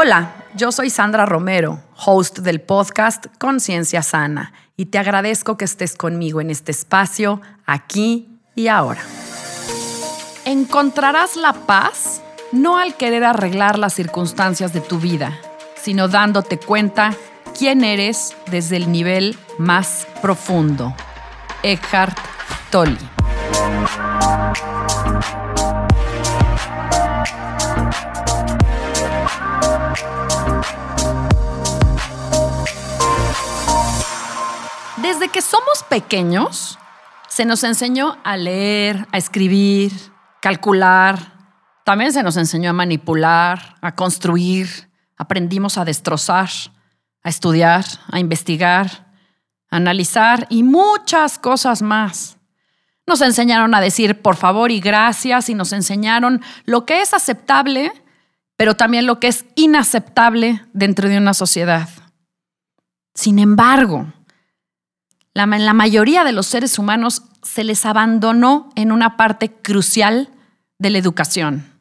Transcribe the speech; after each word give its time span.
Hola, 0.00 0.30
yo 0.54 0.70
soy 0.70 0.90
Sandra 0.90 1.26
Romero, 1.26 1.82
host 2.06 2.38
del 2.38 2.60
podcast 2.60 3.26
Conciencia 3.36 4.00
Sana, 4.04 4.52
y 4.76 4.86
te 4.86 4.98
agradezco 4.98 5.56
que 5.56 5.64
estés 5.64 5.96
conmigo 5.96 6.40
en 6.40 6.50
este 6.50 6.70
espacio, 6.70 7.40
aquí 7.66 8.28
y 8.54 8.68
ahora. 8.68 9.00
Encontrarás 10.44 11.34
la 11.34 11.52
paz 11.52 12.22
no 12.52 12.78
al 12.78 12.94
querer 12.94 13.24
arreglar 13.24 13.76
las 13.76 13.92
circunstancias 13.92 14.72
de 14.72 14.82
tu 14.82 15.00
vida, 15.00 15.36
sino 15.74 16.06
dándote 16.06 16.60
cuenta 16.60 17.12
quién 17.58 17.82
eres 17.82 18.36
desde 18.52 18.76
el 18.76 18.92
nivel 18.92 19.36
más 19.58 20.06
profundo. 20.22 20.94
Eckhart 21.64 22.16
Tolle. 22.70 22.98
Que 35.32 35.42
somos 35.42 35.82
pequeños, 35.88 36.78
se 37.28 37.44
nos 37.44 37.62
enseñó 37.62 38.16
a 38.24 38.36
leer, 38.36 39.06
a 39.12 39.18
escribir, 39.18 39.92
calcular. 40.40 41.34
También 41.84 42.12
se 42.12 42.22
nos 42.22 42.36
enseñó 42.36 42.70
a 42.70 42.72
manipular, 42.72 43.76
a 43.80 43.94
construir. 43.94 44.90
Aprendimos 45.16 45.76
a 45.76 45.84
destrozar, 45.84 46.48
a 47.22 47.28
estudiar, 47.28 47.84
a 48.10 48.18
investigar, 48.18 49.12
a 49.70 49.76
analizar 49.76 50.46
y 50.48 50.62
muchas 50.62 51.38
cosas 51.38 51.82
más. 51.82 52.38
Nos 53.06 53.20
enseñaron 53.20 53.74
a 53.74 53.80
decir 53.80 54.22
por 54.22 54.36
favor 54.36 54.70
y 54.70 54.80
gracias 54.80 55.48
y 55.48 55.54
nos 55.54 55.72
enseñaron 55.72 56.42
lo 56.64 56.86
que 56.86 57.02
es 57.02 57.14
aceptable, 57.14 57.92
pero 58.56 58.74
también 58.74 59.06
lo 59.06 59.20
que 59.20 59.28
es 59.28 59.44
inaceptable 59.54 60.64
dentro 60.72 61.08
de 61.08 61.18
una 61.18 61.34
sociedad. 61.34 61.88
Sin 63.14 63.38
embargo, 63.38 64.12
la, 65.38 65.46
la 65.46 65.72
mayoría 65.72 66.24
de 66.24 66.32
los 66.32 66.48
seres 66.48 66.80
humanos 66.80 67.22
se 67.44 67.62
les 67.62 67.86
abandonó 67.86 68.70
en 68.74 68.90
una 68.90 69.16
parte 69.16 69.52
crucial 69.52 70.30
de 70.80 70.90
la 70.90 70.98
educación, 70.98 71.72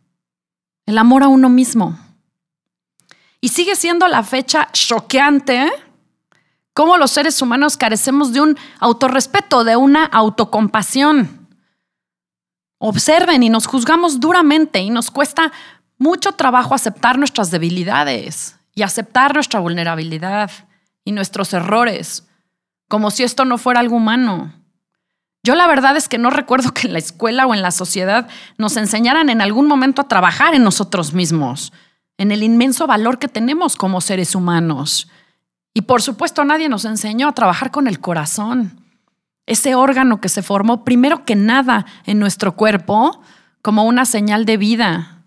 el 0.85 0.99
amor 0.99 1.23
a 1.23 1.27
uno 1.27 1.49
mismo. 1.49 1.97
Y 3.41 3.49
sigue 3.49 3.75
siendo 3.75 4.07
la 4.07 4.21
fecha 4.21 4.69
choqueante 4.73 5.71
cómo 6.73 6.97
los 6.97 7.09
seres 7.09 7.41
humanos 7.41 7.77
carecemos 7.77 8.31
de 8.31 8.41
un 8.41 8.57
autorrespeto, 8.79 9.63
de 9.63 9.75
una 9.75 10.05
autocompasión. 10.05 11.47
Observen 12.77 13.41
y 13.41 13.49
nos 13.49 13.65
juzgamos 13.65 14.19
duramente 14.19 14.81
y 14.81 14.91
nos 14.91 15.09
cuesta 15.09 15.51
mucho 15.97 16.33
trabajo 16.33 16.75
aceptar 16.75 17.17
nuestras 17.17 17.49
debilidades 17.49 18.55
y 18.75 18.83
aceptar 18.83 19.33
nuestra 19.33 19.59
vulnerabilidad 19.59 20.51
y 21.03 21.11
nuestros 21.11 21.53
errores 21.53 22.27
como 22.87 23.11
si 23.11 23.23
esto 23.23 23.45
no 23.45 23.57
fuera 23.57 23.79
algo 23.79 23.97
humano. 23.97 24.53
Yo 25.43 25.55
la 25.55 25.67
verdad 25.67 25.95
es 25.95 26.09
que 26.09 26.17
no 26.17 26.29
recuerdo 26.29 26.73
que 26.73 26.87
en 26.87 26.93
la 26.93 26.99
escuela 26.99 27.45
o 27.45 27.53
en 27.53 27.61
la 27.61 27.71
sociedad 27.71 28.27
nos 28.57 28.75
enseñaran 28.77 29.29
en 29.29 29.41
algún 29.41 29.67
momento 29.67 30.01
a 30.01 30.07
trabajar 30.07 30.53
en 30.55 30.63
nosotros 30.63 31.13
mismos, 31.13 31.71
en 32.17 32.31
el 32.31 32.43
inmenso 32.43 32.87
valor 32.87 33.19
que 33.19 33.27
tenemos 33.27 33.75
como 33.75 34.01
seres 34.01 34.35
humanos. 34.35 35.07
Y 35.73 35.83
por 35.83 36.01
supuesto 36.01 36.43
nadie 36.43 36.69
nos 36.69 36.85
enseñó 36.85 37.29
a 37.29 37.33
trabajar 37.33 37.71
con 37.71 37.87
el 37.87 37.99
corazón, 37.99 38.81
ese 39.45 39.75
órgano 39.75 40.19
que 40.19 40.27
se 40.27 40.41
formó 40.41 40.83
primero 40.83 41.23
que 41.23 41.35
nada 41.35 41.85
en 42.05 42.19
nuestro 42.19 42.55
cuerpo 42.55 43.21
como 43.61 43.83
una 43.85 44.05
señal 44.05 44.45
de 44.45 44.57
vida. 44.57 45.23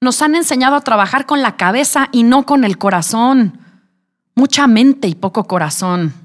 Nos 0.00 0.20
han 0.20 0.34
enseñado 0.34 0.76
a 0.76 0.82
trabajar 0.82 1.24
con 1.24 1.40
la 1.40 1.56
cabeza 1.56 2.08
y 2.12 2.24
no 2.24 2.44
con 2.44 2.64
el 2.64 2.76
corazón. 2.76 3.58
Mucha 4.34 4.66
mente 4.66 5.08
y 5.08 5.14
poco 5.14 5.44
corazón. 5.44 6.23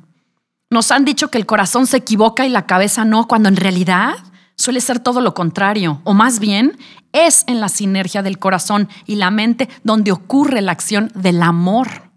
Nos 0.69 0.91
han 0.91 1.03
dicho 1.03 1.29
que 1.29 1.37
el 1.37 1.47
corazón 1.47 1.87
se 1.87 1.97
equivoca 1.97 2.45
y 2.45 2.49
la 2.49 2.67
cabeza 2.67 3.05
no, 3.05 3.27
cuando 3.27 3.49
en 3.49 3.55
realidad 3.55 4.15
suele 4.55 4.81
ser 4.81 4.99
todo 4.99 5.21
lo 5.21 5.33
contrario, 5.33 6.01
o 6.03 6.13
más 6.13 6.39
bien 6.39 6.77
es 7.11 7.43
en 7.47 7.59
la 7.59 7.69
sinergia 7.69 8.21
del 8.21 8.37
corazón 8.37 8.87
y 9.05 9.15
la 9.15 9.31
mente 9.31 9.69
donde 9.83 10.11
ocurre 10.11 10.61
la 10.61 10.73
acción 10.73 11.11
del 11.15 11.41
amor. 11.41 12.11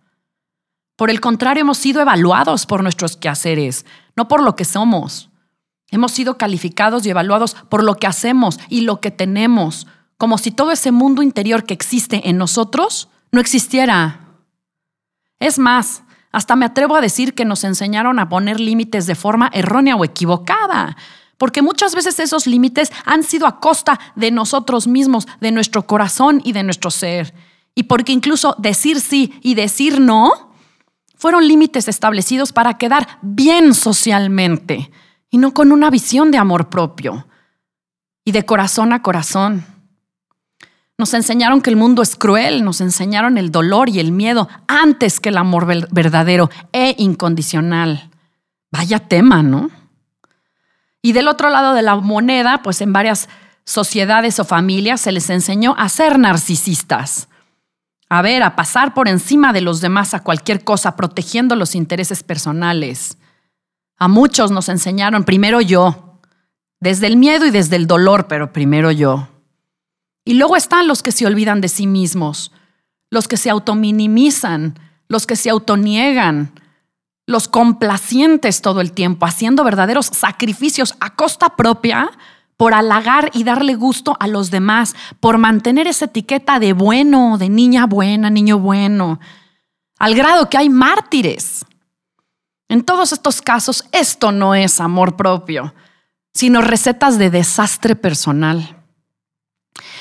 Por 0.96 1.08
el 1.08 1.20
contrario, 1.20 1.62
hemos 1.62 1.78
sido 1.78 2.02
evaluados 2.02 2.66
por 2.66 2.82
nuestros 2.82 3.16
quehaceres, 3.16 3.86
no 4.16 4.28
por 4.28 4.42
lo 4.42 4.54
que 4.54 4.64
somos. 4.64 5.30
Hemos 5.90 6.12
sido 6.12 6.36
calificados 6.36 7.06
y 7.06 7.10
evaluados 7.10 7.54
por 7.68 7.82
lo 7.82 7.96
que 7.96 8.06
hacemos 8.06 8.58
y 8.68 8.82
lo 8.82 9.00
que 9.00 9.10
tenemos, 9.10 9.86
como 10.18 10.36
si 10.36 10.50
todo 10.50 10.72
ese 10.72 10.92
mundo 10.92 11.22
interior 11.22 11.64
que 11.64 11.74
existe 11.74 12.28
en 12.28 12.38
nosotros 12.38 13.08
no 13.30 13.40
existiera. 13.40 14.20
Es 15.38 15.58
más, 15.58 16.02
hasta 16.32 16.56
me 16.56 16.66
atrevo 16.66 16.96
a 16.96 17.00
decir 17.00 17.34
que 17.34 17.44
nos 17.44 17.62
enseñaron 17.62 18.18
a 18.18 18.28
poner 18.28 18.58
límites 18.58 19.06
de 19.06 19.14
forma 19.14 19.50
errónea 19.52 19.96
o 19.96 20.04
equivocada, 20.04 20.96
porque 21.38 21.62
muchas 21.62 21.94
veces 21.94 22.18
esos 22.18 22.46
límites 22.46 22.90
han 23.04 23.22
sido 23.22 23.46
a 23.46 23.60
costa 23.60 24.00
de 24.16 24.30
nosotros 24.30 24.86
mismos, 24.86 25.26
de 25.40 25.52
nuestro 25.52 25.86
corazón 25.86 26.40
y 26.44 26.52
de 26.52 26.62
nuestro 26.62 26.90
ser. 26.90 27.34
Y 27.74 27.84
porque 27.84 28.12
incluso 28.12 28.54
decir 28.58 29.00
sí 29.00 29.38
y 29.42 29.54
decir 29.54 30.00
no 30.00 30.52
fueron 31.16 31.46
límites 31.46 31.86
establecidos 31.88 32.52
para 32.52 32.78
quedar 32.78 33.18
bien 33.22 33.74
socialmente 33.74 34.90
y 35.30 35.38
no 35.38 35.54
con 35.54 35.72
una 35.72 35.90
visión 35.90 36.30
de 36.30 36.38
amor 36.38 36.68
propio 36.68 37.26
y 38.24 38.32
de 38.32 38.44
corazón 38.44 38.92
a 38.92 39.02
corazón. 39.02 39.71
Nos 41.02 41.14
enseñaron 41.14 41.62
que 41.62 41.70
el 41.70 41.74
mundo 41.74 42.00
es 42.00 42.14
cruel, 42.14 42.62
nos 42.62 42.80
enseñaron 42.80 43.36
el 43.36 43.50
dolor 43.50 43.88
y 43.88 43.98
el 43.98 44.12
miedo 44.12 44.48
antes 44.68 45.18
que 45.18 45.30
el 45.30 45.36
amor 45.36 45.66
verdadero 45.90 46.48
e 46.70 46.94
incondicional. 46.96 48.08
Vaya 48.70 49.00
tema, 49.00 49.42
¿no? 49.42 49.68
Y 51.02 51.10
del 51.10 51.26
otro 51.26 51.50
lado 51.50 51.74
de 51.74 51.82
la 51.82 51.96
moneda, 51.96 52.62
pues 52.62 52.80
en 52.82 52.92
varias 52.92 53.28
sociedades 53.64 54.38
o 54.38 54.44
familias 54.44 55.00
se 55.00 55.10
les 55.10 55.28
enseñó 55.28 55.74
a 55.76 55.88
ser 55.88 56.20
narcisistas. 56.20 57.26
A 58.08 58.22
ver, 58.22 58.44
a 58.44 58.54
pasar 58.54 58.94
por 58.94 59.08
encima 59.08 59.52
de 59.52 59.62
los 59.62 59.80
demás 59.80 60.14
a 60.14 60.22
cualquier 60.22 60.62
cosa, 60.62 60.94
protegiendo 60.94 61.56
los 61.56 61.74
intereses 61.74 62.22
personales. 62.22 63.18
A 63.98 64.06
muchos 64.06 64.52
nos 64.52 64.68
enseñaron 64.68 65.24
primero 65.24 65.60
yo, 65.60 66.20
desde 66.78 67.08
el 67.08 67.16
miedo 67.16 67.44
y 67.44 67.50
desde 67.50 67.74
el 67.74 67.88
dolor, 67.88 68.28
pero 68.28 68.52
primero 68.52 68.92
yo. 68.92 69.31
Y 70.24 70.34
luego 70.34 70.56
están 70.56 70.86
los 70.86 71.02
que 71.02 71.12
se 71.12 71.26
olvidan 71.26 71.60
de 71.60 71.68
sí 71.68 71.86
mismos, 71.86 72.52
los 73.10 73.28
que 73.28 73.36
se 73.36 73.50
autominimizan, 73.50 74.78
los 75.08 75.26
que 75.26 75.36
se 75.36 75.50
autoniegan, 75.50 76.52
los 77.26 77.48
complacientes 77.48 78.62
todo 78.62 78.80
el 78.80 78.92
tiempo, 78.92 79.26
haciendo 79.26 79.64
verdaderos 79.64 80.06
sacrificios 80.06 80.94
a 81.00 81.14
costa 81.14 81.56
propia 81.56 82.10
por 82.56 82.74
halagar 82.74 83.30
y 83.34 83.44
darle 83.44 83.74
gusto 83.74 84.16
a 84.20 84.28
los 84.28 84.50
demás, 84.50 84.94
por 85.18 85.38
mantener 85.38 85.86
esa 85.88 86.04
etiqueta 86.04 86.60
de 86.60 86.72
bueno, 86.72 87.36
de 87.38 87.48
niña 87.48 87.86
buena, 87.86 88.30
niño 88.30 88.58
bueno, 88.58 89.18
al 89.98 90.14
grado 90.14 90.48
que 90.48 90.58
hay 90.58 90.68
mártires. 90.68 91.66
En 92.68 92.84
todos 92.84 93.12
estos 93.12 93.42
casos, 93.42 93.84
esto 93.92 94.32
no 94.32 94.54
es 94.54 94.80
amor 94.80 95.16
propio, 95.16 95.74
sino 96.32 96.62
recetas 96.62 97.18
de 97.18 97.30
desastre 97.30 97.96
personal. 97.96 98.81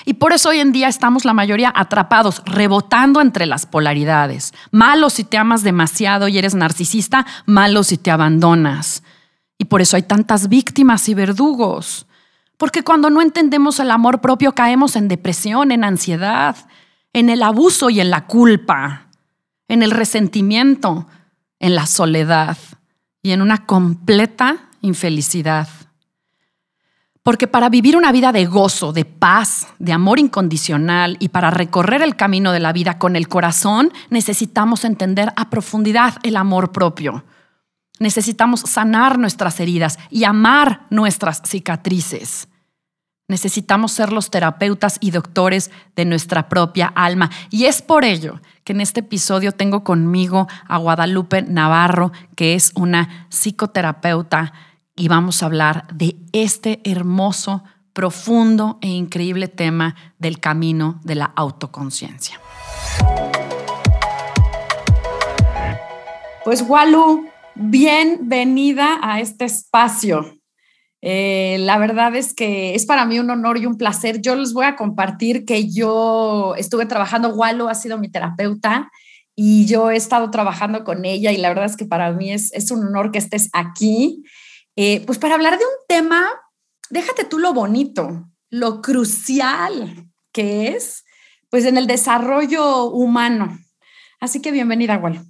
Y 0.06 0.16
por 0.16 0.34
eso 0.34 0.50
hoy 0.50 0.60
en 0.60 0.72
día 0.72 0.88
estamos 0.88 1.26
la 1.26 1.34
mayoría 1.34 1.72
atrapados, 1.76 2.42
rebotando 2.46 3.22
entre 3.22 3.46
las 3.46 3.66
polaridades. 3.66 4.54
Malo 4.72 5.10
si 5.10 5.24
te 5.24 5.38
amas 5.38 5.64
demasiado 5.64 6.28
y 6.28 6.38
eres 6.38 6.56
narcisista, 6.56 7.26
malo 7.46 7.84
si 7.84 7.98
te 7.98 8.12
abandonas. 8.12 9.04
Y 9.58 9.66
por 9.66 9.82
eso 9.82 9.96
hay 9.96 10.04
tantas 10.04 10.50
víctimas 10.50 11.08
y 11.08 11.14
verdugos. 11.14 12.08
Porque 12.58 12.84
cuando 12.84 13.10
no 13.10 13.22
entendemos 13.22 13.80
el 13.80 13.92
amor 13.92 14.22
propio 14.22 14.54
caemos 14.54 14.96
en 14.96 15.08
depresión, 15.08 15.72
en 15.72 15.84
ansiedad, 15.84 16.56
en 17.14 17.30
el 17.30 17.44
abuso 17.44 17.90
y 17.90 18.00
en 18.00 18.10
la 18.10 18.26
culpa, 18.26 19.08
en 19.68 19.84
el 19.84 19.92
resentimiento, 19.92 21.08
en 21.60 21.76
la 21.76 21.86
soledad 21.86 22.58
y 23.22 23.32
en 23.32 23.42
una 23.42 23.66
completa 23.66 24.70
infelicidad. 24.82 25.68
Porque 27.24 27.48
para 27.48 27.70
vivir 27.70 27.96
una 27.96 28.12
vida 28.12 28.32
de 28.32 28.46
gozo, 28.46 28.94
de 28.94 29.06
paz, 29.06 29.68
de 29.78 29.94
amor 29.94 30.18
incondicional 30.18 31.18
y 31.20 31.30
para 31.30 31.52
recorrer 31.52 32.02
el 32.02 32.16
camino 32.16 32.52
de 32.52 32.60
la 32.60 32.74
vida 32.74 32.98
con 32.98 33.16
el 33.16 33.28
corazón, 33.28 33.94
necesitamos 34.10 34.86
entender 34.86 35.32
a 35.36 35.50
profundidad 35.52 36.16
el 36.24 36.36
amor 36.36 36.72
propio. 36.72 37.24
Necesitamos 38.00 38.62
sanar 38.62 39.20
nuestras 39.20 39.60
heridas 39.60 40.00
y 40.10 40.24
amar 40.24 40.88
nuestras 40.90 41.44
cicatrices. 41.46 42.48
Necesitamos 43.28 43.92
ser 43.92 44.12
los 44.12 44.32
terapeutas 44.32 44.98
y 45.00 45.12
doctores 45.12 45.70
de 45.96 46.06
nuestra 46.06 46.50
propia 46.50 46.88
alma. 46.88 47.30
Y 47.52 47.66
es 47.66 47.84
por 47.84 48.04
ello 48.04 48.42
que 48.64 48.74
en 48.74 48.82
este 48.82 49.02
episodio 49.02 49.52
tengo 49.52 49.84
conmigo 49.84 50.48
a 50.68 50.78
Guadalupe 50.78 51.44
Navarro, 51.44 52.12
que 52.36 52.56
es 52.56 52.72
una 52.76 53.28
psicoterapeuta 53.30 54.52
y 54.96 55.08
vamos 55.08 55.42
a 55.42 55.46
hablar 55.46 55.88
de 55.94 56.18
este 56.34 56.82
hermoso, 56.84 57.64
profundo 57.94 58.78
e 58.82 58.88
increíble 58.88 59.48
tema 59.48 59.96
del 60.20 60.40
camino 60.40 61.00
de 61.04 61.16
la 61.16 61.26
autoconciencia. 61.36 62.40
Pues 66.44 66.64
Walu, 66.68 67.30
bienvenida 67.56 69.00
a 69.02 69.20
este 69.20 69.46
espacio. 69.46 70.38
Eh, 71.04 71.58
la 71.60 71.78
verdad 71.78 72.16
es 72.16 72.34
que 72.34 72.76
es 72.76 72.86
para 72.86 73.06
mí 73.06 73.20
un 73.20 73.30
honor 73.30 73.58
y 73.58 73.66
un 73.66 73.78
placer. 73.78 74.22
Yo 74.22 74.36
les 74.36 74.54
voy 74.54 74.66
a 74.66 74.76
compartir 74.76 75.46
que 75.46 75.70
yo 75.70 76.54
estuve 76.58 76.86
trabajando, 76.86 77.30
Walu 77.30 77.70
ha 77.70 77.76
sido 77.76 77.98
mi 77.98 78.10
terapeuta 78.10 78.90
y 79.36 79.66
yo 79.66 79.90
he 79.90 79.96
estado 79.96 80.30
trabajando 80.30 80.84
con 80.84 81.06
ella 81.06 81.32
y 81.32 81.38
la 81.38 81.50
verdad 81.50 81.66
es 81.66 81.78
que 81.78 81.86
para 81.86 82.12
mí 82.12 82.32
es, 82.32 82.54
es 82.54 82.70
un 82.70 82.86
honor 82.86 83.12
que 83.12 83.20
estés 83.20 83.50
aquí 83.54 84.24
eh, 84.76 85.04
pues 85.06 85.18
para 85.18 85.36
hablar 85.36 85.58
de 85.58 85.66
un 85.66 85.86
tema, 85.88 86.30
déjate 86.90 87.26
tú 87.26 87.40
lo 87.40 87.54
bonito, 87.54 88.30
lo 88.50 88.82
crucial 88.82 90.10
que 90.32 90.70
es, 90.70 91.04
pues 91.50 91.66
en 91.66 91.78
el 91.78 91.88
desarrollo 91.88 92.86
humano. 92.86 93.60
Así 94.20 94.42
que 94.42 94.52
bienvenida, 94.52 94.98
Wal. 94.98 95.26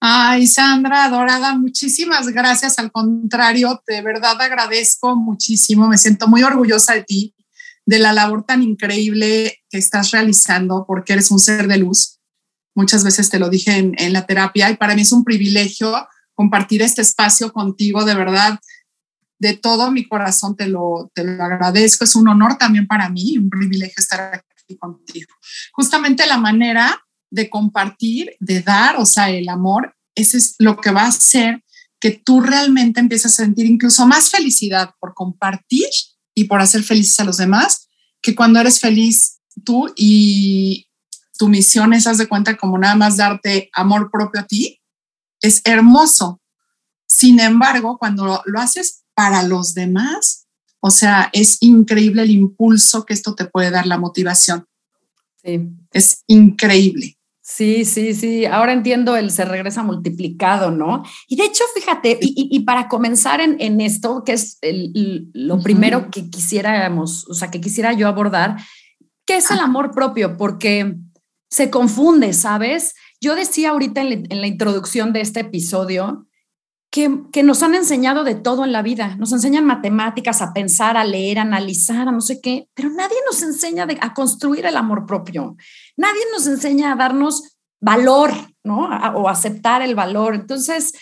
Ay, 0.00 0.46
Sandra, 0.46 1.04
adorada, 1.04 1.54
muchísimas 1.56 2.28
gracias. 2.28 2.78
Al 2.78 2.92
contrario, 2.92 3.82
de 3.86 4.00
verdad 4.00 4.40
agradezco 4.40 5.16
muchísimo. 5.16 5.88
Me 5.88 5.98
siento 5.98 6.28
muy 6.28 6.44
orgullosa 6.44 6.94
de 6.94 7.02
ti, 7.02 7.34
de 7.84 7.98
la 7.98 8.12
labor 8.12 8.44
tan 8.44 8.62
increíble 8.62 9.58
que 9.68 9.78
estás 9.78 10.12
realizando, 10.12 10.84
porque 10.86 11.14
eres 11.14 11.30
un 11.30 11.40
ser 11.40 11.66
de 11.66 11.78
luz. 11.78 12.20
Muchas 12.74 13.02
veces 13.02 13.28
te 13.28 13.40
lo 13.40 13.50
dije 13.50 13.76
en 13.76 14.12
la 14.12 14.24
terapia 14.24 14.70
y 14.70 14.76
para 14.76 14.94
mí 14.94 15.02
es 15.02 15.10
un 15.10 15.24
privilegio 15.24 15.92
compartir 16.38 16.82
este 16.82 17.02
espacio 17.02 17.52
contigo, 17.52 18.04
de 18.04 18.14
verdad, 18.14 18.60
de 19.40 19.56
todo 19.56 19.90
mi 19.90 20.06
corazón 20.06 20.54
te 20.54 20.68
lo, 20.68 21.10
te 21.12 21.24
lo 21.24 21.42
agradezco. 21.42 22.04
Es 22.04 22.14
un 22.14 22.28
honor 22.28 22.56
también 22.56 22.86
para 22.86 23.08
mí, 23.08 23.36
un 23.36 23.50
privilegio 23.50 23.96
estar 23.96 24.34
aquí 24.34 24.78
contigo. 24.78 25.34
Justamente 25.72 26.28
la 26.28 26.38
manera 26.38 27.04
de 27.28 27.50
compartir, 27.50 28.36
de 28.38 28.62
dar, 28.62 28.98
o 28.98 29.04
sea, 29.04 29.30
el 29.30 29.48
amor, 29.48 29.96
ese 30.14 30.36
es 30.36 30.54
lo 30.60 30.76
que 30.76 30.92
va 30.92 31.02
a 31.02 31.08
hacer 31.08 31.64
que 31.98 32.12
tú 32.12 32.40
realmente 32.40 33.00
empieces 33.00 33.32
a 33.32 33.42
sentir 33.42 33.66
incluso 33.66 34.06
más 34.06 34.30
felicidad 34.30 34.94
por 35.00 35.14
compartir 35.14 35.88
y 36.36 36.44
por 36.44 36.60
hacer 36.60 36.84
felices 36.84 37.18
a 37.18 37.24
los 37.24 37.38
demás, 37.38 37.88
que 38.22 38.36
cuando 38.36 38.60
eres 38.60 38.78
feliz 38.78 39.40
tú 39.64 39.92
y 39.96 40.86
tu 41.36 41.48
misión 41.48 41.94
es, 41.94 42.06
haz 42.06 42.18
de 42.18 42.28
cuenta, 42.28 42.56
como 42.56 42.78
nada 42.78 42.94
más 42.94 43.16
darte 43.16 43.70
amor 43.72 44.08
propio 44.12 44.42
a 44.42 44.46
ti, 44.46 44.78
es 45.40 45.62
hermoso. 45.64 46.40
Sin 47.06 47.40
embargo, 47.40 47.98
cuando 47.98 48.42
lo, 48.44 48.60
haces 48.60 49.04
para 49.14 49.42
los 49.42 49.74
demás, 49.74 50.46
o 50.80 50.90
sea, 50.90 51.30
es 51.32 51.58
increíble 51.60 52.22
el 52.22 52.30
impulso 52.30 53.04
que 53.04 53.14
esto 53.14 53.34
te 53.34 53.46
puede 53.46 53.70
dar, 53.70 53.86
la 53.86 53.98
motivación. 53.98 54.66
Sí. 55.42 55.68
Es 55.92 56.22
increíble. 56.26 57.18
Sí, 57.40 57.86
sí, 57.86 58.12
sí. 58.12 58.44
Ahora 58.44 58.74
entiendo 58.74 59.16
el 59.16 59.30
se 59.30 59.46
regresa 59.46 59.82
multiplicado, 59.82 60.70
¿no? 60.70 61.02
Y 61.26 61.36
de 61.36 61.46
hecho, 61.46 61.64
fíjate, 61.74 62.18
y, 62.20 62.60
para 62.60 62.88
comenzar 62.88 63.40
en, 63.40 63.80
esto, 63.80 64.22
que 64.22 64.34
es 64.34 64.58
lo 65.32 65.58
primero 65.62 66.10
que 66.10 66.28
quisiéramos, 66.28 67.26
o 67.26 67.32
sea, 67.32 67.50
que 67.50 67.62
quisiera 67.62 67.94
yo 67.94 68.06
abordar, 68.06 68.58
¿qué 69.24 69.38
es 69.38 69.50
el 69.50 69.60
amor 69.60 69.92
propio? 69.92 70.36
Porque 70.36 70.94
se 71.48 71.70
confunde, 71.70 72.34
¿sabes? 72.34 72.94
Yo 73.20 73.34
decía 73.34 73.70
ahorita 73.70 74.00
en 74.00 74.40
la, 74.40 74.46
introducción 74.46 75.12
de 75.12 75.20
este 75.20 75.40
episodio 75.40 76.26
que, 76.90 77.42
nos 77.42 77.62
han 77.62 77.74
enseñado 77.74 78.24
de 78.24 78.34
todo 78.34 78.64
en 78.64 78.72
la 78.72 78.82
vida. 78.82 79.16
Nos 79.16 79.32
enseñan 79.32 79.64
matemáticas, 79.64 80.40
a 80.40 80.52
pensar, 80.52 80.96
a 80.96 81.04
leer, 81.04 81.38
a 81.38 81.42
analizar, 81.42 82.08
a 82.08 82.12
no 82.12 82.20
sé 82.20 82.40
qué, 82.40 82.68
pero 82.74 82.90
nadie 82.90 83.16
nos 83.26 83.42
enseña 83.42 83.86
a 84.00 84.14
construir 84.14 84.66
el 84.66 84.76
amor 84.76 85.06
propio. 85.06 85.56
Nadie 85.96 86.22
nos 86.32 86.46
enseña 86.46 86.92
a 86.92 86.96
darnos 86.96 87.58
valor, 87.80 88.32
¿no? 88.64 88.88
o 89.14 89.28
aceptar 89.28 89.82
el 89.82 89.94
valor. 89.94 90.34
Entonces, 90.34 90.92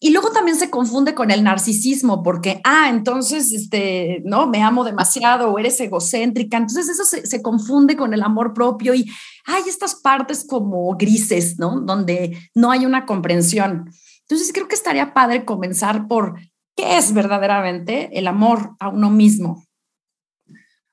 y 0.00 0.10
luego 0.10 0.30
también 0.32 0.58
se 0.58 0.70
confunde 0.70 1.14
con 1.14 1.30
el 1.30 1.42
narcisismo, 1.42 2.22
porque, 2.22 2.60
ah, 2.64 2.88
entonces, 2.90 3.52
este, 3.52 4.22
no, 4.24 4.46
me 4.46 4.62
amo 4.62 4.84
demasiado 4.84 5.50
o 5.50 5.58
eres 5.58 5.80
egocéntrica. 5.80 6.58
Entonces 6.58 6.88
eso 6.88 7.04
se, 7.04 7.26
se 7.26 7.40
confunde 7.40 7.96
con 7.96 8.12
el 8.12 8.22
amor 8.22 8.52
propio 8.52 8.94
y 8.94 9.10
hay 9.46 9.62
estas 9.66 9.94
partes 9.94 10.44
como 10.46 10.94
grises, 10.96 11.58
¿no? 11.58 11.80
Donde 11.80 12.36
no 12.54 12.70
hay 12.70 12.84
una 12.84 13.06
comprensión. 13.06 13.90
Entonces 14.22 14.52
creo 14.52 14.68
que 14.68 14.74
estaría 14.74 15.14
padre 15.14 15.44
comenzar 15.44 16.06
por 16.08 16.38
qué 16.76 16.98
es 16.98 17.12
verdaderamente 17.12 18.10
el 18.18 18.26
amor 18.26 18.76
a 18.80 18.88
uno 18.88 19.10
mismo. 19.10 19.64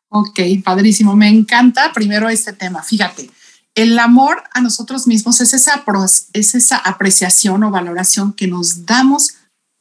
Ok, 0.09 0.39
padrísimo. 0.63 1.15
Me 1.15 1.29
encanta 1.29 1.91
primero 1.93 2.27
este 2.27 2.51
tema. 2.51 2.83
Fíjate, 2.83 3.29
el 3.75 3.97
amor 3.99 4.43
a 4.53 4.61
nosotros 4.61 5.07
mismos 5.07 5.39
es 5.41 5.53
esa, 5.53 5.83
es 6.33 6.55
esa 6.55 6.77
apreciación 6.77 7.63
o 7.63 7.71
valoración 7.71 8.33
que 8.33 8.47
nos 8.47 8.85
damos 8.85 9.35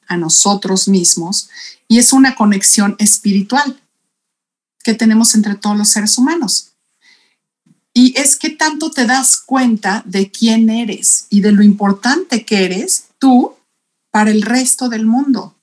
a 0.06 0.16
nosotros 0.16 0.88
mismos 0.88 1.48
y 1.88 1.98
es 1.98 2.12
una 2.12 2.34
conexión 2.34 2.96
espiritual 2.98 3.80
que 4.82 4.94
tenemos 4.94 5.34
entre 5.34 5.54
todos 5.54 5.76
los 5.76 5.88
seres 5.88 6.18
humanos. 6.18 6.72
Y 7.92 8.16
es 8.18 8.36
que 8.36 8.50
tanto 8.50 8.90
te 8.90 9.06
das 9.06 9.36
cuenta 9.36 10.02
de 10.06 10.30
quién 10.30 10.70
eres 10.70 11.26
y 11.28 11.40
de 11.40 11.52
lo 11.52 11.62
importante 11.62 12.44
que 12.44 12.64
eres 12.64 13.08
tú 13.18 13.56
para 14.10 14.30
el 14.30 14.42
resto 14.42 14.88
del 14.88 15.06
mundo 15.06 15.56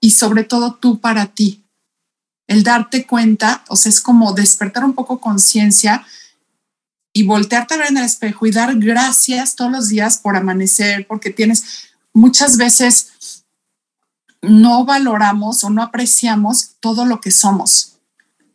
y 0.00 0.10
sobre 0.10 0.44
todo 0.44 0.74
tú 0.74 1.00
para 1.00 1.26
ti. 1.26 1.64
El 2.48 2.62
darte 2.62 3.06
cuenta, 3.06 3.64
o 3.68 3.76
sea, 3.76 3.90
es 3.90 4.00
como 4.00 4.32
despertar 4.32 4.84
un 4.84 4.94
poco 4.94 5.20
conciencia 5.20 6.06
y 7.18 7.24
voltearte 7.24 7.74
a 7.74 7.78
ver 7.78 7.88
en 7.88 7.96
el 7.96 8.04
espejo 8.04 8.46
y 8.46 8.52
dar 8.52 8.78
gracias 8.78 9.56
todos 9.56 9.72
los 9.72 9.88
días 9.88 10.18
por 10.18 10.36
amanecer, 10.36 11.04
porque 11.08 11.30
tienes 11.30 11.88
muchas 12.12 12.56
veces 12.56 13.42
no 14.40 14.84
valoramos 14.84 15.64
o 15.64 15.70
no 15.70 15.82
apreciamos 15.82 16.76
todo 16.78 17.04
lo 17.06 17.20
que 17.20 17.32
somos. 17.32 17.96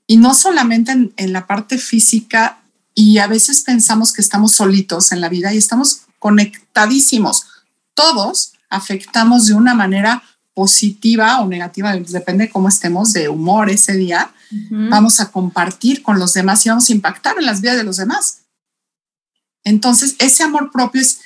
Y 0.08 0.16
no 0.16 0.34
solamente 0.34 0.94
en, 0.94 1.34
la 1.34 1.46
parte 1.46 1.78
física, 1.78 2.64
y 2.96 3.18
a 3.18 3.28
veces 3.28 3.64
pensamos 3.64 4.14
que 4.14 4.22
estamos 4.22 4.54
solitos 4.54 5.12
en 5.12 5.20
la 5.20 5.28
vida 5.28 5.54
y 5.54 5.58
estamos 5.58 6.04
conectadísimos. 6.20 7.46
Todos 7.96 8.54
afectamos 8.70 9.48
de 9.48 9.56
una 9.56 9.74
manera 9.74 10.24
positiva 10.54 11.42
o 11.42 11.48
negativa, 11.50 11.94
depende 11.98 12.46
de 12.46 12.50
cómo 12.50 12.70
estemos 12.70 13.12
de 13.12 13.28
humor 13.28 13.70
ese 13.70 13.98
día, 13.98 14.32
vamos 14.70 15.20
a 15.20 15.32
compartir 15.32 16.02
con 16.02 16.18
los 16.18 16.34
demás 16.34 16.66
y 16.66 16.70
vamos 16.70 16.90
a 16.90 16.94
impactar 16.94 17.36
en 17.38 17.46
las 17.46 17.60
vidas 17.60 17.76
de 17.76 17.84
los 17.84 17.98
demás. 17.98 18.43
Entonces, 19.64 20.16
ese 20.20 20.44
amor 20.44 20.72
propio 20.72 21.02
es 21.02 21.22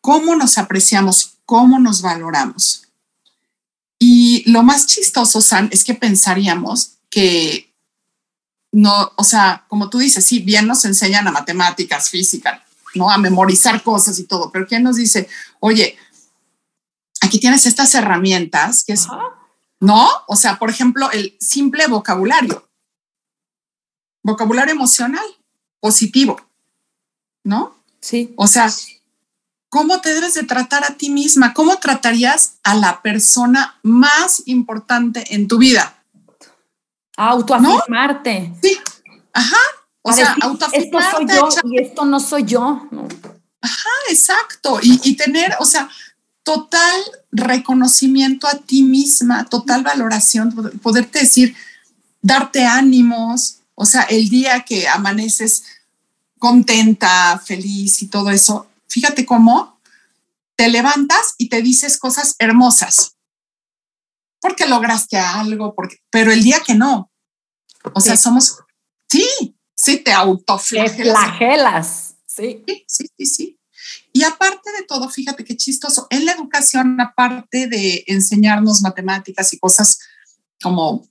cómo 0.00 0.36
nos 0.36 0.58
apreciamos, 0.58 1.38
cómo 1.44 1.78
nos 1.78 2.02
valoramos. 2.02 2.82
Y 3.98 4.50
lo 4.50 4.62
más 4.62 4.86
chistoso, 4.86 5.40
San, 5.40 5.68
es 5.72 5.84
que 5.84 5.94
pensaríamos 5.94 6.98
que 7.10 7.72
no, 8.72 9.12
o 9.16 9.24
sea, 9.24 9.64
como 9.68 9.88
tú 9.88 9.98
dices, 9.98 10.24
sí, 10.26 10.40
bien 10.40 10.66
nos 10.66 10.84
enseñan 10.84 11.28
a 11.28 11.30
matemáticas, 11.30 12.10
física, 12.10 12.64
¿no? 12.94 13.08
A 13.08 13.18
memorizar 13.18 13.82
cosas 13.82 14.18
y 14.18 14.24
todo, 14.24 14.50
pero 14.50 14.66
¿quién 14.66 14.82
nos 14.82 14.96
dice, 14.96 15.28
oye, 15.60 15.96
aquí 17.20 17.38
tienes 17.38 17.66
estas 17.66 17.94
herramientas 17.94 18.84
que 18.84 18.94
es, 18.94 19.06
¿no? 19.80 20.08
O 20.26 20.34
sea, 20.34 20.58
por 20.58 20.70
ejemplo, 20.70 21.10
el 21.12 21.36
simple 21.38 21.86
vocabulario, 21.86 22.68
vocabulario 24.22 24.74
emocional, 24.74 25.24
positivo. 25.78 26.40
¿No? 27.44 27.76
Sí. 28.00 28.34
O 28.36 28.46
sea, 28.46 28.70
¿cómo 29.68 30.00
te 30.00 30.12
debes 30.12 30.34
de 30.34 30.42
tratar 30.42 30.84
a 30.84 30.96
ti 30.96 31.10
misma? 31.10 31.54
¿Cómo 31.54 31.78
tratarías 31.78 32.54
a 32.62 32.74
la 32.74 33.02
persona 33.02 33.78
más 33.82 34.42
importante 34.46 35.34
en 35.34 35.46
tu 35.46 35.58
vida? 35.58 36.02
Autoafirmarte. 37.16 38.52
Sí. 38.60 38.78
Ajá. 39.32 39.56
O 40.02 40.12
sea, 40.12 40.36
autoafirmarte. 40.40 41.34
Esto 41.34 41.50
soy 41.50 41.62
yo 41.62 41.70
y 41.70 41.78
esto 41.78 42.04
no 42.04 42.20
soy 42.20 42.44
yo. 42.44 42.88
Ajá, 43.60 43.90
exacto. 44.10 44.80
Y, 44.82 45.00
y 45.04 45.16
tener, 45.16 45.54
o 45.60 45.64
sea, 45.64 45.88
total 46.42 47.00
reconocimiento 47.32 48.46
a 48.46 48.58
ti 48.58 48.82
misma, 48.82 49.46
total 49.46 49.82
valoración, 49.82 50.52
poderte 50.82 51.20
decir, 51.20 51.56
darte 52.20 52.64
ánimos, 52.64 53.60
o 53.74 53.86
sea, 53.86 54.02
el 54.02 54.28
día 54.28 54.60
que 54.60 54.86
amaneces 54.88 55.64
contenta, 56.38 57.40
feliz 57.44 58.02
y 58.02 58.08
todo 58.08 58.30
eso, 58.30 58.68
fíjate 58.88 59.24
cómo 59.24 59.80
te 60.56 60.68
levantas 60.68 61.34
y 61.38 61.48
te 61.48 61.62
dices 61.62 61.98
cosas 61.98 62.36
hermosas, 62.38 63.16
porque 64.40 64.66
lograste 64.66 65.16
algo, 65.16 65.74
porque, 65.74 65.98
pero 66.10 66.32
el 66.32 66.42
día 66.42 66.60
que 66.60 66.74
no, 66.74 67.10
o 67.92 68.00
sea, 68.00 68.16
somos, 68.16 68.58
sí, 69.10 69.26
sí, 69.74 69.98
te 69.98 70.12
autoflagelas. 70.12 72.14
Sí, 72.26 72.64
sí, 72.86 73.06
sí, 73.16 73.26
sí. 73.26 73.60
Y 74.12 74.24
aparte 74.24 74.72
de 74.72 74.84
todo, 74.84 75.08
fíjate 75.08 75.44
qué 75.44 75.56
chistoso, 75.56 76.06
en 76.10 76.24
la 76.24 76.32
educación, 76.32 77.00
aparte 77.00 77.66
de 77.66 78.04
enseñarnos 78.06 78.82
matemáticas 78.82 79.52
y 79.52 79.58
cosas 79.58 79.98
como 80.62 81.06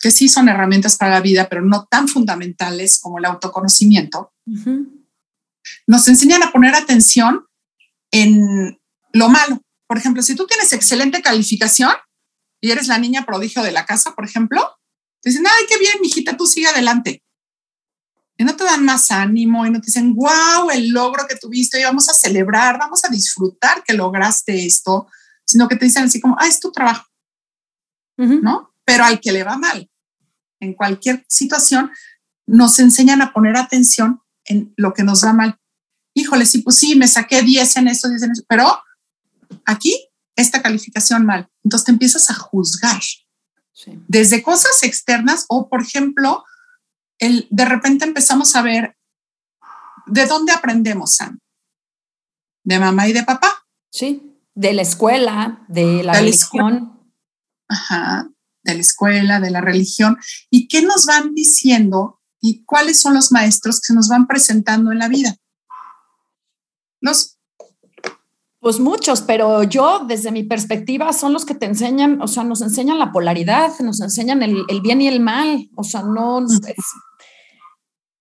que 0.00 0.10
sí 0.10 0.28
son 0.28 0.48
herramientas 0.48 0.96
para 0.96 1.12
la 1.12 1.20
vida, 1.20 1.48
pero 1.48 1.62
no 1.62 1.86
tan 1.86 2.08
fundamentales 2.08 3.00
como 3.00 3.18
el 3.18 3.24
autoconocimiento, 3.24 4.31
nos 5.86 6.08
enseñan 6.08 6.42
a 6.42 6.52
poner 6.52 6.74
atención 6.74 7.46
en 8.10 8.80
lo 9.12 9.28
malo. 9.28 9.60
Por 9.86 9.98
ejemplo, 9.98 10.22
si 10.22 10.34
tú 10.34 10.46
tienes 10.46 10.72
excelente 10.72 11.22
calificación 11.22 11.92
y 12.60 12.70
eres 12.70 12.88
la 12.88 12.98
niña 12.98 13.24
prodigio 13.24 13.62
de 13.62 13.72
la 13.72 13.86
casa, 13.86 14.14
por 14.14 14.24
ejemplo, 14.24 14.68
te 15.20 15.30
dicen, 15.30 15.46
ay, 15.46 15.66
qué 15.68 15.78
bien, 15.78 15.94
mijita, 16.00 16.36
tú 16.36 16.46
sigue 16.46 16.68
adelante 16.68 17.22
y 18.42 18.44
no 18.44 18.56
te 18.56 18.64
dan 18.64 18.84
más 18.84 19.10
ánimo 19.10 19.66
y 19.66 19.70
no 19.70 19.80
te 19.80 19.86
dicen, 19.86 20.14
wow, 20.14 20.70
el 20.72 20.90
logro 20.90 21.26
que 21.28 21.36
tuviste 21.36 21.80
y 21.80 21.84
vamos 21.84 22.08
a 22.08 22.14
celebrar, 22.14 22.78
vamos 22.78 23.04
a 23.04 23.08
disfrutar 23.08 23.84
que 23.84 23.92
lograste 23.92 24.66
esto, 24.66 25.08
sino 25.44 25.68
que 25.68 25.76
te 25.76 25.84
dicen 25.84 26.04
así 26.04 26.20
como, 26.20 26.36
ah, 26.38 26.46
es 26.46 26.60
tu 26.60 26.72
trabajo, 26.72 27.06
¿no? 28.16 28.74
Pero 28.84 29.04
al 29.04 29.20
que 29.20 29.32
le 29.32 29.44
va 29.44 29.58
mal, 29.58 29.88
en 30.60 30.74
cualquier 30.74 31.24
situación, 31.28 31.90
nos 32.46 32.78
enseñan 32.78 33.22
a 33.22 33.32
poner 33.32 33.56
atención 33.56 34.21
en 34.52 34.72
lo 34.76 34.92
que 34.94 35.02
nos 35.02 35.24
va 35.24 35.32
mal. 35.32 35.58
Híjole, 36.14 36.46
sí, 36.46 36.58
pues 36.58 36.76
sí, 36.76 36.94
me 36.94 37.08
saqué 37.08 37.42
10 37.42 37.76
en 37.78 37.88
esto, 37.88 38.08
10 38.08 38.22
en 38.22 38.30
eso, 38.32 38.42
pero 38.46 38.80
aquí 39.64 40.08
esta 40.36 40.62
calificación 40.62 41.26
mal. 41.26 41.48
Entonces 41.64 41.86
te 41.86 41.92
empiezas 41.92 42.30
a 42.30 42.34
juzgar. 42.34 43.00
Desde 44.06 44.42
cosas 44.42 44.82
externas 44.82 45.46
o, 45.48 45.68
por 45.68 45.82
ejemplo, 45.82 46.44
de 47.18 47.64
repente 47.64 48.04
empezamos 48.04 48.54
a 48.54 48.62
ver 48.62 48.96
de 50.06 50.26
dónde 50.26 50.52
aprendemos, 50.52 51.16
Sam. 51.16 51.38
De 52.64 52.78
mamá 52.78 53.08
y 53.08 53.12
de 53.12 53.24
papá. 53.24 53.66
Sí, 53.90 54.38
de 54.54 54.72
la 54.72 54.82
escuela, 54.82 55.64
de 55.68 56.02
la 56.04 56.12
religión. 56.12 57.00
Ajá, 57.68 58.28
de 58.62 58.74
la 58.74 58.80
escuela, 58.80 59.40
de 59.40 59.50
la 59.50 59.60
religión. 59.60 60.18
¿Y 60.50 60.68
qué 60.68 60.82
nos 60.82 61.06
van 61.06 61.34
diciendo 61.34 62.21
y 62.42 62.64
cuáles 62.64 63.00
son 63.00 63.14
los 63.14 63.32
maestros 63.32 63.80
que 63.80 63.86
se 63.86 63.94
nos 63.94 64.08
van 64.08 64.26
presentando 64.26 64.90
en 64.90 64.98
la 64.98 65.08
vida? 65.08 65.36
Los, 67.00 67.38
pues 68.58 68.80
muchos, 68.80 69.22
pero 69.22 69.62
yo 69.62 70.00
desde 70.06 70.32
mi 70.32 70.42
perspectiva 70.42 71.12
son 71.12 71.32
los 71.32 71.46
que 71.46 71.54
te 71.54 71.66
enseñan, 71.66 72.20
o 72.20 72.26
sea, 72.26 72.42
nos 72.42 72.60
enseñan 72.60 72.98
la 72.98 73.12
polaridad, 73.12 73.78
nos 73.78 74.00
enseñan 74.00 74.42
el, 74.42 74.66
bien 74.82 75.00
y 75.00 75.08
el 75.08 75.20
mal, 75.20 75.70
o 75.76 75.84
sea, 75.84 76.02
no, 76.02 76.44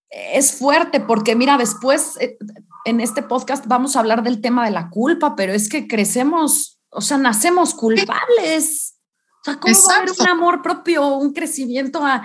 es 0.09 0.53
fuerte 0.53 0.99
porque 0.99 1.35
mira, 1.35 1.57
después 1.57 2.17
eh, 2.19 2.37
en 2.85 3.01
este 3.01 3.23
podcast 3.23 3.65
vamos 3.65 3.95
a 3.95 4.01
hablar 4.01 4.21
del 4.21 4.39
tema 4.39 4.65
de 4.65 4.71
la 4.71 4.89
culpa, 4.91 5.35
pero 5.35 5.51
es 5.51 5.67
que 5.67 5.87
crecemos, 5.87 6.79
o 6.89 7.01
sea, 7.01 7.17
nacemos 7.17 7.73
culpables. 7.73 8.97
O 9.41 9.43
sea, 9.45 9.59
¿cómo 9.59 9.75
va 9.87 9.95
a 9.95 9.97
haber 9.97 10.11
un 10.11 10.29
amor 10.29 10.61
propio, 10.61 11.17
un 11.17 11.33
crecimiento 11.33 12.05
a 12.05 12.21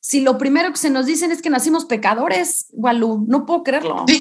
si 0.00 0.20
lo 0.20 0.38
primero 0.38 0.70
que 0.70 0.78
se 0.78 0.90
nos 0.90 1.06
dicen 1.06 1.30
es 1.30 1.42
que 1.42 1.50
nacimos 1.50 1.84
pecadores, 1.84 2.66
Walú? 2.70 3.24
No 3.28 3.46
puedo 3.46 3.62
creerlo. 3.62 4.04
Sí. 4.08 4.20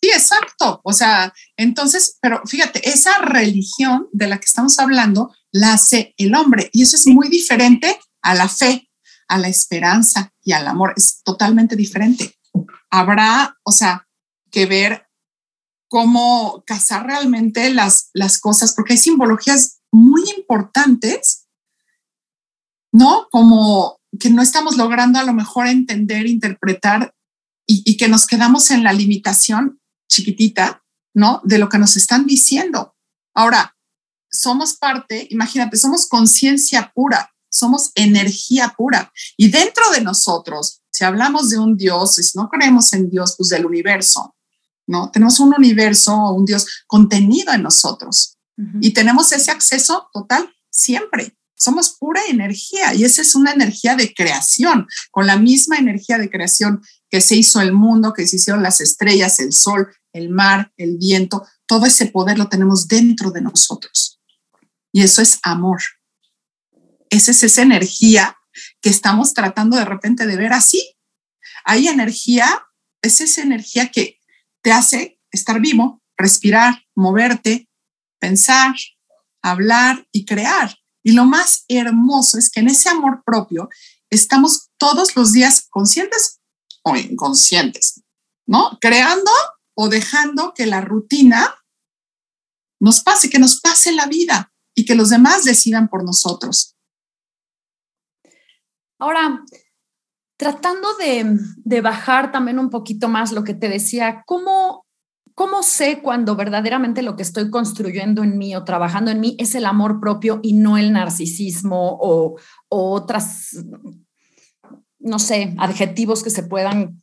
sí, 0.00 0.10
exacto. 0.10 0.80
O 0.84 0.92
sea, 0.92 1.34
entonces, 1.56 2.18
pero 2.20 2.42
fíjate, 2.46 2.88
esa 2.88 3.18
religión 3.18 4.08
de 4.12 4.28
la 4.28 4.38
que 4.38 4.46
estamos 4.46 4.78
hablando 4.78 5.34
la 5.50 5.74
hace 5.74 6.14
el 6.16 6.34
hombre 6.34 6.70
y 6.72 6.82
eso 6.82 6.96
es 6.96 7.06
muy 7.06 7.28
diferente 7.28 7.98
a 8.22 8.34
la 8.34 8.48
fe 8.48 8.88
a 9.28 9.38
la 9.38 9.48
esperanza 9.48 10.32
y 10.42 10.52
al 10.52 10.66
amor. 10.66 10.94
Es 10.96 11.22
totalmente 11.22 11.76
diferente. 11.76 12.38
Habrá, 12.90 13.58
o 13.62 13.72
sea, 13.72 14.06
que 14.50 14.66
ver 14.66 15.06
cómo 15.88 16.62
casar 16.66 17.06
realmente 17.06 17.72
las, 17.72 18.10
las 18.12 18.38
cosas, 18.38 18.74
porque 18.74 18.94
hay 18.94 18.98
simbologías 18.98 19.80
muy 19.92 20.22
importantes, 20.36 21.46
¿no? 22.92 23.28
Como 23.30 24.00
que 24.18 24.30
no 24.30 24.42
estamos 24.42 24.76
logrando 24.76 25.18
a 25.18 25.24
lo 25.24 25.32
mejor 25.32 25.66
entender, 25.66 26.26
interpretar 26.26 27.14
y, 27.66 27.82
y 27.84 27.96
que 27.96 28.08
nos 28.08 28.26
quedamos 28.26 28.70
en 28.70 28.84
la 28.84 28.92
limitación 28.92 29.80
chiquitita, 30.08 30.82
¿no? 31.14 31.40
De 31.44 31.58
lo 31.58 31.68
que 31.68 31.78
nos 31.78 31.96
están 31.96 32.26
diciendo. 32.26 32.94
Ahora, 33.34 33.76
somos 34.30 34.74
parte, 34.74 35.26
imagínate, 35.30 35.76
somos 35.76 36.08
conciencia 36.08 36.92
pura 36.94 37.34
somos 37.54 37.92
energía 37.94 38.74
pura. 38.76 39.12
Y 39.36 39.48
dentro 39.48 39.88
de 39.92 40.00
nosotros, 40.00 40.82
si 40.90 41.04
hablamos 41.04 41.50
de 41.50 41.58
un 41.58 41.76
Dios, 41.76 42.16
si 42.16 42.36
no 42.36 42.48
creemos 42.48 42.92
en 42.92 43.08
Dios, 43.08 43.34
pues 43.38 43.48
del 43.50 43.64
universo, 43.64 44.34
¿no? 44.86 45.10
Tenemos 45.10 45.38
un 45.38 45.54
universo 45.56 46.14
o 46.14 46.34
un 46.34 46.44
Dios 46.44 46.66
contenido 46.86 47.52
en 47.52 47.62
nosotros 47.62 48.36
y 48.80 48.92
tenemos 48.92 49.32
ese 49.32 49.50
acceso 49.50 50.08
total 50.12 50.48
siempre. 50.70 51.36
Somos 51.56 51.96
pura 51.98 52.20
energía 52.28 52.94
y 52.94 53.04
esa 53.04 53.22
es 53.22 53.34
una 53.34 53.52
energía 53.52 53.96
de 53.96 54.12
creación, 54.12 54.86
con 55.10 55.26
la 55.26 55.36
misma 55.36 55.76
energía 55.76 56.18
de 56.18 56.30
creación 56.30 56.82
que 57.10 57.20
se 57.20 57.36
hizo 57.36 57.60
el 57.60 57.72
mundo, 57.72 58.12
que 58.12 58.26
se 58.26 58.36
hicieron 58.36 58.62
las 58.62 58.80
estrellas, 58.80 59.38
el 59.40 59.52
sol, 59.52 59.88
el 60.12 60.30
mar, 60.30 60.72
el 60.76 60.96
viento, 60.98 61.46
todo 61.66 61.86
ese 61.86 62.06
poder 62.06 62.38
lo 62.38 62.48
tenemos 62.48 62.88
dentro 62.88 63.30
de 63.30 63.40
nosotros. 63.40 64.20
Y 64.92 65.02
eso 65.02 65.22
es 65.22 65.38
amor. 65.42 65.80
Esa 67.10 67.30
es 67.30 67.42
esa 67.42 67.62
energía 67.62 68.36
que 68.80 68.90
estamos 68.90 69.34
tratando 69.34 69.76
de 69.76 69.84
repente 69.84 70.26
de 70.26 70.36
ver 70.36 70.52
así. 70.52 70.96
Hay 71.64 71.88
energía, 71.88 72.64
es 73.02 73.20
esa 73.20 73.42
energía 73.42 73.90
que 73.90 74.18
te 74.62 74.72
hace 74.72 75.20
estar 75.30 75.60
vivo, 75.60 76.02
respirar, 76.16 76.84
moverte, 76.94 77.68
pensar, 78.18 78.74
hablar 79.42 80.06
y 80.12 80.24
crear. 80.24 80.76
Y 81.04 81.12
lo 81.12 81.24
más 81.26 81.64
hermoso 81.68 82.38
es 82.38 82.50
que 82.50 82.60
en 82.60 82.68
ese 82.68 82.88
amor 82.88 83.22
propio 83.24 83.68
estamos 84.10 84.70
todos 84.78 85.14
los 85.14 85.32
días 85.32 85.68
conscientes 85.70 86.40
o 86.82 86.96
inconscientes, 86.96 88.02
¿no? 88.46 88.78
Creando 88.80 89.30
o 89.76 89.88
dejando 89.88 90.54
que 90.54 90.66
la 90.66 90.80
rutina 90.80 91.54
nos 92.80 93.00
pase, 93.02 93.30
que 93.30 93.38
nos 93.38 93.60
pase 93.60 93.92
la 93.92 94.06
vida 94.06 94.52
y 94.74 94.84
que 94.84 94.94
los 94.94 95.10
demás 95.10 95.44
decidan 95.44 95.88
por 95.88 96.04
nosotros. 96.04 96.76
Ahora, 98.98 99.44
tratando 100.36 100.88
de, 100.96 101.80
bajar 101.80 102.32
también 102.32 102.58
un 102.58 102.70
poquito 102.70 103.08
más 103.08 103.32
lo 103.32 103.44
que 103.44 103.54
te 103.54 103.68
decía, 103.68 104.22
¿cómo, 104.26 104.83
¿cómo 105.34 105.62
sé 105.62 106.00
cuando 106.00 106.36
verdaderamente 106.36 107.02
lo 107.02 107.16
que 107.16 107.22
estoy 107.22 107.50
construyendo 107.50 108.22
en 108.22 108.38
mí 108.38 108.54
o 108.54 108.64
trabajando 108.64 109.10
en 109.10 109.20
mí 109.20 109.36
es 109.38 109.54
el 109.54 109.66
amor 109.66 110.00
propio 110.00 110.40
y 110.42 110.54
no 110.54 110.78
el 110.78 110.92
narcisismo 110.92 111.98
o, 112.00 112.38
otras, 112.68 113.64
no 114.98 115.18
sé, 115.18 115.54
adjetivos 115.58 116.22
que 116.22 116.30
se 116.30 116.44
puedan 116.44 117.02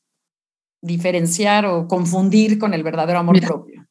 diferenciar 0.82 1.66
o 1.66 1.88
confundir 1.88 2.58
con 2.58 2.74
el 2.74 2.84
verdadero 2.84 3.20
amor 3.20 3.40
propio? 3.40 3.88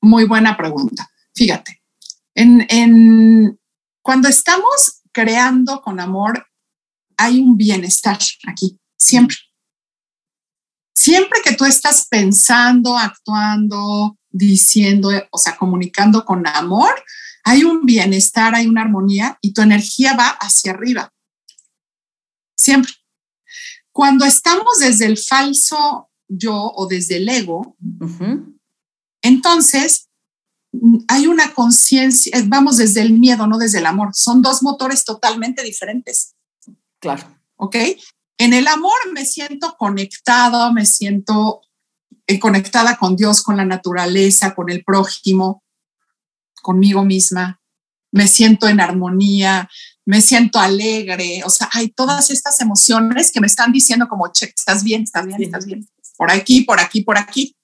Muy 0.00 0.24
buena 0.24 0.56
pregunta. 0.56 1.08
Fíjate, 1.34 1.82
en, 2.34 2.66
en, 2.68 3.58
cuando 4.02 4.28
estamos 4.28 5.02
creando 5.12 5.80
con 5.80 6.00
amor, 6.00 6.46
hay 7.16 7.40
un 7.40 7.56
bienestar 7.56 8.18
aquí, 8.48 8.80
siempre. 8.96 9.36
Siempre 10.94 11.40
que 11.42 11.54
tú 11.54 11.64
estás 11.64 12.06
pensando, 12.08 12.96
actuando, 12.98 14.18
diciendo, 14.30 15.10
o 15.30 15.38
sea, 15.38 15.56
comunicando 15.56 16.24
con 16.24 16.46
amor, 16.46 16.94
hay 17.44 17.64
un 17.64 17.84
bienestar, 17.84 18.54
hay 18.54 18.66
una 18.66 18.82
armonía 18.82 19.38
y 19.40 19.52
tu 19.52 19.62
energía 19.62 20.14
va 20.14 20.28
hacia 20.28 20.72
arriba. 20.72 21.12
Siempre. 22.56 22.92
Cuando 23.90 24.24
estamos 24.24 24.78
desde 24.78 25.06
el 25.06 25.18
falso 25.18 26.10
yo 26.28 26.54
o 26.54 26.86
desde 26.86 27.16
el 27.16 27.28
ego, 27.28 27.76
entonces 29.22 30.08
hay 31.08 31.26
una 31.26 31.52
conciencia, 31.52 32.32
vamos 32.46 32.78
desde 32.78 33.02
el 33.02 33.12
miedo, 33.18 33.46
no 33.46 33.58
desde 33.58 33.78
el 33.78 33.86
amor. 33.86 34.10
Son 34.14 34.40
dos 34.40 34.62
motores 34.62 35.04
totalmente 35.04 35.62
diferentes. 35.62 36.34
Claro. 37.00 37.24
¿Ok? 37.56 37.76
En 38.42 38.52
el 38.52 38.66
amor 38.66 39.12
me 39.12 39.24
siento 39.24 39.76
conectado, 39.78 40.72
me 40.72 40.84
siento 40.84 41.60
eh, 42.26 42.40
conectada 42.40 42.96
con 42.96 43.14
Dios, 43.14 43.40
con 43.40 43.56
la 43.56 43.64
naturaleza, 43.64 44.52
con 44.52 44.68
el 44.68 44.82
prójimo, 44.82 45.62
conmigo 46.60 47.04
misma, 47.04 47.60
me 48.10 48.26
siento 48.26 48.66
en 48.66 48.80
armonía, 48.80 49.70
me 50.04 50.20
siento 50.20 50.58
alegre, 50.58 51.42
o 51.44 51.50
sea, 51.50 51.70
hay 51.72 51.90
todas 51.90 52.30
estas 52.30 52.60
emociones 52.60 53.30
que 53.30 53.40
me 53.40 53.46
están 53.46 53.70
diciendo 53.70 54.08
como, 54.08 54.32
che, 54.32 54.46
estás 54.46 54.82
bien, 54.82 55.04
estás 55.04 55.24
bien, 55.24 55.40
estás 55.40 55.64
bien, 55.64 55.88
por 56.16 56.32
aquí, 56.32 56.62
por 56.62 56.80
aquí, 56.80 57.02
por 57.02 57.18
aquí. 57.18 57.54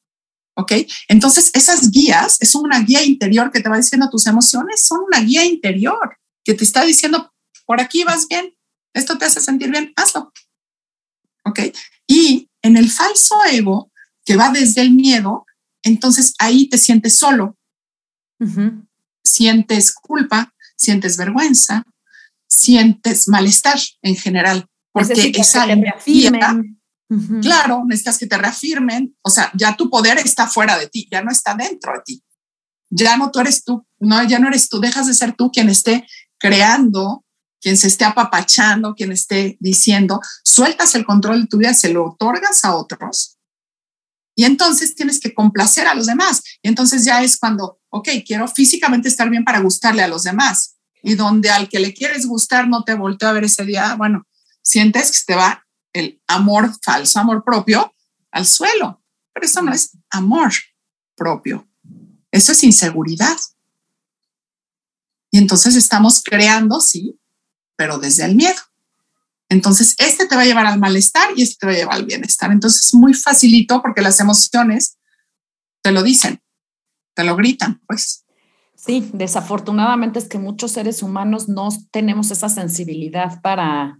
¿Ok? 0.54 0.72
Entonces, 1.08 1.50
esas 1.54 1.90
guías 1.90 2.36
es 2.38 2.54
una 2.54 2.78
guía 2.82 3.02
interior 3.02 3.50
que 3.50 3.60
te 3.60 3.68
va 3.68 3.78
diciendo 3.78 4.08
tus 4.10 4.28
emociones, 4.28 4.86
son 4.86 5.00
una 5.08 5.18
guía 5.22 5.44
interior 5.44 6.18
que 6.44 6.54
te 6.54 6.62
está 6.62 6.84
diciendo, 6.84 7.34
por 7.66 7.80
aquí 7.80 8.04
vas 8.04 8.28
bien, 8.28 8.54
esto 8.94 9.18
te 9.18 9.24
hace 9.24 9.40
sentir 9.40 9.72
bien, 9.72 9.92
hazlo. 9.96 10.32
¿Ok? 11.48 11.60
Y 12.06 12.48
en 12.62 12.76
el 12.76 12.90
falso 12.90 13.36
ego, 13.50 13.90
que 14.24 14.36
va 14.36 14.50
desde 14.50 14.82
el 14.82 14.92
miedo, 14.92 15.46
entonces 15.82 16.34
ahí 16.38 16.68
te 16.68 16.78
sientes 16.78 17.18
solo, 17.18 17.56
sientes 19.24 19.94
culpa, 19.94 20.52
sientes 20.76 21.16
vergüenza, 21.16 21.84
sientes 22.46 23.28
malestar 23.28 23.78
en 24.02 24.16
general, 24.16 24.66
porque 24.92 25.32
esa 25.34 25.64
energía, 25.70 26.30
claro, 27.40 27.84
necesitas 27.86 28.18
que 28.18 28.26
te 28.26 28.36
reafirmen, 28.38 29.16
o 29.22 29.30
sea, 29.30 29.50
ya 29.54 29.76
tu 29.76 29.88
poder 29.88 30.18
está 30.18 30.46
fuera 30.46 30.78
de 30.78 30.88
ti, 30.88 31.08
ya 31.10 31.22
no 31.22 31.30
está 31.30 31.54
dentro 31.54 31.92
de 31.92 32.00
ti. 32.04 32.22
Ya 32.90 33.16
no 33.16 33.30
tú 33.30 33.40
eres 33.40 33.64
tú, 33.64 33.86
no, 33.98 34.22
ya 34.24 34.38
no 34.38 34.48
eres 34.48 34.68
tú, 34.68 34.80
dejas 34.80 35.06
de 35.06 35.14
ser 35.14 35.34
tú 35.34 35.50
quien 35.50 35.68
esté 35.68 36.06
creando, 36.38 37.24
quien 37.60 37.76
se 37.76 37.88
esté 37.88 38.04
apapachando, 38.04 38.94
quien 38.94 39.12
esté 39.12 39.56
diciendo, 39.60 40.20
sueltas 40.44 40.94
el 40.94 41.04
control 41.04 41.42
de 41.42 41.48
tu 41.48 41.58
vida, 41.58 41.74
se 41.74 41.92
lo 41.92 42.06
otorgas 42.06 42.64
a 42.64 42.74
otros. 42.74 43.38
Y 44.34 44.44
entonces 44.44 44.94
tienes 44.94 45.18
que 45.18 45.34
complacer 45.34 45.88
a 45.88 45.94
los 45.94 46.06
demás. 46.06 46.42
Y 46.62 46.68
entonces 46.68 47.04
ya 47.04 47.22
es 47.22 47.38
cuando, 47.38 47.80
ok, 47.88 48.08
quiero 48.24 48.46
físicamente 48.46 49.08
estar 49.08 49.28
bien 49.28 49.44
para 49.44 49.58
gustarle 49.58 50.02
a 50.02 50.08
los 50.08 50.22
demás. 50.22 50.76
Y 51.02 51.16
donde 51.16 51.50
al 51.50 51.68
que 51.68 51.80
le 51.80 51.92
quieres 51.92 52.26
gustar 52.26 52.68
no 52.68 52.84
te 52.84 52.94
volteó 52.94 53.28
a 53.28 53.32
ver 53.32 53.44
ese 53.44 53.64
día, 53.64 53.96
bueno, 53.96 54.28
sientes 54.62 55.10
que 55.10 55.18
te 55.26 55.34
va 55.34 55.66
el 55.92 56.22
amor 56.28 56.72
falso, 56.84 57.18
amor 57.18 57.42
propio, 57.44 57.92
al 58.30 58.46
suelo. 58.46 59.02
Pero 59.32 59.46
eso 59.46 59.60
no 59.62 59.72
es 59.72 59.90
amor 60.10 60.52
propio. 61.16 61.68
Eso 62.30 62.52
es 62.52 62.62
inseguridad. 62.62 63.36
Y 65.32 65.38
entonces 65.38 65.74
estamos 65.74 66.22
creando, 66.22 66.80
sí, 66.80 67.17
pero 67.78 67.98
desde 67.98 68.24
el 68.24 68.34
miedo. 68.34 68.60
Entonces, 69.48 69.94
este 69.98 70.26
te 70.26 70.34
va 70.34 70.42
a 70.42 70.44
llevar 70.44 70.66
al 70.66 70.80
malestar 70.80 71.30
y 71.36 71.42
este 71.42 71.56
te 71.60 71.66
va 71.66 71.72
a 71.72 71.76
llevar 71.76 71.94
al 71.94 72.04
bienestar. 72.04 72.50
Entonces, 72.50 72.86
es 72.86 72.94
muy 72.94 73.14
facilito 73.14 73.80
porque 73.80 74.02
las 74.02 74.18
emociones 74.18 74.98
te 75.80 75.92
lo 75.92 76.02
dicen, 76.02 76.42
te 77.14 77.22
lo 77.22 77.36
gritan, 77.36 77.80
pues. 77.86 78.24
Sí, 78.74 79.08
desafortunadamente 79.14 80.18
es 80.18 80.28
que 80.28 80.38
muchos 80.38 80.72
seres 80.72 81.02
humanos 81.02 81.48
no 81.48 81.68
tenemos 81.92 82.30
esa 82.32 82.48
sensibilidad 82.48 83.40
para, 83.40 83.98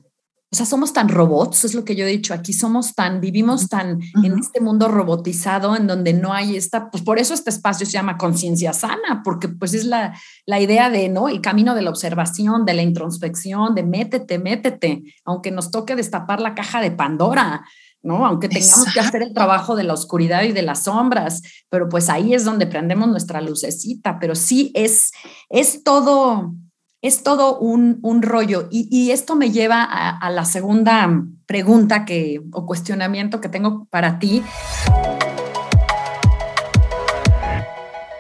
o 0.50 0.56
sea, 0.56 0.64
somos 0.64 0.94
tan 0.94 1.10
robots, 1.10 1.66
es 1.66 1.74
lo 1.74 1.84
que 1.84 1.94
yo 1.94 2.06
he 2.06 2.08
dicho 2.08 2.32
aquí, 2.32 2.54
somos 2.54 2.94
tan, 2.94 3.20
vivimos 3.20 3.68
tan 3.68 4.00
en 4.24 4.38
este 4.38 4.62
mundo 4.62 4.88
robotizado 4.88 5.76
en 5.76 5.86
donde 5.86 6.14
no 6.14 6.32
hay 6.32 6.56
esta, 6.56 6.90
pues 6.90 7.04
por 7.04 7.18
eso 7.18 7.34
este 7.34 7.50
espacio 7.50 7.84
se 7.84 7.92
llama 7.92 8.16
conciencia 8.16 8.72
sana, 8.72 9.20
porque 9.22 9.48
pues 9.48 9.74
es 9.74 9.84
la, 9.84 10.18
la 10.46 10.58
idea 10.58 10.88
de, 10.88 11.10
¿no? 11.10 11.28
El 11.28 11.42
camino 11.42 11.74
de 11.74 11.82
la 11.82 11.90
observación, 11.90 12.64
de 12.64 12.72
la 12.72 12.82
introspección, 12.82 13.74
de 13.74 13.82
métete, 13.82 14.38
métete, 14.38 15.02
aunque 15.26 15.50
nos 15.50 15.70
toque 15.70 15.94
destapar 15.94 16.40
la 16.40 16.54
caja 16.54 16.80
de 16.80 16.92
Pandora, 16.92 17.66
¿no? 18.02 18.24
Aunque 18.24 18.48
tengamos 18.48 18.90
que 18.94 19.00
hacer 19.00 19.22
el 19.22 19.34
trabajo 19.34 19.76
de 19.76 19.84
la 19.84 19.92
oscuridad 19.92 20.44
y 20.44 20.52
de 20.52 20.62
las 20.62 20.84
sombras, 20.84 21.42
pero 21.68 21.90
pues 21.90 22.08
ahí 22.08 22.32
es 22.32 22.46
donde 22.46 22.66
prendemos 22.66 23.08
nuestra 23.08 23.42
lucecita, 23.42 24.18
pero 24.18 24.34
sí 24.34 24.70
es, 24.74 25.10
es 25.50 25.82
todo 25.84 26.54
es 27.00 27.22
todo 27.22 27.58
un, 27.58 28.22
rollo. 28.22 28.68
Y, 28.70 29.10
esto 29.10 29.36
me 29.36 29.50
lleva 29.50 29.82
a, 29.84 30.30
la 30.30 30.44
segunda 30.44 31.24
pregunta 31.46 32.04
que, 32.04 32.42
o 32.52 32.66
cuestionamiento 32.66 33.40
que 33.40 33.48
tengo 33.48 33.86
para 33.90 34.18
ti. 34.18 34.42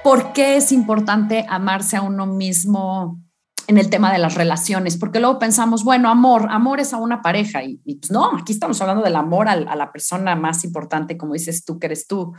¿Por 0.04 0.32
qué 0.32 0.56
es 0.56 0.72
importante 0.72 1.44
amarse 1.48 1.96
a 1.96 2.02
uno 2.02 2.26
mismo 2.26 3.20
en 3.66 3.76
el 3.76 3.90
tema 3.90 4.12
de 4.12 4.18
las 4.18 4.36
relaciones? 4.36 4.96
Porque 4.96 5.20
luego 5.20 5.38
pensamos, 5.38 5.84
bueno, 5.84 6.08
amor, 6.08 6.46
amor 6.50 6.80
es 6.80 6.92
a 6.94 6.98
una 6.98 7.20
pareja. 7.20 7.64
Y, 7.64 7.96
pues 7.96 8.10
no, 8.12 8.30
aquí 8.36 8.52
estamos 8.52 8.80
hablando 8.80 9.02
del 9.02 9.16
amor 9.16 9.48
a, 9.48 9.56
la 9.56 9.92
persona 9.92 10.36
más 10.36 10.64
importante, 10.64 11.18
como 11.18 11.34
dices 11.34 11.64
tú, 11.64 11.78
que 11.78 11.86
eres 11.86 12.06
tú 12.06 12.32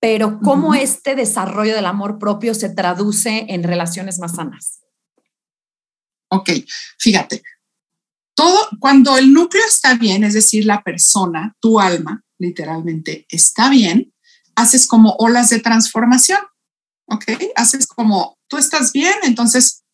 pero 0.00 0.38
cómo 0.40 0.74
este 0.74 1.14
desarrollo 1.14 1.74
del 1.74 1.86
amor 1.86 2.18
propio 2.18 2.52
se 2.52 2.68
traduce 2.68 3.46
en 3.48 3.62
relaciones 3.62 4.18
más 4.18 4.34
sanas. 4.34 4.83
Ok, 6.34 6.50
fíjate, 6.98 7.42
todo 8.34 8.68
cuando 8.80 9.16
el 9.16 9.32
núcleo 9.32 9.62
está 9.66 9.94
bien, 9.94 10.24
es 10.24 10.34
decir, 10.34 10.64
la 10.64 10.82
persona, 10.82 11.56
tu 11.60 11.78
alma, 11.78 12.24
literalmente, 12.38 13.26
está 13.28 13.70
bien, 13.70 14.12
haces 14.56 14.86
como 14.86 15.14
olas 15.18 15.50
de 15.50 15.60
transformación, 15.60 16.40
¿ok? 17.06 17.24
Haces 17.54 17.86
como, 17.86 18.36
tú 18.48 18.56
estás 18.56 18.92
bien, 18.92 19.14
entonces 19.22 19.84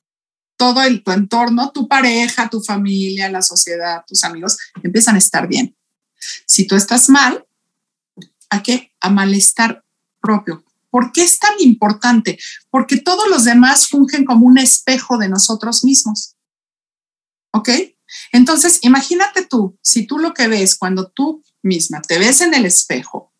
todo 0.56 0.82
el, 0.82 1.02
tu 1.02 1.10
entorno, 1.12 1.70
tu 1.72 1.88
pareja, 1.88 2.48
tu 2.48 2.62
familia, 2.62 3.30
la 3.30 3.42
sociedad, 3.42 4.04
tus 4.06 4.24
amigos, 4.24 4.58
empiezan 4.82 5.16
a 5.16 5.18
estar 5.18 5.46
bien. 5.46 5.76
Si 6.46 6.66
tú 6.66 6.76
estás 6.76 7.08
mal, 7.08 7.46
¿a 8.50 8.62
qué? 8.62 8.92
A 9.00 9.10
malestar 9.10 9.84
propio. 10.20 10.64
¿Por 10.90 11.12
qué 11.12 11.22
es 11.22 11.38
tan 11.38 11.54
importante? 11.60 12.38
Porque 12.70 12.98
todos 12.98 13.28
los 13.28 13.44
demás 13.44 13.88
fungen 13.88 14.24
como 14.24 14.46
un 14.46 14.58
espejo 14.58 15.18
de 15.18 15.28
nosotros 15.28 15.84
mismos. 15.84 16.36
¿Ok? 17.52 17.70
Entonces, 18.32 18.80
imagínate 18.82 19.46
tú, 19.46 19.78
si 19.82 20.06
tú 20.06 20.18
lo 20.18 20.34
que 20.34 20.48
ves 20.48 20.76
cuando 20.76 21.10
tú 21.10 21.44
misma 21.62 22.00
te 22.02 22.18
ves 22.18 22.40
en 22.40 22.54
el 22.54 22.66
espejo, 22.66 23.32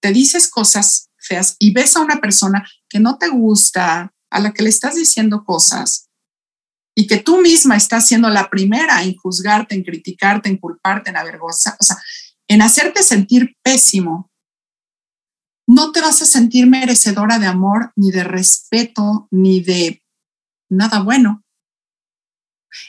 te 0.00 0.12
dices 0.12 0.48
cosas 0.48 1.10
feas 1.18 1.56
y 1.58 1.72
ves 1.72 1.96
a 1.96 2.00
una 2.00 2.20
persona 2.20 2.66
que 2.88 2.98
no 2.98 3.18
te 3.18 3.28
gusta, 3.28 4.12
a 4.30 4.40
la 4.40 4.52
que 4.52 4.62
le 4.62 4.70
estás 4.70 4.94
diciendo 4.94 5.44
cosas, 5.44 6.08
y 6.94 7.06
que 7.06 7.18
tú 7.18 7.40
misma 7.40 7.76
estás 7.76 8.08
siendo 8.08 8.28
la 8.30 8.50
primera 8.50 9.02
en 9.02 9.16
juzgarte, 9.16 9.74
en 9.74 9.84
criticarte, 9.84 10.48
en 10.48 10.58
culparte, 10.58 11.10
en 11.10 11.16
avergonzar, 11.16 11.76
o 11.78 11.84
sea, 11.84 11.96
en 12.48 12.62
hacerte 12.62 13.02
sentir 13.02 13.56
pésimo, 13.62 14.29
no 15.70 15.92
te 15.92 16.00
vas 16.00 16.20
a 16.20 16.26
sentir 16.26 16.66
merecedora 16.66 17.38
de 17.38 17.46
amor, 17.46 17.92
ni 17.94 18.10
de 18.10 18.24
respeto, 18.24 19.28
ni 19.30 19.60
de 19.60 20.02
nada 20.68 21.00
bueno. 21.00 21.44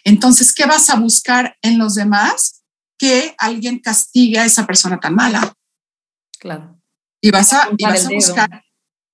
Entonces, 0.04 0.52
¿qué 0.52 0.66
vas 0.66 0.90
a 0.90 0.96
buscar 0.96 1.56
en 1.62 1.78
los 1.78 1.94
demás? 1.94 2.64
Que 2.98 3.36
alguien 3.38 3.80
castigue 3.80 4.40
a 4.40 4.46
esa 4.46 4.66
persona 4.66 5.00
tan 5.00 5.14
mala. 5.14 5.54
Claro. 6.40 6.82
Y 7.22 7.30
vas 7.30 7.54
a, 7.54 7.70
buscar. 7.70 8.64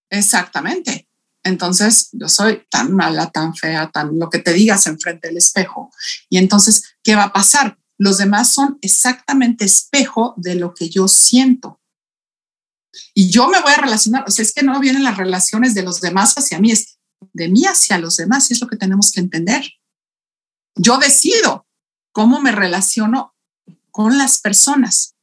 Exactamente. 0.09 1.09
Entonces, 1.43 2.07
yo 2.13 2.29
soy 2.29 2.63
tan 2.69 2.93
mala, 2.93 3.31
tan 3.31 3.53
fea, 3.53 3.91
tan 3.91 4.17
lo 4.17 4.29
que 4.29 4.39
te 4.39 4.53
digas 4.53 4.87
enfrente 4.87 5.27
del 5.27 5.37
espejo. 5.37 5.91
Y 6.29 6.37
entonces, 6.37 6.95
¿qué 7.03 7.15
va 7.15 7.23
a 7.23 7.33
pasar? 7.33 7.77
Los 7.97 8.17
demás 8.17 8.53
son 8.53 8.77
exactamente 8.81 9.65
espejo 9.65 10.35
de 10.37 10.55
lo 10.55 10.73
que 10.73 10.89
yo 10.89 11.09
siento. 11.09 11.81
Y 13.13 13.29
yo 13.29 13.47
me 13.47 13.61
voy 13.61 13.71
a 13.73 13.81
relacionar, 13.81 14.23
o 14.27 14.31
sea, 14.31 14.43
es 14.43 14.53
que 14.53 14.63
no 14.63 14.79
vienen 14.79 15.03
las 15.03 15.17
relaciones 15.17 15.73
de 15.73 15.83
los 15.83 16.01
demás 16.01 16.35
hacia 16.35 16.59
mí, 16.59 16.71
es 16.71 16.97
de 17.33 17.49
mí 17.49 17.65
hacia 17.65 17.97
los 17.97 18.17
demás, 18.17 18.49
y 18.49 18.53
es 18.53 18.61
lo 18.61 18.67
que 18.67 18.77
tenemos 18.77 19.11
que 19.11 19.19
entender. 19.19 19.63
Yo 20.75 20.97
decido 20.97 21.67
cómo 22.11 22.39
me 22.39 22.51
relaciono 22.51 23.35
con 23.91 24.17
las 24.17 24.39
personas. 24.39 25.15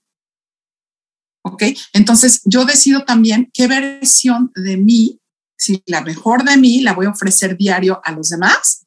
¿Ok? 1.45 1.63
Entonces, 1.93 2.41
yo 2.45 2.65
decido 2.65 3.05
también 3.05 3.51
qué 3.53 3.67
versión 3.67 4.51
de 4.55 4.77
mí, 4.77 5.21
si 5.57 5.83
la 5.87 6.01
mejor 6.01 6.45
de 6.45 6.57
mí 6.57 6.81
la 6.81 6.95
voy 6.95 7.07
a 7.07 7.11
ofrecer 7.11 7.57
diario 7.57 8.01
a 8.05 8.13
los 8.13 8.31
demás, 8.31 8.87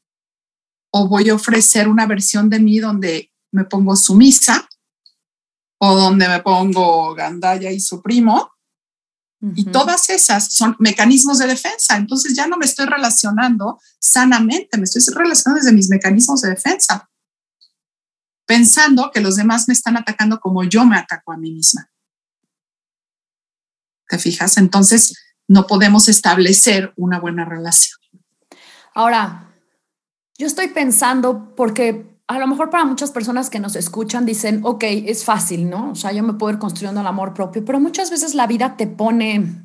o 0.92 1.08
voy 1.08 1.30
a 1.30 1.36
ofrecer 1.36 1.88
una 1.88 2.06
versión 2.06 2.50
de 2.50 2.60
mí 2.60 2.80
donde 2.80 3.32
me 3.52 3.66
pongo 3.66 3.96
sumisa, 3.96 4.68
o 5.80 5.96
donde 5.96 6.28
me 6.28 6.42
pongo 6.42 7.14
gandaya 7.14 7.72
y 7.72 7.80
su 7.80 8.02
primo, 8.02 8.57
y 9.40 9.66
todas 9.66 10.10
esas 10.10 10.54
son 10.54 10.76
mecanismos 10.80 11.38
de 11.38 11.48
defensa. 11.48 11.96
Entonces 11.96 12.34
ya 12.36 12.48
no 12.48 12.58
me 12.58 12.66
estoy 12.66 12.88
relacionando 12.88 13.80
sanamente, 14.00 14.78
me 14.78 14.86
estoy 14.86 15.02
relacionando 15.14 15.64
desde 15.64 15.76
mis 15.76 15.90
mecanismos 15.90 16.42
de 16.42 16.50
defensa, 16.50 17.10
pensando 18.46 19.12
que 19.14 19.22
los 19.22 19.36
demás 19.36 19.68
me 19.68 19.74
están 19.74 19.96
atacando 19.96 20.40
como 20.40 20.64
yo 20.64 20.86
me 20.86 20.98
ataco 20.98 21.32
a 21.32 21.38
mí 21.38 21.52
misma. 21.52 21.90
¿Te 24.08 24.18
fijas? 24.18 24.58
Entonces 24.58 25.14
no 25.48 25.68
podemos 25.68 26.10
establecer 26.10 26.94
una 26.96 27.20
buena 27.20 27.46
relación. 27.46 28.00
Ahora, 28.96 29.54
yo 30.38 30.48
estoy 30.48 30.70
pensando 30.70 31.54
porque 31.56 32.17
a 32.28 32.40
lo 32.40 32.48
mejor 32.48 32.70
para 32.70 32.86
muchas 32.86 33.12
personas 33.12 33.50
que 33.50 33.60
nos 33.60 33.76
escuchan 33.76 34.26
dicen, 34.26 34.62
ok, 34.64 34.84
es 34.84 35.24
fácil, 35.24 35.70
¿no? 35.70 35.92
O 35.92 35.96
sea, 35.96 36.12
yo 36.12 36.24
me 36.24 36.34
puedo 36.34 36.54
ir 36.54 36.60
construyendo 36.60 37.02
el 37.02 37.08
amor 37.08 37.34
propio, 37.34 37.64
pero 37.64 37.80
muchas 37.80 38.12
veces 38.12 38.36
la 38.36 38.48
vida 38.48 38.76
te 38.76 38.86
pone 38.86 39.64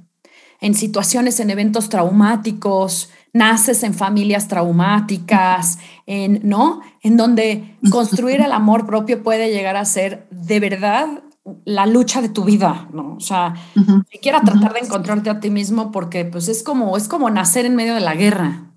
en 0.60 0.74
situaciones, 0.74 1.40
en 1.40 1.50
eventos 1.50 1.88
traumáticos, 1.88 3.10
naces 3.32 3.82
en 3.82 3.94
familias 3.94 4.46
traumáticas, 4.46 5.78
en, 6.06 6.40
¿no? 6.44 6.80
En 7.02 7.16
donde 7.16 7.76
construir 7.90 8.40
el 8.40 8.52
amor 8.52 8.86
propio 8.86 9.24
puede 9.24 9.52
llegar 9.52 9.76
a 9.76 9.84
ser 9.84 10.28
de 10.30 10.60
verdad 10.60 11.24
la 11.64 11.86
lucha 11.86 12.22
de 12.22 12.28
tu 12.28 12.44
vida, 12.44 12.88
¿no? 12.92 13.16
O 13.16 13.20
sea, 13.20 13.54
ni 13.74 14.04
siquiera 14.12 14.40
tratar 14.42 14.72
de 14.74 14.80
encontrarte 14.80 15.30
a 15.30 15.40
ti 15.40 15.50
mismo 15.50 15.90
porque 15.90 16.24
pues 16.24 16.46
es 16.46 16.62
como, 16.62 16.96
es 16.96 17.08
como 17.08 17.28
nacer 17.28 17.66
en 17.66 17.74
medio 17.74 17.94
de 17.94 18.00
la 18.00 18.14
guerra. 18.14 18.70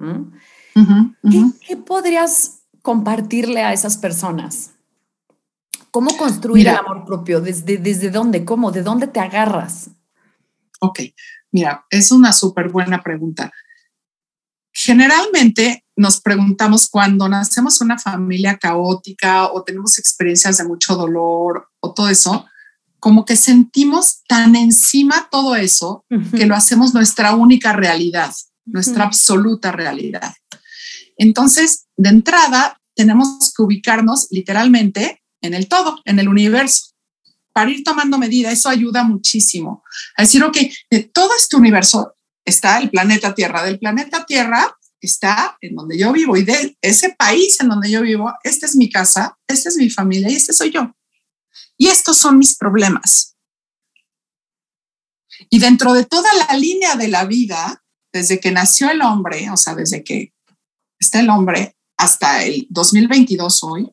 ¿Qué, 1.68 1.78
podrías 1.78 2.64
compartirle 2.86 3.64
a 3.64 3.74
esas 3.74 3.98
personas? 3.98 4.70
¿Cómo 5.90 6.16
construir 6.16 6.68
el 6.68 6.76
amor 6.76 7.04
propio? 7.04 7.42
¿Desde, 7.42 7.78
¿Desde 7.78 8.12
dónde? 8.12 8.46
¿Cómo? 8.46 8.72
¿De 8.72 8.84
dónde 8.84 9.08
te 9.08 9.20
agarras? 9.20 9.90
Ok, 10.80 11.00
mira, 11.52 11.86
es 11.90 12.12
una 12.12 12.32
súper 12.32 12.70
buena 12.70 13.02
pregunta. 13.02 13.52
Generalmente 14.72 15.84
nos 15.96 16.22
preguntamos 16.22 16.88
cuando 16.88 17.28
nacemos 17.28 17.82
una 17.82 17.98
familia 17.98 18.58
caótica 18.58 19.52
o 19.52 19.64
tenemos 19.64 19.98
experiencias 19.98 20.58
de 20.58 20.66
mucho 20.66 20.96
dolor 20.96 21.70
o 21.80 21.92
todo 21.94 22.10
eso, 22.10 22.46
como 23.00 23.26
que 23.26 23.36
sentimos 23.36 24.22
tan 24.28 24.56
encima 24.56 25.28
todo 25.32 25.56
eso 25.56 26.06
que 26.36 26.46
lo 26.46 26.56
hacemos 26.56 26.94
nuestra 26.94 27.34
única 27.34 27.74
realidad, 27.74 28.34
nuestra 28.66 29.06
absoluta 29.06 29.72
realidad. 29.72 30.34
Entonces, 31.18 31.88
de 31.98 32.10
entrada, 32.10 32.82
tenemos 32.96 33.54
que 33.56 33.64
ubicarnos 33.64 34.28
literalmente 34.32 35.24
en 35.42 35.54
el 35.54 35.68
todo, 35.68 36.02
en 36.06 36.20
el 36.20 36.28
universo, 36.28 36.92
para 37.54 37.72
ir 37.72 37.84
tomando 37.84 38.18
medida. 38.18 38.52
Eso 38.52 38.70
ayuda 38.70 39.04
muchísimo. 39.04 39.84
A 40.18 40.24
decir, 40.24 40.44
ok, 40.44 40.58
de 40.90 41.04
todo 41.04 41.30
este 41.38 41.56
universo, 41.56 42.16
está 42.46 42.78
el 42.78 42.90
planeta 42.90 43.34
Tierra. 43.34 43.64
Del 43.64 43.80
planeta 43.80 44.26
Tierra 44.26 44.76
está 45.02 45.58
en 45.62 45.76
donde 45.76 45.98
yo 45.98 46.12
vivo 46.12 46.38
y 46.38 46.44
de 46.44 46.78
ese 46.82 47.10
país 47.18 47.60
en 47.60 47.70
donde 47.70 47.90
yo 47.90 48.02
vivo, 48.02 48.34
esta 48.44 48.66
es 48.66 48.76
mi 48.76 48.90
casa, 48.90 49.38
esta 49.48 49.70
es 49.70 49.78
mi 49.78 49.90
familia 49.90 50.30
y 50.30 50.36
este 50.36 50.54
soy 50.54 50.72
yo. 50.72 50.96
Y 51.78 51.88
estos 51.88 52.18
son 52.18 52.38
mis 52.38 52.56
problemas. 52.56 53.36
Y 55.50 55.60
dentro 55.60 55.94
de 55.94 56.06
toda 56.06 56.30
la 56.34 56.58
línea 56.58 56.96
de 56.96 57.08
la 57.08 57.26
vida, 57.26 57.84
desde 58.14 58.40
que 58.40 58.52
nació 58.52 58.90
el 58.90 59.02
hombre, 59.02 59.50
o 59.50 59.58
sea, 59.58 59.76
desde 59.76 60.04
que 60.04 60.34
está 61.06 61.20
el 61.20 61.30
hombre 61.30 61.78
hasta 61.98 62.44
el 62.44 62.68
2022 62.70 63.64
hoy, 63.64 63.92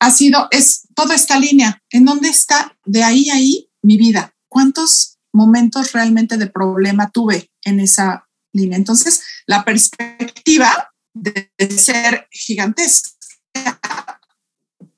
ha 0.00 0.10
sido, 0.10 0.48
es 0.50 0.88
toda 0.94 1.14
esta 1.14 1.38
línea. 1.38 1.82
¿En 1.90 2.06
dónde 2.06 2.28
está 2.28 2.78
de 2.86 3.04
ahí 3.04 3.28
a 3.28 3.34
ahí 3.34 3.70
mi 3.82 3.98
vida? 3.98 4.34
¿Cuántos 4.48 5.18
momentos 5.32 5.92
realmente 5.92 6.36
de 6.36 6.46
problema 6.46 7.10
tuve 7.10 7.50
en 7.64 7.80
esa 7.80 8.28
línea. 8.52 8.76
Entonces, 8.76 9.22
la 9.46 9.64
perspectiva 9.64 10.92
de 11.14 11.52
ser 11.76 12.28
gigantesca 12.30 14.20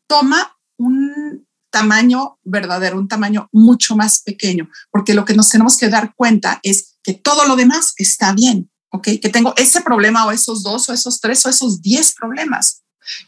toma 0.07 0.57
un 0.79 1.46
tamaño 1.70 2.38
verdadero, 2.42 2.98
un 2.98 3.09
tamaño 3.09 3.48
mucho 3.53 3.96
más 3.96 4.22
pequeño, 4.22 4.68
porque 4.90 5.14
lo 5.14 5.25
que 5.25 5.35
nos 5.35 5.48
tenemos 5.48 5.77
que 5.79 5.88
dar 5.88 6.14
cuenta 6.14 6.61
es 6.62 6.98
que 7.03 7.14
todo 7.14 7.46
lo 7.46 7.57
demás 7.57 7.94
está 7.96 8.33
bien, 8.33 8.70
¿ok? 8.92 9.09
Que 9.20 9.28
tengo 9.28 9.55
ese 9.57 9.81
problema 9.81 10.26
o 10.26 10.31
esos 10.31 10.62
dos 10.62 10.88
o 10.88 10.92
esos 10.92 11.20
tres 11.20 11.44
o 11.44 11.48
esos 11.48 11.83
diez 11.83 12.14
problemas, 12.14 12.83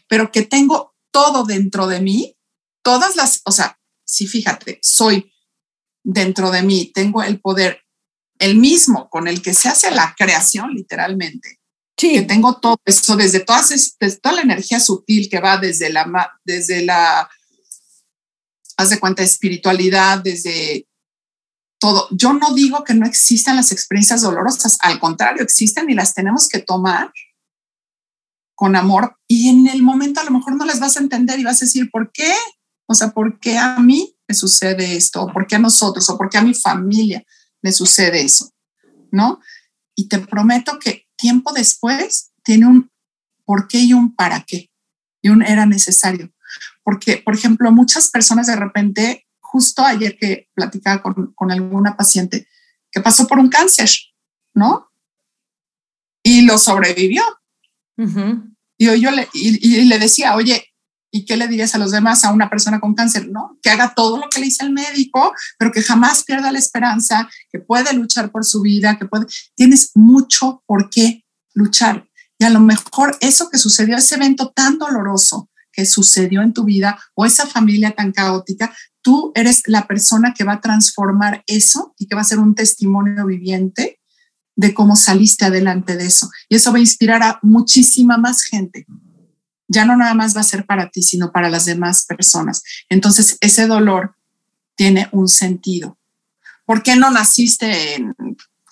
pero 0.07 0.31
que 0.31 0.43
tengo 0.43 0.95
todo 1.11 1.43
dentro 1.43 1.87
de 1.87 2.01
mí, 2.01 2.37
todas 2.83 3.15
las, 3.15 3.41
o 3.45 3.51
sea, 3.51 3.79
si 4.05 4.27
fíjate, 4.27 4.79
soy 4.81 5.31
dentro 6.03 6.51
de 6.51 6.61
mí, 6.61 6.91
tengo 6.93 7.23
el 7.23 7.41
poder, 7.41 7.81
el 8.39 8.57
mismo 8.57 9.09
con 9.09 9.27
el 9.27 9.41
que 9.41 9.53
se 9.53 9.67
hace 9.67 9.91
la 9.91 10.13
creación 10.17 10.71
literalmente. 10.73 11.59
Sí. 11.97 12.13
Que 12.13 12.21
tengo 12.23 12.59
todo 12.59 12.77
eso 12.85 13.15
desde, 13.15 13.39
todas, 13.39 13.69
desde 13.99 14.17
toda 14.17 14.35
la 14.35 14.41
energía 14.41 14.79
sutil 14.79 15.29
que 15.29 15.39
va 15.39 15.57
desde 15.57 15.89
la, 15.89 16.31
desde 16.43 16.83
la, 16.83 17.29
haz 18.77 18.89
de 18.89 18.99
cuenta, 18.99 19.23
espiritualidad, 19.23 20.19
desde 20.19 20.85
todo. 21.85 22.07
Yo 22.09 22.33
no 22.33 22.55
digo 22.55 22.83
que 22.83 22.95
no 22.95 23.05
existan 23.05 23.57
las 23.57 23.71
experiencias 23.71 24.23
dolorosas, 24.23 24.79
al 24.81 24.99
contrario, 24.99 25.43
existen 25.43 25.87
y 25.87 25.93
las 25.93 26.15
tenemos 26.15 26.49
que 26.49 26.57
tomar 26.57 27.13
con 28.55 28.75
amor 28.75 29.15
y 29.27 29.49
en 29.49 29.67
el 29.67 29.83
momento 29.83 30.19
a 30.19 30.23
lo 30.23 30.31
mejor 30.31 30.55
no 30.55 30.65
las 30.65 30.79
vas 30.79 30.97
a 30.97 31.01
entender 31.01 31.39
y 31.39 31.43
vas 31.43 31.61
a 31.61 31.65
decir, 31.65 31.91
¿por 31.91 32.11
qué? 32.11 32.33
O 32.87 32.95
sea, 32.95 33.11
¿por 33.11 33.39
qué 33.39 33.59
a 33.59 33.77
mí 33.77 34.17
me 34.27 34.33
sucede 34.33 34.95
esto? 34.95 35.21
¿O 35.21 35.31
por 35.31 35.45
qué 35.45 35.57
a 35.57 35.59
nosotros? 35.59 36.09
¿O 36.09 36.17
por 36.17 36.27
qué 36.27 36.39
a 36.39 36.41
mi 36.41 36.55
familia 36.55 37.23
me 37.61 37.71
sucede 37.71 38.23
eso? 38.23 38.49
¿No? 39.11 39.39
Y 39.95 40.07
te 40.07 40.17
prometo 40.17 40.79
que 40.79 41.05
tiempo 41.15 41.53
después 41.53 42.31
tiene 42.43 42.65
un 42.65 42.89
por 43.45 43.67
qué 43.67 43.77
y 43.77 43.93
un 43.93 44.15
para 44.15 44.41
qué. 44.41 44.71
Y 45.21 45.29
un 45.29 45.43
era 45.43 45.67
necesario. 45.67 46.33
Porque, 46.83 47.17
por 47.17 47.35
ejemplo, 47.35 47.71
muchas 47.71 48.09
personas 48.09 48.47
de 48.47 48.55
repente, 48.55 49.24
justo 49.55 49.85
ayer 49.85 50.17
que 50.17 50.49
platicaba 50.53 51.01
con, 51.01 51.33
con 51.33 51.49
alguna 51.49 51.95
paciente 51.95 52.45
que 52.91 52.99
pasó 52.99 53.25
por 53.25 53.39
un 53.39 53.47
cáncer, 53.47 53.89
¿no? 54.53 54.91
Y 56.21 56.41
lo 56.41 56.57
sobrevivió. 56.57 57.23
y, 58.77 58.99
yo 58.99 59.11
le, 59.11 59.29
y, 59.33 59.85
le 59.85 59.97
decía, 59.97 60.35
oye, 60.35 60.71
¿Y 61.11 61.23
qué 61.23 61.37
le 61.37 61.47
dirías 61.47 61.73
a 61.73 61.77
los 61.77 61.91
demás, 61.91 62.25
a 62.25 62.33
una 62.33 62.49
persona 62.49 62.81
con 62.81 62.93
cáncer? 62.93 63.29
¿no? 63.29 63.57
Que 63.61 63.69
haga 63.69 63.93
todo 63.95 64.17
lo 64.17 64.27
que 64.27 64.39
le 64.39 64.47
dice 64.47 64.65
el 64.65 64.73
médico, 64.73 65.31
pero 65.57 65.71
que 65.71 65.81
jamás 65.81 66.25
pierda 66.25 66.51
la 66.51 66.59
esperanza, 66.59 67.29
que 67.49 67.59
puede 67.59 67.93
luchar 67.93 68.31
por 68.31 68.43
su 68.43 68.61
vida, 68.61 68.97
que 68.97 69.05
puede... 69.05 69.25
Tienes 69.55 69.91
mucho 69.93 70.61
por 70.65 70.89
qué 70.89 71.23
luchar. 71.53 72.05
Y 72.37 72.43
a 72.43 72.49
lo 72.49 72.59
mejor 72.59 73.15
eso 73.21 73.49
que 73.49 73.57
sucedió, 73.57 73.95
ese 73.95 74.15
evento 74.15 74.51
tan 74.53 74.77
doloroso 74.77 75.49
que 75.75 75.85
sucedió 75.85 76.41
en 76.41 76.53
tu 76.53 76.63
vida 76.63 76.99
o 77.13 77.25
esa 77.25 77.45
familia 77.45 77.91
tan 77.91 78.11
caótica, 78.11 78.75
tú 79.05 79.31
eres 79.35 79.61
la 79.67 79.85
persona 79.85 80.33
que 80.33 80.43
va 80.43 80.53
a 80.53 80.61
transformar 80.61 81.43
eso 81.45 81.93
y 81.99 82.07
que 82.07 82.15
va 82.15 82.21
a 82.21 82.25
ser 82.25 82.39
un 82.39 82.55
testimonio 82.55 83.27
viviente 83.27 83.99
de 84.55 84.73
cómo 84.73 84.95
saliste 84.95 85.45
adelante 85.45 85.95
de 85.95 86.07
eso. 86.07 86.27
Y 86.49 86.55
eso 86.55 86.71
va 86.71 86.77
a 86.77 86.81
inspirar 86.81 87.21
a 87.21 87.37
muchísima 87.43 88.17
más 88.17 88.41
gente 88.41 88.87
ya 89.67 89.85
no 89.85 89.97
nada 89.97 90.13
más 90.13 90.35
va 90.35 90.41
a 90.41 90.45
ser 90.45 90.65
para 90.65 90.89
ti, 90.89 91.01
sino 91.01 91.31
para 91.31 91.49
las 91.49 91.65
demás 91.65 92.05
personas. 92.05 92.63
Entonces, 92.89 93.37
ese 93.41 93.67
dolor 93.67 94.15
tiene 94.75 95.09
un 95.11 95.27
sentido. 95.27 95.97
¿Por 96.65 96.83
qué 96.83 96.95
no 96.95 97.11
naciste 97.11 97.95
en 97.95 98.15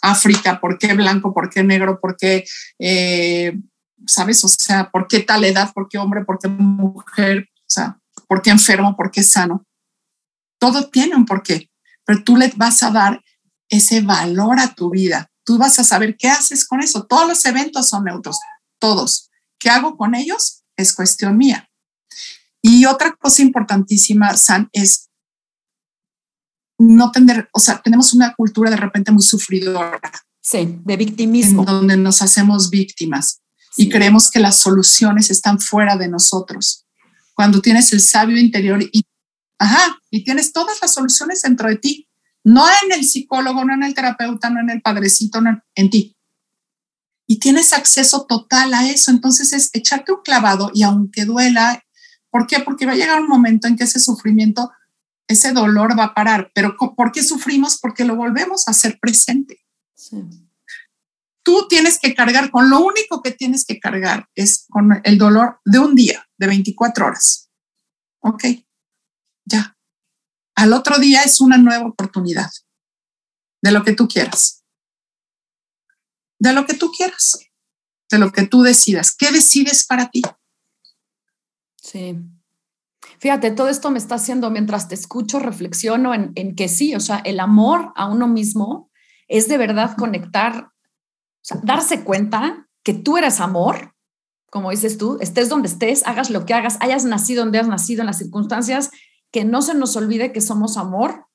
África? 0.02 0.60
¿Por 0.60 0.78
qué 0.78 0.94
blanco? 0.94 1.34
¿Por 1.34 1.50
qué 1.50 1.64
negro? 1.64 2.00
¿Por 2.00 2.18
qué, 2.18 2.46
eh, 2.80 3.58
sabes? 4.06 4.44
O 4.44 4.48
sea, 4.48 4.90
¿por 4.92 5.08
qué 5.08 5.22
tal 5.22 5.44
edad? 5.44 5.72
¿Por 5.74 5.88
qué 5.90 5.98
hombre? 5.98 6.26
¿Por 6.26 6.40
qué 6.40 6.48
mujer? 6.48 7.50
O 7.60 7.70
sea, 7.70 7.98
¿por 8.28 8.42
qué 8.42 8.52
enfermo? 8.52 8.96
¿Por 8.96 9.12
qué 9.12 9.24
sano? 9.24 9.66
Todo 10.64 10.90
tiene 10.90 11.16
un 11.16 11.26
porqué, 11.26 11.70
pero 12.06 12.24
tú 12.24 12.38
le 12.38 12.52
vas 12.56 12.84
a 12.84 12.92
dar 12.92 13.22
ese 13.70 14.02
valor 14.02 14.60
a 14.60 14.74
tu 14.74 14.90
vida. 14.90 15.30
Tú 15.44 15.58
vas 15.58 15.78
a 15.80 15.84
saber 15.84 16.16
qué 16.18 16.30
haces 16.30 16.66
con 16.66 16.82
eso. 16.82 17.06
Todos 17.06 17.28
los 17.28 17.46
eventos 17.46 17.90
son 17.90 18.06
neutros, 18.06 18.40
todos. 18.80 19.30
¿Qué 19.60 19.70
hago 19.70 19.98
con 19.98 20.16
ellos? 20.16 20.64
es 20.76 20.94
cuestión 20.94 21.38
mía. 21.38 21.70
Y 22.62 22.86
otra 22.86 23.16
cosa 23.16 23.42
importantísima, 23.42 24.36
San, 24.38 24.70
es 24.72 25.10
no 26.78 27.12
tener, 27.12 27.50
o 27.54 27.60
sea, 27.60 27.82
tenemos 27.82 28.14
una 28.14 28.34
cultura 28.34 28.70
de 28.70 28.78
repente 28.78 29.12
muy 29.12 29.24
sufridora. 29.24 30.00
Sí, 30.42 30.80
de 30.84 30.98
victimismo. 30.98 31.62
En 31.62 31.66
donde 31.68 31.98
nos 31.98 32.22
hacemos 32.22 32.70
víctimas 32.70 33.42
y 33.78 33.90
creemos 33.90 34.30
que 34.30 34.40
las 34.40 34.60
soluciones 34.60 35.30
están 35.30 35.60
fuera 35.60 35.96
de 35.96 36.08
nosotros. 36.08 36.86
Cuando 37.34 37.62
tienes 37.62 37.92
el 37.94 38.02
sabio 38.02 38.38
interior 38.38 38.82
y, 38.82 39.06
ajá, 39.60 39.98
y 40.10 40.24
tienes 40.24 40.54
todas 40.54 40.80
las 40.82 40.94
soluciones 40.94 41.42
dentro 41.42 41.70
de 41.70 41.78
ti, 41.78 42.10
no 42.44 42.66
en 42.84 42.92
el 42.92 43.06
psicólogo, 43.06 43.64
no 43.64 43.74
en 43.74 43.84
el 43.84 43.94
terapeuta, 43.94 44.50
no 44.50 44.60
en 44.60 44.70
el 44.70 44.82
padrecito, 44.82 45.42
no 45.42 45.62
en 45.76 45.90
ti 45.90 46.18
y 47.28 47.40
tienes 47.40 47.74
acceso 47.74 48.26
total 48.26 48.74
a 48.74 48.90
eso. 48.90 49.12
Entonces 49.12 49.54
es 49.54 49.70
echarte 49.74 50.12
un 50.12 50.22
clavado 50.24 50.72
y 50.74 50.84
aunque 50.84 51.26
duela, 51.26 51.84
¿por 52.30 52.48
qué? 52.48 52.60
Porque 52.60 52.86
va 52.86 52.94
a 52.94 52.96
llegar 52.96 53.20
un 53.22 53.28
momento 53.28 53.68
en 53.68 53.76
que 53.76 53.86
ese 53.86 54.00
sufrimiento, 54.00 54.72
ese 55.28 55.52
dolor 55.52 55.98
va 55.98 56.06
a 56.06 56.14
parar. 56.14 56.52
Pero 56.54 56.76
¿por 56.78 57.12
qué 57.12 57.24
sufrimos? 57.24 57.80
Porque 57.80 58.06
lo 58.06 58.16
volvemos 58.16 58.68
a 58.68 58.72
hacer 58.72 59.00
presente. 59.00 59.66
Tú 61.44 61.68
tienes 61.68 62.00
que 62.00 62.14
cargar 62.14 62.52
con 62.52 62.70
lo 62.70 62.80
único 62.82 63.22
que 63.22 63.32
tienes 63.32 63.66
que 63.66 63.80
cargar 63.80 64.30
es 64.36 64.66
con 64.70 65.02
el 65.04 65.18
dolor 65.18 65.60
de 65.66 65.80
un 65.80 65.96
día, 65.96 66.26
de 66.38 66.48
24 66.48 67.06
horas. 67.06 67.50
Ok, 68.20 68.44
ya. 69.46 69.78
Al 70.56 70.74
otro 70.74 71.00
día 71.00 71.24
es 71.24 71.42
una 71.42 71.58
nueva 71.58 71.88
oportunidad 71.88 72.50
de 73.62 73.72
lo 73.72 73.84
que 73.84 73.94
tú 73.94 74.08
quieras 74.08 74.64
de 76.44 76.52
lo 76.52 76.66
que 76.66 76.74
tú 76.74 76.92
quieras, 76.92 77.40
de 78.12 78.18
lo 78.18 78.34
que 78.34 78.46
tú 78.46 78.64
decidas. 78.64 79.16
¿Qué 79.16 79.32
decides 79.32 79.86
para 79.86 80.10
ti? 80.10 80.22
Sí. 81.82 82.20
Fíjate, 83.20 83.52
todo 83.52 83.70
esto 83.70 83.92
me 83.92 83.98
está 83.98 84.16
haciendo, 84.16 84.50
mientras 84.50 84.90
te 84.90 84.96
escucho, 84.96 85.40
reflexiono 85.40 86.14
en, 86.14 86.34
en 86.36 86.56
que 86.56 86.68
sí, 86.68 86.96
o 86.96 87.00
sea, 87.00 87.20
el 87.20 87.40
amor 87.40 87.94
a 87.96 88.08
uno 88.08 88.28
mismo 88.28 88.92
es 89.30 89.48
de 89.48 89.58
verdad 89.58 89.96
conectar, 89.96 90.66
o 90.66 91.42
sea, 91.42 91.62
darse 91.64 92.04
cuenta 92.04 92.68
que 92.84 92.94
tú 92.94 93.16
eres 93.18 93.40
amor, 93.40 93.96
como 94.52 94.72
dices 94.72 94.98
tú, 94.98 95.18
estés 95.22 95.48
donde 95.48 95.70
estés, 95.70 96.06
hagas 96.06 96.30
lo 96.30 96.46
que 96.46 96.54
hagas, 96.54 96.78
hayas 96.82 97.06
nacido 97.06 97.44
donde 97.44 97.60
has 97.60 97.70
nacido, 97.70 98.02
en 98.02 98.08
las 98.08 98.18
circunstancias, 98.18 98.92
que 99.34 99.44
no 99.44 99.62
se 99.62 99.74
nos 99.74 99.98
olvide 99.98 100.32
que 100.32 100.40
somos 100.40 100.78
amor, 100.78 101.26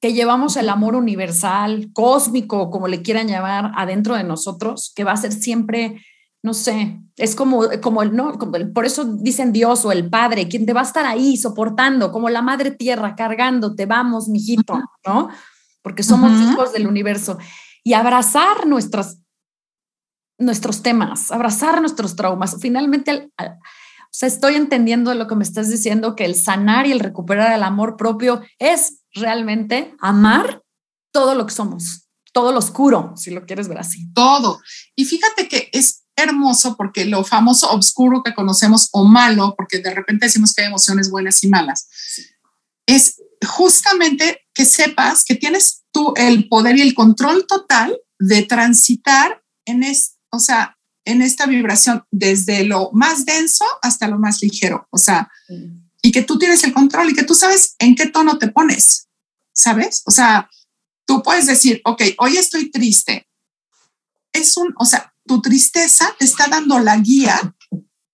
que 0.00 0.14
llevamos 0.14 0.56
el 0.56 0.70
amor 0.70 0.94
universal, 0.94 1.90
cósmico, 1.92 2.70
como 2.70 2.88
le 2.88 3.02
quieran 3.02 3.28
llamar, 3.28 3.72
adentro 3.76 4.14
de 4.14 4.24
nosotros, 4.24 4.92
que 4.96 5.04
va 5.04 5.12
a 5.12 5.16
ser 5.16 5.32
siempre 5.32 6.00
no 6.42 6.54
sé, 6.54 7.00
es 7.16 7.34
como, 7.34 7.64
como 7.82 8.02
el, 8.02 8.14
no, 8.14 8.38
por 8.72 8.86
eso 8.86 9.04
dicen 9.04 9.52
Dios 9.52 9.84
o 9.84 9.92
el 9.92 10.08
Padre, 10.08 10.48
quien 10.48 10.66
te 10.66 10.72
va 10.72 10.80
a 10.80 10.84
estar 10.84 11.04
ahí 11.04 11.36
soportando, 11.36 12.12
como 12.12 12.30
la 12.30 12.42
Madre 12.42 12.70
Tierra, 12.70 13.16
cargándote, 13.16 13.86
vamos, 13.86 14.28
mijito, 14.28 14.80
¿no? 15.04 15.28
Porque 15.82 16.02
somos 16.02 16.30
hijos 16.40 16.72
del 16.72 16.86
universo. 16.86 17.38
Y 17.82 17.94
abrazar 17.94 18.66
nuestras, 18.66 19.20
nuestros 20.38 20.82
temas, 20.82 21.32
abrazar 21.32 21.80
nuestros 21.80 22.14
traumas. 22.14 22.56
Finalmente, 22.60 23.30
o 23.36 23.42
sea, 24.10 24.28
estoy 24.28 24.54
entendiendo 24.54 25.14
lo 25.14 25.26
que 25.26 25.34
me 25.34 25.44
estás 25.44 25.70
diciendo, 25.70 26.16
que 26.16 26.24
el 26.24 26.34
sanar 26.34 26.86
y 26.86 26.92
el 26.92 27.00
recuperar 27.00 27.52
el 27.52 27.62
amor 27.62 27.96
propio 27.96 28.42
es 28.58 29.00
realmente 29.12 29.94
amar 30.00 30.62
todo 31.12 31.34
lo 31.34 31.46
que 31.46 31.54
somos, 31.54 32.08
todo 32.32 32.52
lo 32.52 32.58
oscuro, 32.58 33.14
si 33.16 33.30
lo 33.30 33.46
quieres 33.46 33.68
ver 33.68 33.78
así. 33.78 34.12
Todo. 34.12 34.60
Y 34.96 35.04
fíjate 35.04 35.48
que 35.48 35.70
es 35.72 36.04
hermoso 36.16 36.76
porque 36.76 37.04
lo 37.04 37.24
famoso 37.24 37.70
oscuro 37.70 38.22
que 38.22 38.34
conocemos 38.34 38.88
o 38.92 39.04
malo, 39.04 39.54
porque 39.56 39.78
de 39.78 39.94
repente 39.94 40.26
decimos 40.26 40.52
que 40.52 40.62
hay 40.62 40.68
emociones 40.68 41.10
buenas 41.10 41.42
y 41.44 41.48
malas, 41.48 41.88
es 42.86 43.22
justamente 43.46 44.40
que 44.54 44.64
sepas 44.64 45.24
que 45.24 45.36
tienes 45.36 45.84
tú 45.92 46.12
el 46.16 46.48
poder 46.48 46.76
y 46.76 46.82
el 46.82 46.94
control 46.94 47.46
total 47.46 47.96
de 48.18 48.42
transitar 48.42 49.42
en, 49.64 49.84
es, 49.84 50.16
o 50.30 50.38
sea, 50.38 50.77
en 51.08 51.22
esta 51.22 51.46
vibración 51.46 52.04
desde 52.10 52.64
lo 52.64 52.90
más 52.92 53.24
denso 53.24 53.64
hasta 53.80 54.08
lo 54.08 54.18
más 54.18 54.42
ligero, 54.42 54.86
o 54.90 54.98
sea, 54.98 55.30
y 56.02 56.12
que 56.12 56.22
tú 56.22 56.38
tienes 56.38 56.62
el 56.64 56.74
control 56.74 57.10
y 57.10 57.14
que 57.14 57.24
tú 57.24 57.34
sabes 57.34 57.74
en 57.78 57.94
qué 57.94 58.06
tono 58.06 58.38
te 58.38 58.48
pones, 58.48 59.08
¿sabes? 59.52 60.02
O 60.04 60.10
sea, 60.10 60.50
tú 61.06 61.22
puedes 61.22 61.46
decir, 61.46 61.80
ok, 61.84 62.02
hoy 62.18 62.36
estoy 62.36 62.70
triste. 62.70 63.26
Es 64.34 64.58
un, 64.58 64.74
o 64.78 64.84
sea, 64.84 65.14
tu 65.26 65.40
tristeza 65.40 66.14
te 66.18 66.26
está 66.26 66.46
dando 66.46 66.78
la 66.78 66.98
guía, 66.98 67.56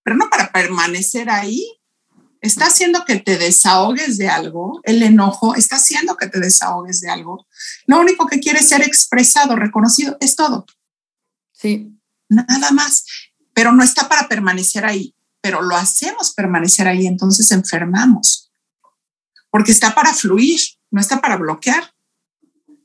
pero 0.04 0.16
no 0.16 0.30
para 0.30 0.52
permanecer 0.52 1.28
ahí. 1.28 1.66
Está 2.40 2.66
haciendo 2.66 3.04
que 3.04 3.16
te 3.16 3.38
desahogues 3.38 4.18
de 4.18 4.28
algo, 4.28 4.80
el 4.84 5.02
enojo 5.02 5.56
está 5.56 5.76
haciendo 5.76 6.16
que 6.16 6.28
te 6.28 6.38
desahogues 6.38 7.00
de 7.00 7.10
algo. 7.10 7.46
Lo 7.86 7.98
único 7.98 8.26
que 8.26 8.38
quiere 8.38 8.62
ser 8.62 8.82
expresado, 8.82 9.56
reconocido, 9.56 10.16
es 10.20 10.36
todo. 10.36 10.66
Sí. 11.52 11.90
Nada 12.28 12.70
más, 12.70 13.04
pero 13.52 13.72
no 13.72 13.82
está 13.82 14.08
para 14.08 14.28
permanecer 14.28 14.84
ahí, 14.84 15.14
pero 15.40 15.62
lo 15.62 15.76
hacemos 15.76 16.32
permanecer 16.34 16.88
ahí, 16.88 17.06
entonces 17.06 17.50
enfermamos, 17.52 18.50
porque 19.50 19.72
está 19.72 19.94
para 19.94 20.12
fluir, 20.12 20.58
no 20.90 21.00
está 21.00 21.20
para 21.20 21.36
bloquear. 21.36 21.92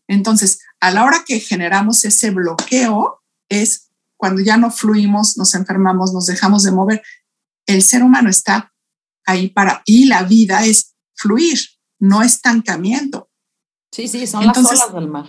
Entonces, 0.07 0.59
a 0.79 0.91
la 0.91 1.05
hora 1.05 1.23
que 1.25 1.39
generamos 1.39 2.03
ese 2.05 2.31
bloqueo, 2.31 3.21
es 3.49 3.89
cuando 4.17 4.41
ya 4.41 4.57
no 4.57 4.71
fluimos, 4.71 5.37
nos 5.37 5.55
enfermamos, 5.55 6.13
nos 6.13 6.25
dejamos 6.25 6.63
de 6.63 6.71
mover. 6.71 7.01
El 7.65 7.81
ser 7.81 8.03
humano 8.03 8.29
está 8.29 8.73
ahí 9.25 9.49
para, 9.49 9.81
y 9.85 10.05
la 10.05 10.23
vida 10.23 10.65
es 10.65 10.95
fluir, 11.15 11.59
no 11.99 12.21
estancamiento. 12.21 13.28
Sí, 13.91 14.07
sí, 14.07 14.27
son 14.27 14.45
las 14.45 14.57
olas 14.57 14.93
del 14.93 15.07
mar. 15.07 15.25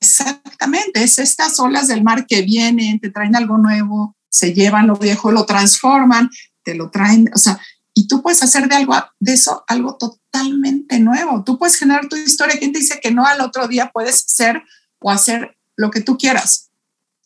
Exactamente, 0.00 1.02
es 1.02 1.18
estas 1.18 1.58
olas 1.58 1.88
del 1.88 2.04
mar 2.04 2.26
que 2.26 2.42
vienen, 2.42 3.00
te 3.00 3.10
traen 3.10 3.34
algo 3.34 3.58
nuevo, 3.58 4.16
se 4.28 4.54
llevan 4.54 4.86
lo 4.86 4.96
viejo, 4.96 5.32
lo 5.32 5.44
transforman, 5.44 6.30
te 6.62 6.74
lo 6.74 6.90
traen, 6.90 7.30
o 7.34 7.38
sea, 7.38 7.60
y 7.98 8.06
tú 8.06 8.22
puedes 8.22 8.42
hacer 8.44 8.68
de 8.68 8.76
algo 8.76 8.94
de 9.18 9.32
eso 9.32 9.64
algo 9.66 9.96
totalmente 9.96 11.00
nuevo. 11.00 11.42
Tú 11.42 11.58
puedes 11.58 11.74
generar 11.74 12.06
tu 12.06 12.14
historia. 12.14 12.56
¿Quién 12.56 12.72
te 12.72 12.78
dice 12.78 13.00
que 13.02 13.10
no 13.10 13.26
al 13.26 13.40
otro 13.40 13.66
día 13.66 13.90
puedes 13.92 14.22
ser 14.24 14.62
o 15.00 15.10
hacer 15.10 15.56
lo 15.74 15.90
que 15.90 16.00
tú 16.00 16.16
quieras? 16.16 16.70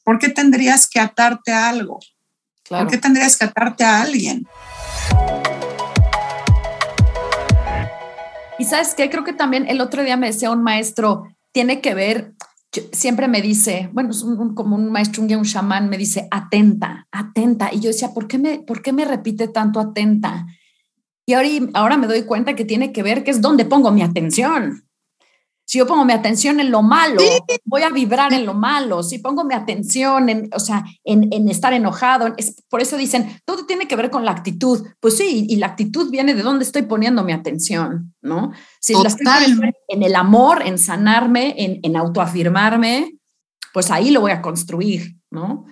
¿Por 0.02 0.18
qué 0.18 0.30
tendrías 0.30 0.88
que 0.88 0.98
atarte 0.98 1.52
a 1.52 1.68
algo? 1.68 2.00
¿Por 2.68 2.88
qué 2.88 2.96
tendrías 2.96 3.36
que 3.36 3.44
atarte 3.44 3.84
a 3.84 4.00
alguien? 4.00 4.46
Y 8.62 8.64
sabes 8.64 8.94
qué, 8.94 9.10
creo 9.10 9.24
que 9.24 9.32
también 9.32 9.66
el 9.68 9.80
otro 9.80 10.04
día 10.04 10.16
me 10.16 10.28
decía 10.28 10.52
un 10.52 10.62
maestro, 10.62 11.24
tiene 11.50 11.80
que 11.80 11.94
ver, 11.94 12.32
siempre 12.92 13.26
me 13.26 13.42
dice, 13.42 13.90
bueno, 13.92 14.10
es 14.10 14.24
como 14.54 14.76
un 14.76 14.92
maestro, 14.92 15.20
un, 15.20 15.42
chamán, 15.42 15.88
me 15.88 15.98
dice, 15.98 16.28
atenta, 16.30 17.08
atenta. 17.10 17.70
Y 17.74 17.80
yo 17.80 17.88
decía, 17.88 18.14
¿por 18.14 18.28
qué 18.28 18.38
me, 18.38 18.60
por 18.60 18.80
qué 18.80 18.92
me 18.92 19.04
repite 19.04 19.48
tanto 19.48 19.80
atenta? 19.80 20.46
Y 21.26 21.32
ahora, 21.32 21.48
ahora 21.74 21.96
me 21.96 22.06
doy 22.06 22.22
cuenta 22.22 22.54
que 22.54 22.64
tiene 22.64 22.92
que 22.92 23.02
ver 23.02 23.24
que 23.24 23.32
es 23.32 23.40
donde 23.40 23.64
pongo 23.64 23.90
mi 23.90 24.02
atención. 24.02 24.84
Si 25.72 25.78
yo 25.78 25.86
pongo 25.86 26.04
mi 26.04 26.12
atención 26.12 26.60
en 26.60 26.70
lo 26.70 26.82
malo, 26.82 27.22
voy 27.64 27.80
a 27.80 27.88
vibrar 27.88 28.34
en 28.34 28.44
lo 28.44 28.52
malo. 28.52 29.02
Si 29.02 29.20
pongo 29.20 29.42
mi 29.42 29.54
atención 29.54 30.28
en, 30.28 30.50
o 30.52 30.60
sea, 30.60 30.84
en, 31.02 31.48
estar 31.48 31.72
enojado, 31.72 32.34
es, 32.36 32.56
por 32.68 32.82
eso 32.82 32.98
dicen, 32.98 33.40
todo 33.46 33.64
tiene 33.64 33.88
que 33.88 33.96
ver 33.96 34.10
con 34.10 34.26
la 34.26 34.32
actitud. 34.32 34.86
Pues 35.00 35.16
sí, 35.16 35.46
y 35.48 35.56
la 35.56 35.68
actitud 35.68 36.10
viene 36.10 36.34
de 36.34 36.42
dónde 36.42 36.66
estoy 36.66 36.82
poniendo 36.82 37.24
mi 37.24 37.32
atención, 37.32 38.14
¿no? 38.20 38.52
Si 38.82 38.92
la 38.92 39.08
estoy 39.08 39.58
en 39.88 40.02
el 40.02 40.14
amor, 40.14 40.60
en 40.62 40.76
sanarme, 40.76 41.54
en, 41.56 41.80
en 41.82 41.96
autoafirmarme, 41.96 43.16
pues 43.72 43.90
ahí 43.90 44.10
lo 44.10 44.20
voy 44.20 44.32
a 44.32 44.42
construir, 44.42 45.16
¿no? 45.30 45.64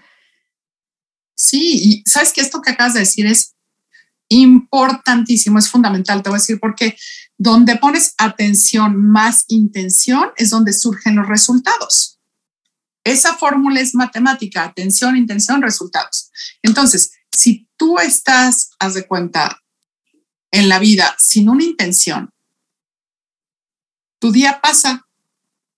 Sí, 1.34 2.02
y 2.06 2.10
sabes 2.10 2.32
que 2.32 2.40
esto 2.40 2.62
que 2.62 2.70
acabas 2.70 2.94
de 2.94 3.00
decir 3.00 3.26
es 3.26 3.54
importantísimo, 4.30 5.58
es 5.58 5.68
fundamental, 5.68 6.22
te 6.22 6.30
voy 6.30 6.38
a 6.38 6.40
decir, 6.40 6.58
porque 6.58 6.96
donde 7.40 7.76
pones 7.76 8.14
atención 8.18 9.03
más 9.03 9.46
intención 9.48 10.31
es 10.37 10.50
donde 10.50 10.74
surgen 10.74 11.16
los 11.16 11.26
resultados. 11.26 12.18
Esa 13.03 13.35
fórmula 13.35 13.81
es 13.81 13.94
matemática, 13.94 14.62
atención, 14.62 15.16
intención, 15.16 15.62
resultados. 15.62 16.31
Entonces, 16.62 17.12
si 17.33 17.66
tú 17.79 17.98
estás, 17.98 18.72
haz 18.79 18.92
de 18.92 19.07
cuenta, 19.07 19.59
en 20.50 20.68
la 20.68 20.79
vida 20.79 21.16
sin 21.18 21.48
una 21.48 21.64
intención, 21.64 22.31
tu 24.18 24.31
día 24.33 24.61
pasa, 24.61 25.09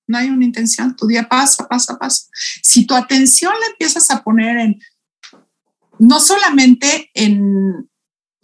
no 0.08 0.18
hay 0.18 0.30
una 0.30 0.44
intención, 0.44 0.96
tu 0.96 1.06
día 1.06 1.28
pasa, 1.28 1.68
pasa, 1.68 1.96
pasa. 1.96 2.26
Si 2.60 2.86
tu 2.86 2.96
atención 2.96 3.52
la 3.60 3.66
empiezas 3.66 4.10
a 4.10 4.24
poner 4.24 4.56
en, 4.56 4.80
no 6.00 6.18
solamente 6.18 7.08
en 7.14 7.88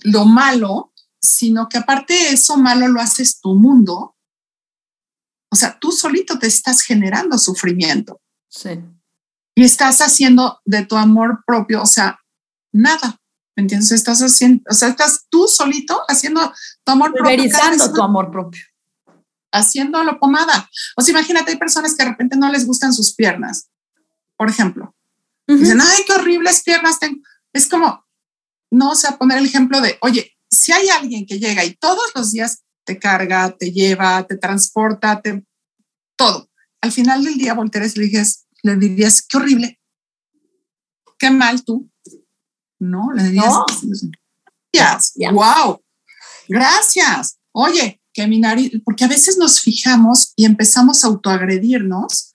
lo 0.04 0.24
malo, 0.24 0.92
sino 1.20 1.68
que 1.68 1.78
aparte 1.78 2.14
de 2.14 2.30
eso 2.30 2.56
malo 2.56 2.88
lo 2.88 3.00
haces 3.00 3.40
tu 3.40 3.54
mundo. 3.54 4.16
O 5.50 5.56
sea, 5.56 5.78
tú 5.78 5.92
solito 5.92 6.38
te 6.38 6.46
estás 6.46 6.82
generando 6.82 7.38
sufrimiento. 7.38 8.20
Sí. 8.48 8.80
Y 9.54 9.64
estás 9.64 10.00
haciendo 10.00 10.60
de 10.64 10.86
tu 10.86 10.96
amor 10.96 11.42
propio, 11.46 11.82
o 11.82 11.86
sea, 11.86 12.20
nada. 12.72 13.20
¿Me 13.56 13.62
entiendes? 13.62 13.90
Estás 13.90 14.20
haciendo, 14.20 14.62
o 14.70 14.74
sea, 14.74 14.88
estás 14.88 15.26
tú 15.28 15.48
solito 15.48 16.00
haciendo 16.06 16.52
tu 16.84 16.92
amor 16.92 17.12
propio. 17.12 17.50
tu 17.92 18.02
amor 18.02 18.30
propio. 18.30 18.62
Haciéndolo 19.50 20.20
pomada. 20.20 20.70
O 20.96 21.02
sea, 21.02 21.10
imagínate, 21.10 21.50
hay 21.50 21.58
personas 21.58 21.94
que 21.94 22.04
de 22.04 22.10
repente 22.10 22.36
no 22.36 22.52
les 22.52 22.66
gustan 22.66 22.92
sus 22.92 23.14
piernas, 23.14 23.68
por 24.36 24.48
ejemplo. 24.48 24.94
Dicen, 25.48 25.80
ay, 25.80 26.04
qué 26.06 26.12
horribles 26.12 26.62
piernas 26.62 27.00
tengo. 27.00 27.20
Es 27.52 27.66
como, 27.66 28.06
no, 28.70 28.90
o 28.90 28.94
sea, 28.94 29.16
poner 29.16 29.38
el 29.38 29.46
ejemplo 29.46 29.80
de, 29.80 29.98
oye, 30.02 30.37
si 30.50 30.72
hay 30.72 30.88
alguien 30.88 31.26
que 31.26 31.38
llega 31.38 31.64
y 31.64 31.74
todos 31.74 32.10
los 32.14 32.32
días 32.32 32.62
te 32.84 32.98
carga, 32.98 33.54
te 33.56 33.70
lleva, 33.70 34.26
te 34.26 34.36
transporta, 34.36 35.20
te, 35.20 35.44
todo, 36.16 36.48
al 36.80 36.92
final 36.92 37.24
del 37.24 37.36
día 37.36 37.54
volteres 37.54 37.96
y 37.96 38.00
le, 38.00 38.06
dices, 38.06 38.46
le 38.62 38.76
dirías, 38.76 39.22
qué 39.22 39.36
horrible, 39.36 39.80
qué 41.18 41.30
mal 41.30 41.64
tú. 41.64 41.90
No, 42.80 43.12
le 43.12 43.24
dirías, 43.24 43.52
gracias, 44.72 45.32
wow, 45.32 45.82
gracias. 46.48 47.38
Oye, 47.52 48.00
que 48.12 48.26
mi 48.26 48.38
nariz, 48.40 48.72
porque 48.84 49.04
a 49.04 49.08
veces 49.08 49.36
nos 49.36 49.60
fijamos 49.60 50.32
y 50.36 50.44
empezamos 50.44 51.04
a 51.04 51.08
autoagredirnos 51.08 52.34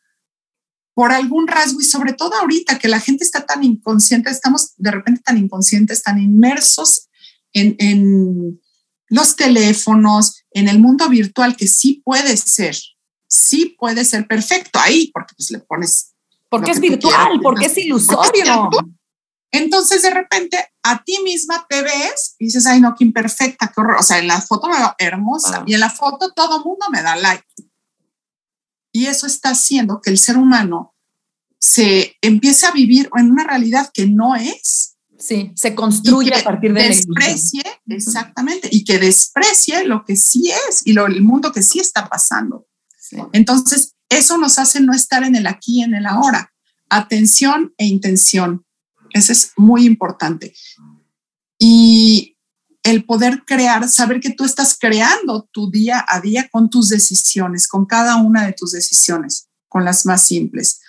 por 0.93 1.11
algún 1.11 1.47
rasgo 1.47 1.81
y 1.81 1.85
sobre 1.85 2.13
todo 2.13 2.35
ahorita 2.35 2.77
que 2.77 2.87
la 2.87 2.99
gente 2.99 3.23
está 3.23 3.45
tan 3.45 3.63
inconsciente, 3.63 4.29
estamos 4.29 4.73
de 4.77 4.91
repente 4.91 5.21
tan 5.23 5.37
inconscientes, 5.37 6.03
tan 6.03 6.19
inmersos 6.19 7.09
en, 7.53 8.59
los 9.09 9.35
teléfonos, 9.35 10.43
en 10.51 10.67
el 10.67 10.79
mundo 10.79 11.07
virtual, 11.07 11.55
que 11.55 11.67
sí 11.67 12.01
puede 12.03 12.35
ser, 12.35 12.75
sí 13.27 13.75
puede 13.77 14.05
ser 14.05 14.27
perfecto 14.27 14.79
ahí, 14.79 15.11
porque 15.13 15.35
pues 15.35 15.51
le 15.51 15.59
pones... 15.59 16.13
Porque 16.49 16.71
es 16.71 16.79
virtual, 16.79 17.39
porque 17.41 17.65
es 17.65 17.77
ilusorio. 17.77 18.69
Entonces 19.51 20.01
de 20.01 20.09
repente 20.09 20.57
a 20.81 21.03
ti 21.03 21.19
misma 21.23 21.65
te 21.69 21.83
ves 21.83 22.35
y 22.39 22.45
dices, 22.45 22.65
ay, 22.65 22.81
no, 22.81 22.95
qué 22.95 23.03
imperfecta, 23.03 23.71
qué 23.73 23.81
horror. 23.81 23.97
O 23.99 24.03
sea, 24.03 24.17
en 24.17 24.27
la 24.27 24.41
foto 24.41 24.67
me 24.67 24.77
veo 24.77 24.95
hermosa 24.97 25.63
y 25.67 25.75
en 25.75 25.79
la 25.79 25.91
foto 25.91 26.33
todo 26.33 26.57
el 26.57 26.63
mundo 26.63 26.87
me 26.91 27.03
da 27.03 27.15
like. 27.15 27.45
Y 28.91 29.05
eso 29.05 29.27
está 29.27 29.49
haciendo 29.49 30.01
que 30.01 30.09
el 30.09 30.17
ser 30.17 30.37
humano 30.37 30.95
se 31.59 32.17
empiece 32.21 32.65
a 32.65 32.71
vivir 32.71 33.09
en 33.15 33.31
una 33.31 33.45
realidad 33.45 33.89
que 33.93 34.07
no 34.07 34.35
es. 34.35 34.92
Sí, 35.23 35.53
se 35.55 35.73
construye 35.73 36.35
a 36.35 36.43
partir 36.43 36.73
de 36.73 36.83
desprecie, 36.83 37.63
exactamente, 37.87 38.67
y 38.69 38.83
que 38.83 38.99
desprecie 38.99 39.85
lo 39.85 40.03
que 40.03 40.17
sí 40.17 40.51
es 40.67 40.85
y 40.85 40.91
lo, 40.91 41.05
el 41.05 41.21
mundo 41.21 41.53
que 41.53 41.63
sí 41.63 41.79
está 41.79 42.09
pasando. 42.09 42.67
Entonces, 43.31 43.95
eso 44.09 44.37
nos 44.37 44.59
hace 44.59 44.81
no 44.81 44.93
estar 44.93 45.23
en 45.23 45.37
el 45.37 45.47
aquí 45.47 45.79
y 45.79 45.83
en 45.83 45.93
el 45.93 46.07
ahora. 46.07 46.51
Atención 46.89 47.73
e 47.77 47.85
intención. 47.85 48.65
Eso 49.11 49.31
es 49.31 49.53
muy 49.55 49.85
importante. 49.85 50.53
Y 51.57 52.35
el 52.83 53.05
poder 53.05 53.43
crear, 53.45 53.87
saber 53.87 54.19
que 54.19 54.31
tú 54.31 54.43
estás 54.43 54.77
creando 54.77 55.47
tu 55.53 55.71
día 55.71 56.03
a 56.05 56.19
día 56.19 56.49
con 56.51 56.69
tus 56.69 56.89
decisiones, 56.89 57.69
con 57.69 57.85
cada 57.85 58.17
una 58.17 58.45
de 58.45 58.51
tus 58.51 58.73
decisiones, 58.73 59.47
con 59.69 59.85
las 59.85 60.05
más 60.05 60.27
simples. 60.27 60.81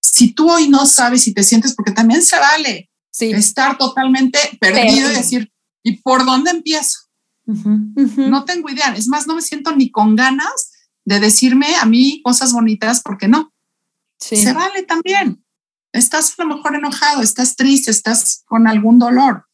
Si 0.00 0.32
tú 0.32 0.50
hoy 0.50 0.70
no 0.70 0.86
sabes 0.86 1.28
y 1.28 1.34
te 1.34 1.42
sientes, 1.42 1.74
porque 1.74 1.92
también 1.92 2.22
se 2.22 2.38
vale 2.38 2.88
estar 3.20 3.78
totalmente 3.78 4.38
perdido 4.60 5.10
y 5.10 5.14
decir, 5.14 5.52
¿y 5.82 5.98
por 5.98 6.24
dónde 6.24 6.50
empiezo? 6.50 6.98
No 7.46 8.44
tengo 8.44 8.70
idea. 8.70 8.94
Es 8.96 9.08
más, 9.08 9.26
no 9.26 9.34
me 9.34 9.42
siento 9.42 9.74
ni 9.74 9.90
con 9.90 10.16
ganas 10.16 10.72
de 11.04 11.20
decirme 11.20 11.76
a 11.76 11.84
mí 11.84 12.22
cosas 12.22 12.52
bonitas 12.52 13.02
porque 13.02 13.28
no. 13.28 13.52
Se 14.18 14.52
vale 14.52 14.82
también. 14.82 15.44
Estás 15.92 16.34
a 16.38 16.44
lo 16.44 16.56
mejor 16.56 16.74
enojado, 16.74 17.22
estás 17.22 17.56
triste, 17.56 17.90
estás 17.90 18.42
con 18.46 18.66
algún 18.66 18.98
dolor. 18.98 19.46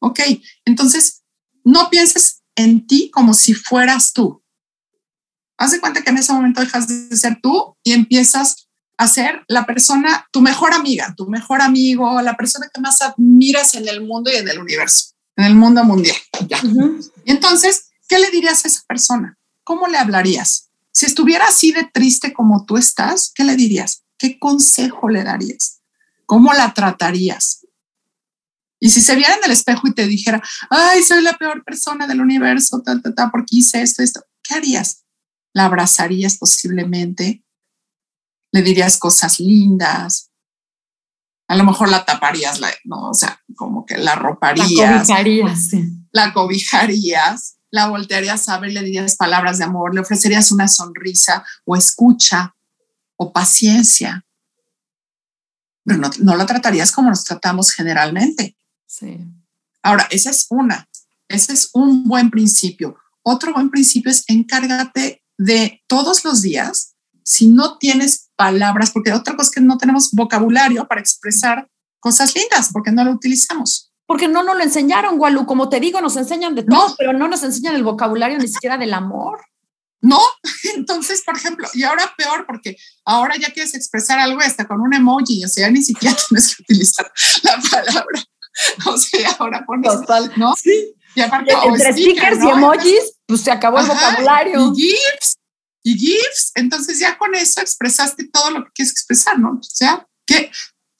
Ok, 0.00 0.20
entonces 0.64 1.24
no 1.64 1.90
pienses 1.90 2.42
en 2.54 2.86
ti 2.86 3.10
como 3.10 3.34
si 3.34 3.54
fueras 3.54 4.12
tú. 4.12 4.42
Haz 5.56 5.72
de 5.72 5.80
cuenta 5.80 6.02
que 6.02 6.10
en 6.10 6.18
ese 6.18 6.32
momento 6.32 6.60
dejas 6.60 6.86
de 6.86 7.16
ser 7.16 7.40
tú 7.42 7.76
y 7.82 7.92
empiezas 7.92 8.67
a 8.98 9.06
ser 9.06 9.44
la 9.46 9.64
persona, 9.64 10.26
tu 10.32 10.40
mejor 10.40 10.74
amiga, 10.74 11.14
tu 11.16 11.28
mejor 11.28 11.62
amigo, 11.62 12.20
la 12.20 12.36
persona 12.36 12.68
que 12.72 12.80
más 12.80 13.00
admiras 13.00 13.74
en 13.74 13.88
el 13.88 14.04
mundo 14.04 14.30
y 14.30 14.36
en 14.36 14.48
el 14.48 14.58
universo, 14.58 15.14
en 15.36 15.44
el 15.44 15.54
mundo 15.54 15.84
mundial. 15.84 16.16
Y 17.24 17.30
entonces, 17.30 17.90
¿qué 18.08 18.18
le 18.18 18.30
dirías 18.30 18.64
a 18.64 18.68
esa 18.68 18.82
persona? 18.88 19.38
¿Cómo 19.62 19.86
le 19.86 19.98
hablarías? 19.98 20.70
Si 20.90 21.06
estuviera 21.06 21.46
así 21.46 21.70
de 21.70 21.88
triste 21.92 22.32
como 22.32 22.66
tú 22.66 22.76
estás, 22.76 23.30
¿qué 23.34 23.44
le 23.44 23.54
dirías? 23.54 24.02
¿Qué 24.18 24.36
consejo 24.36 25.08
le 25.08 25.22
darías? 25.22 25.80
¿Cómo 26.26 26.52
la 26.52 26.74
tratarías? 26.74 27.64
Y 28.80 28.90
si 28.90 29.00
se 29.00 29.14
viera 29.14 29.34
en 29.34 29.44
el 29.44 29.52
espejo 29.52 29.86
y 29.86 29.94
te 29.94 30.06
dijera, 30.06 30.42
ay, 30.70 31.04
soy 31.04 31.22
la 31.22 31.34
peor 31.34 31.64
persona 31.64 32.08
del 32.08 32.20
universo, 32.20 32.82
ta, 32.84 33.00
ta, 33.00 33.14
ta, 33.14 33.30
porque 33.30 33.56
hice 33.56 33.80
esto, 33.80 34.02
esto, 34.02 34.24
¿qué 34.42 34.54
harías? 34.54 35.04
¿La 35.52 35.66
abrazarías 35.66 36.36
posiblemente? 36.36 37.44
¿Le 38.52 38.62
dirías 38.62 38.98
cosas 38.98 39.40
lindas? 39.40 40.30
A 41.48 41.56
lo 41.56 41.64
mejor 41.64 41.88
la 41.88 42.04
taparías, 42.04 42.60
¿no? 42.84 43.10
O 43.10 43.14
sea, 43.14 43.42
como 43.56 43.86
que 43.86 43.96
la 43.96 44.14
roparías. 44.14 44.70
La 44.70 44.98
cobijarías. 44.98 45.70
La 46.12 46.32
cobijarías 46.32 47.58
la 47.70 47.88
voltearías 47.88 48.48
a 48.48 48.58
ver, 48.58 48.72
le 48.72 48.82
dirías 48.82 49.16
palabras 49.16 49.58
de 49.58 49.64
amor, 49.64 49.94
le 49.94 50.00
ofrecerías 50.00 50.52
una 50.52 50.68
sonrisa 50.68 51.44
o 51.64 51.76
escucha 51.76 52.54
o 53.16 53.32
paciencia. 53.32 54.24
Pero 55.84 55.98
no, 55.98 56.10
no 56.20 56.36
la 56.36 56.46
tratarías 56.46 56.92
como 56.92 57.10
nos 57.10 57.24
tratamos 57.24 57.72
generalmente. 57.72 58.56
Sí. 58.86 59.18
Ahora, 59.82 60.06
esa 60.10 60.30
es 60.30 60.46
una, 60.50 60.88
ese 61.28 61.52
es 61.52 61.70
un 61.72 62.04
buen 62.04 62.30
principio. 62.30 62.96
Otro 63.22 63.52
buen 63.52 63.70
principio 63.70 64.10
es 64.10 64.24
encárgate 64.28 65.22
de 65.36 65.82
todos 65.86 66.24
los 66.24 66.42
días, 66.42 66.94
si 67.28 67.48
no 67.48 67.78
tienes 67.78 68.30
palabras, 68.36 68.90
porque 68.90 69.12
otra 69.12 69.36
cosa 69.36 69.48
es 69.48 69.54
que 69.54 69.60
no 69.60 69.76
tenemos 69.76 70.10
vocabulario 70.12 70.86
para 70.88 71.00
expresar 71.00 71.68
cosas 72.00 72.34
lindas, 72.34 72.70
porque 72.72 72.92
no 72.92 73.04
lo 73.04 73.12
utilizamos 73.12 73.88
porque 74.08 74.26
no 74.26 74.42
nos 74.42 74.56
lo 74.56 74.62
enseñaron, 74.62 75.18
Gualú. 75.18 75.44
Como 75.44 75.68
te 75.68 75.80
digo, 75.80 76.00
nos 76.00 76.16
enseñan 76.16 76.54
de 76.54 76.62
todo, 76.62 76.94
pero 76.96 77.12
no 77.12 77.28
nos 77.28 77.42
enseñan 77.42 77.74
el 77.76 77.84
vocabulario 77.84 78.38
ni 78.38 78.48
siquiera 78.48 78.78
del 78.78 78.94
amor. 78.94 79.38
No, 80.00 80.18
entonces, 80.76 81.22
por 81.26 81.36
ejemplo, 81.36 81.68
y 81.74 81.82
ahora 81.82 82.10
peor, 82.16 82.46
porque 82.46 82.78
ahora 83.04 83.34
ya 83.36 83.52
quieres 83.52 83.74
expresar 83.74 84.18
algo 84.18 84.40
hasta 84.40 84.66
con 84.66 84.80
un 84.80 84.94
emoji, 84.94 85.44
o 85.44 85.48
sea, 85.48 85.70
ni 85.70 85.82
siquiera 85.82 86.16
tienes 86.28 86.56
que 86.56 86.62
utilizar 86.62 87.12
la 87.42 87.60
palabra. 87.70 88.24
O 88.86 88.96
sea, 88.96 89.36
ahora 89.38 89.64
pones, 89.66 89.92
Total. 89.92 90.32
¿no? 90.36 90.54
Sí. 90.56 90.94
Y 91.14 91.20
aparte, 91.20 91.52
entre 91.64 91.92
stickers 91.92 92.42
y 92.42 92.48
emojis, 92.48 93.12
pues 93.26 93.42
se 93.42 93.50
acabó 93.50 93.78
el 93.78 93.86
vocabulario. 93.86 94.72
Y 94.74 94.80
GIFs, 94.80 95.37
y 95.88 95.98
GIFs, 95.98 96.52
entonces 96.54 96.98
ya 96.98 97.16
con 97.16 97.34
eso 97.34 97.60
expresaste 97.60 98.28
todo 98.28 98.50
lo 98.50 98.64
que 98.64 98.70
quieres 98.74 98.92
expresar, 98.92 99.38
¿no? 99.38 99.52
O 99.52 99.62
sea, 99.62 100.06
que 100.26 100.50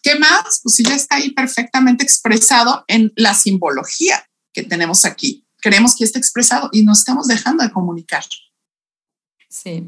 ¿Qué 0.02 0.18
más? 0.18 0.60
Pues 0.62 0.78
ya 0.78 0.94
está 0.94 1.16
ahí 1.16 1.30
perfectamente 1.30 2.04
expresado 2.04 2.84
en 2.88 3.12
la 3.16 3.34
simbología 3.34 4.24
que 4.52 4.62
tenemos 4.62 5.04
aquí. 5.04 5.46
Queremos 5.60 5.96
que 5.96 6.04
esté 6.04 6.18
expresado 6.18 6.70
y 6.72 6.84
nos 6.84 7.00
estamos 7.00 7.26
dejando 7.26 7.64
de 7.64 7.72
comunicar. 7.72 8.24
Sí. 9.50 9.84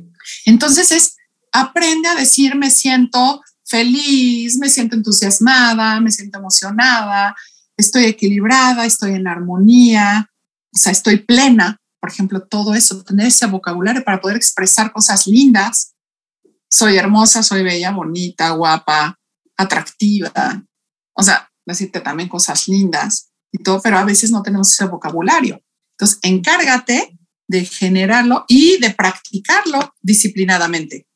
Entonces 0.46 0.90
es, 0.90 1.16
aprende 1.52 2.08
a 2.08 2.16
decir, 2.16 2.56
me 2.56 2.70
siento 2.70 3.40
feliz, 3.64 4.56
me 4.56 4.68
siento 4.68 4.96
entusiasmada, 4.96 6.00
me 6.00 6.10
siento 6.10 6.38
emocionada, 6.38 7.36
estoy 7.76 8.06
equilibrada, 8.06 8.84
estoy 8.84 9.14
en 9.14 9.28
armonía, 9.28 10.28
o 10.72 10.78
sea, 10.78 10.90
estoy 10.90 11.18
plena. 11.18 11.79
Por 12.00 12.10
ejemplo, 12.10 12.40
todo 12.42 12.74
eso, 12.74 13.02
tener 13.04 13.26
ese 13.26 13.46
vocabulario 13.46 14.02
para 14.02 14.20
poder 14.20 14.36
expresar 14.36 14.92
cosas 14.92 15.26
lindas. 15.26 15.94
Soy 16.68 16.96
hermosa, 16.96 17.42
soy 17.42 17.62
bella, 17.62 17.90
bonita, 17.90 18.50
guapa, 18.50 19.18
atractiva, 19.56 20.64
o 21.12 21.22
sea, 21.22 21.50
decirte 21.66 22.00
también 22.00 22.28
cosas 22.28 22.66
lindas 22.68 23.30
y 23.52 23.62
todo, 23.62 23.80
pero 23.82 23.98
a 23.98 24.04
veces 24.04 24.30
no 24.30 24.42
tenemos 24.42 24.72
ese 24.72 24.86
vocabulario. 24.86 25.60
Entonces, 25.98 26.18
encárgate 26.22 27.18
de 27.46 27.64
generarlo 27.64 28.44
y 28.48 28.78
de 28.80 28.90
practicarlo 28.90 29.94
disciplinadamente. 30.00 31.06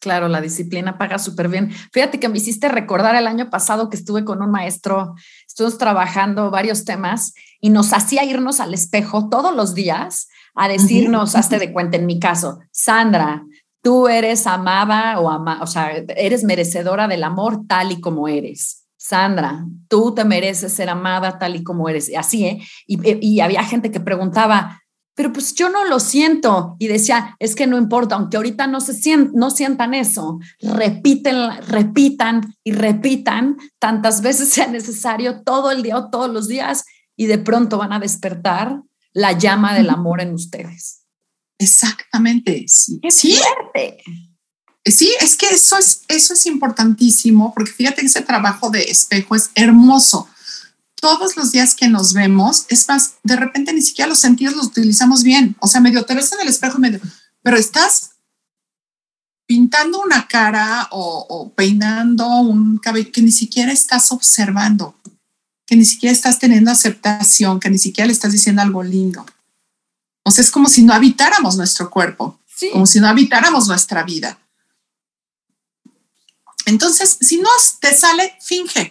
Claro, 0.00 0.28
la 0.28 0.40
disciplina 0.40 0.96
paga 0.96 1.18
súper 1.18 1.48
bien. 1.48 1.72
Fíjate 1.92 2.20
que 2.20 2.28
me 2.28 2.38
hiciste 2.38 2.68
recordar 2.68 3.16
el 3.16 3.26
año 3.26 3.50
pasado 3.50 3.90
que 3.90 3.96
estuve 3.96 4.24
con 4.24 4.40
un 4.40 4.50
maestro, 4.50 5.14
estuvimos 5.46 5.76
trabajando 5.76 6.50
varios 6.50 6.84
temas 6.84 7.34
y 7.60 7.70
nos 7.70 7.92
hacía 7.92 8.24
irnos 8.24 8.60
al 8.60 8.74
espejo 8.74 9.28
todos 9.28 9.54
los 9.54 9.74
días 9.74 10.28
a 10.54 10.68
decirnos, 10.68 11.36
hazte 11.36 11.58
de 11.58 11.72
cuenta 11.72 11.96
en 11.96 12.06
mi 12.06 12.18
caso, 12.18 12.58
Sandra, 12.72 13.44
tú 13.82 14.08
eres 14.08 14.46
amada 14.46 15.20
o 15.20 15.30
ama, 15.30 15.60
o 15.62 15.66
sea, 15.66 15.92
eres 16.16 16.44
merecedora 16.44 17.08
del 17.08 17.24
amor 17.24 17.66
tal 17.66 17.92
y 17.92 18.00
como 18.00 18.28
eres. 18.28 18.84
Sandra, 18.96 19.64
tú 19.88 20.12
te 20.14 20.24
mereces 20.24 20.72
ser 20.72 20.90
amada 20.90 21.38
tal 21.38 21.54
y 21.56 21.62
como 21.62 21.88
eres. 21.88 22.10
Así, 22.16 22.44
¿eh? 22.44 22.60
Y, 22.86 23.40
había 23.40 23.62
gente 23.62 23.92
que 23.92 24.00
preguntaba, 24.00 24.82
pero 25.14 25.32
pues 25.32 25.54
yo 25.54 25.68
no 25.68 25.84
lo 25.84 26.00
siento. 26.00 26.74
Y 26.80 26.88
decía, 26.88 27.36
es 27.38 27.54
que 27.54 27.68
no 27.68 27.78
importa, 27.78 28.16
aunque 28.16 28.36
ahorita 28.36 28.66
no, 28.66 28.80
se 28.80 28.94
sientan, 28.94 29.32
no 29.34 29.50
sientan 29.50 29.94
eso, 29.94 30.40
repiten, 30.60 31.36
repitan 31.68 32.54
y 32.64 32.72
repitan 32.72 33.56
tantas 33.78 34.20
veces 34.20 34.48
sea 34.50 34.66
necesario 34.66 35.42
todo 35.42 35.70
el 35.70 35.82
día 35.82 35.96
o 35.96 36.10
todos 36.10 36.28
los 36.28 36.48
días 36.48 36.84
y 37.18 37.26
de 37.26 37.36
pronto 37.36 37.76
van 37.76 37.92
a 37.92 37.98
despertar 37.98 38.80
la 39.12 39.32
llama 39.32 39.74
del 39.74 39.90
amor 39.90 40.20
en 40.20 40.32
ustedes. 40.32 41.02
Exactamente, 41.58 42.64
sí. 42.68 43.00
sí. 43.10 43.36
Sí, 44.84 45.12
es 45.20 45.36
que 45.36 45.50
eso 45.50 45.76
es, 45.76 46.02
eso 46.06 46.32
es 46.32 46.46
importantísimo, 46.46 47.52
porque 47.52 47.72
fíjate 47.72 48.00
que 48.00 48.06
ese 48.06 48.22
trabajo 48.22 48.70
de 48.70 48.84
espejo 48.84 49.34
es 49.34 49.50
hermoso. 49.56 50.28
Todos 50.94 51.36
los 51.36 51.50
días 51.50 51.74
que 51.74 51.88
nos 51.88 52.14
vemos, 52.14 52.66
es 52.68 52.88
más, 52.88 53.16
de 53.24 53.36
repente 53.36 53.72
ni 53.72 53.82
siquiera 53.82 54.08
los 54.08 54.20
sentidos 54.20 54.54
los 54.54 54.66
utilizamos 54.66 55.24
bien. 55.24 55.56
O 55.58 55.66
sea, 55.66 55.80
medio 55.80 56.04
te 56.04 56.14
ves 56.14 56.32
en 56.32 56.40
el 56.40 56.48
espejo, 56.48 56.78
medio, 56.78 57.00
pero 57.42 57.56
estás 57.56 58.12
pintando 59.46 60.00
una 60.00 60.28
cara 60.28 60.88
o, 60.92 61.26
o 61.28 61.52
peinando 61.52 62.26
un 62.38 62.78
cabello 62.78 63.10
que 63.12 63.22
ni 63.22 63.32
siquiera 63.32 63.72
estás 63.72 64.12
observando, 64.12 64.94
que 65.68 65.76
ni 65.76 65.84
siquiera 65.84 66.14
estás 66.14 66.38
teniendo 66.38 66.70
aceptación, 66.70 67.60
que 67.60 67.68
ni 67.68 67.76
siquiera 67.76 68.06
le 68.06 68.14
estás 68.14 68.32
diciendo 68.32 68.62
algo 68.62 68.82
lindo. 68.82 69.26
O 70.24 70.30
sea, 70.30 70.42
es 70.42 70.50
como 70.50 70.66
si 70.66 70.82
no 70.82 70.94
habitáramos 70.94 71.56
nuestro 71.58 71.90
cuerpo, 71.90 72.40
como 72.72 72.86
si 72.86 73.00
no 73.00 73.06
habitáramos 73.06 73.68
nuestra 73.68 74.02
vida. 74.02 74.38
Entonces, 76.64 77.18
si 77.20 77.36
no 77.36 77.50
te 77.80 77.94
sale, 77.94 78.34
finge. 78.40 78.88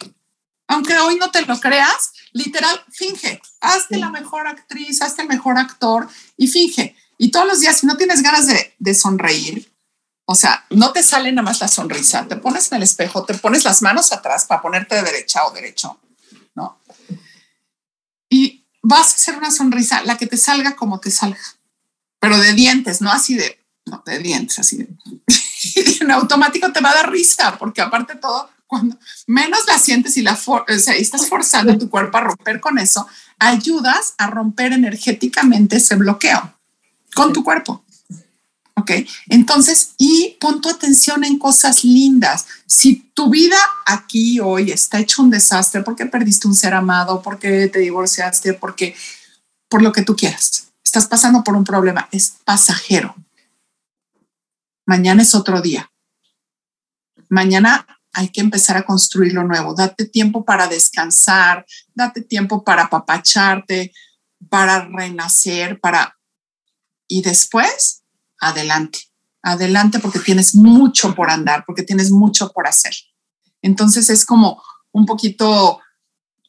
Aunque 0.68 0.96
hoy 1.00 1.16
no 1.16 1.32
te 1.32 1.42
lo 1.42 1.60
creas, 1.60 2.12
literal, 2.32 2.80
finge. 2.92 3.42
Hazte 3.60 3.98
la 3.98 4.12
mejor 4.12 4.46
actriz, 4.46 5.02
hazte 5.02 5.24
el 5.24 5.30
mejor 5.30 5.58
actor 5.58 6.08
y 6.38 6.48
finge. 6.48 6.96
Y 7.18 7.32
todos 7.32 7.48
los 7.48 7.60
días, 7.60 7.80
si 7.80 7.88
no 7.88 7.98
tienes 7.98 8.22
ganas 8.22 8.46
de, 8.46 8.76
de 8.78 8.94
sonreír, 8.94 9.74
o 10.26 10.36
sea, 10.36 10.64
no 10.70 10.92
te 10.92 11.02
sale 11.02 11.32
nada 11.32 11.44
más 11.44 11.60
la 11.60 11.70
sonrisa, 11.70 12.28
te 12.28 12.36
pones 12.36 12.72
en 12.72 12.78
el 12.78 12.84
espejo, 12.84 13.26
te 13.26 13.34
pones 13.34 13.64
las 13.64 13.82
manos 13.82 14.12
atrás 14.12 14.46
para 14.46 14.62
ponerte 14.62 14.94
de 14.94 15.02
derecha 15.02 15.44
o 15.48 15.52
derecho. 15.52 16.00
Vas 18.88 19.12
a 19.12 19.16
hacer 19.16 19.38
una 19.38 19.52
sonrisa, 19.52 20.02
la 20.04 20.18
que 20.18 20.28
te 20.28 20.38
salga 20.38 20.78
como 20.78 21.02
te 21.02 21.12
salga, 21.12 21.42
pero 22.22 22.38
de 22.38 22.54
dientes, 22.54 23.02
no 23.02 23.12
así 23.12 23.36
de, 23.36 23.60
no, 23.86 24.02
de 24.06 24.20
dientes, 24.20 24.60
así 24.60 24.78
de. 24.78 24.88
y 26.08 26.12
automático 26.12 26.72
te 26.72 26.80
va 26.80 26.92
a 26.92 26.96
dar 26.96 27.12
risa, 27.12 27.58
porque 27.58 27.82
aparte 27.82 28.16
todo, 28.16 28.50
cuando 28.66 28.98
menos 29.28 29.60
la 29.68 29.78
sientes 29.78 30.16
y 30.16 30.22
la 30.22 30.40
o 30.46 30.80
sea, 30.80 30.96
estás 30.96 31.28
forzando 31.28 31.78
tu 31.78 31.90
cuerpo 31.90 32.18
a 32.18 32.22
romper 32.22 32.62
con 32.62 32.80
eso, 32.80 33.06
ayudas 33.40 34.14
a 34.18 34.28
romper 34.28 34.72
energéticamente 34.72 35.76
ese 35.76 35.96
bloqueo 35.96 36.54
con 37.14 37.34
tu 37.34 37.44
cuerpo. 37.44 37.84
¿Ok? 38.78 38.92
Entonces, 39.28 39.96
y 39.98 40.38
pon 40.40 40.62
tu 40.62 40.70
atención 40.70 41.24
en 41.24 41.40
cosas 41.40 41.84
lindas. 41.84 42.46
Si 42.68 43.10
tu 43.16 43.30
vida 43.32 43.58
aquí 43.88 44.40
hoy 44.40 44.72
está 44.72 45.00
hecho 45.00 45.24
un 45.24 45.32
desastre 45.32 45.82
porque 45.82 46.06
perdiste 46.06 46.48
un 46.48 46.54
ser 46.54 46.76
amado, 46.76 47.24
porque 47.24 47.68
te 47.68 47.80
divorciaste, 47.80 48.54
porque 48.54 48.96
por 49.68 49.82
lo 49.82 49.92
que 49.92 50.04
tú 50.04 50.16
quieras, 50.16 50.68
estás 50.84 51.08
pasando 51.08 51.44
por 51.44 51.56
un 51.56 51.64
problema, 51.64 52.08
es 52.12 52.36
pasajero. 52.46 53.16
Mañana 54.86 55.24
es 55.24 55.34
otro 55.34 55.60
día. 55.60 55.92
Mañana 57.30 57.86
hay 58.14 58.30
que 58.30 58.42
empezar 58.42 58.78
a 58.78 58.86
construir 58.86 59.34
lo 59.34 59.44
nuevo. 59.44 59.74
Date 59.74 60.06
tiempo 60.06 60.46
para 60.46 60.68
descansar, 60.68 61.66
date 61.96 62.22
tiempo 62.22 62.64
para 62.64 62.84
apapacharte, 62.84 63.92
para 64.50 64.86
renacer, 64.86 65.80
para... 65.80 66.16
Y 67.08 67.22
después 67.22 68.04
adelante, 68.40 69.00
adelante 69.42 70.00
porque 70.00 70.20
tienes 70.20 70.56
mucho 70.56 71.16
por 71.16 71.30
andar, 71.30 71.64
porque 71.66 71.84
tienes 71.84 72.12
mucho 72.12 72.52
por 72.52 72.68
hacer. 72.68 72.94
Entonces 73.62 74.10
es 74.10 74.26
como 74.26 74.62
un 74.92 75.06
poquito, 75.06 75.80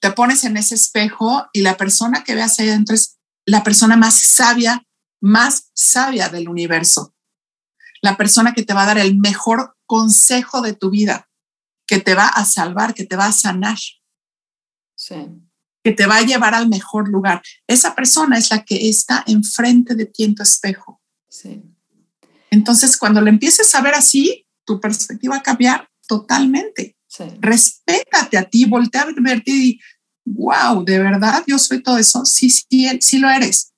te 0.00 0.10
pones 0.12 0.44
en 0.44 0.56
ese 0.56 0.74
espejo 0.74 1.46
y 1.52 1.62
la 1.62 1.76
persona 1.76 2.24
que 2.24 2.34
veas 2.34 2.58
ahí 2.58 2.68
adentro 2.68 2.94
es 2.94 3.18
la 3.44 3.64
persona 3.64 3.96
más 3.96 4.14
sabia, 4.14 4.86
más 5.20 5.70
sabia 5.74 6.28
del 6.28 6.48
universo. 6.48 7.14
La 8.00 8.16
persona 8.16 8.52
que 8.54 8.62
te 8.62 8.74
va 8.74 8.82
a 8.82 8.86
dar 8.86 8.98
el 8.98 9.16
mejor 9.16 9.76
consejo 9.86 10.60
de 10.60 10.74
tu 10.74 10.90
vida, 10.90 11.28
que 11.86 11.98
te 11.98 12.14
va 12.14 12.28
a 12.28 12.44
salvar, 12.44 12.94
que 12.94 13.04
te 13.04 13.16
va 13.16 13.26
a 13.26 13.32
sanar. 13.32 13.78
Que 15.82 15.92
te 15.92 16.06
va 16.06 16.18
a 16.18 16.22
llevar 16.22 16.54
al 16.54 16.68
mejor 16.68 17.08
lugar. 17.08 17.42
Esa 17.66 17.94
persona 17.94 18.36
es 18.36 18.50
la 18.50 18.64
que 18.64 18.88
está 18.88 19.24
enfrente 19.26 19.94
de 19.94 20.06
ti 20.06 20.24
en 20.24 20.34
tu 20.34 20.42
espejo. 20.42 21.00
Sí. 21.28 21.62
Entonces, 22.50 22.96
cuando 22.96 23.20
lo 23.20 23.28
empieces 23.28 23.74
a 23.74 23.80
ver 23.80 23.94
así, 23.94 24.46
tu 24.64 24.80
perspectiva 24.80 25.34
va 25.34 25.40
a 25.40 25.42
cambiar 25.42 25.88
totalmente. 26.06 26.96
Respétate 27.40 28.38
a 28.38 28.44
ti, 28.44 28.64
voltea 28.64 29.02
a 29.02 29.06
verte 29.20 29.50
y 29.50 29.80
wow, 30.24 30.84
de 30.84 30.98
verdad 30.98 31.42
yo 31.46 31.58
soy 31.58 31.82
todo 31.82 31.98
eso. 31.98 32.24
Sí, 32.24 32.50
sí, 32.50 32.88
sí 33.00 33.18
lo 33.18 33.28
eres. 33.30 33.72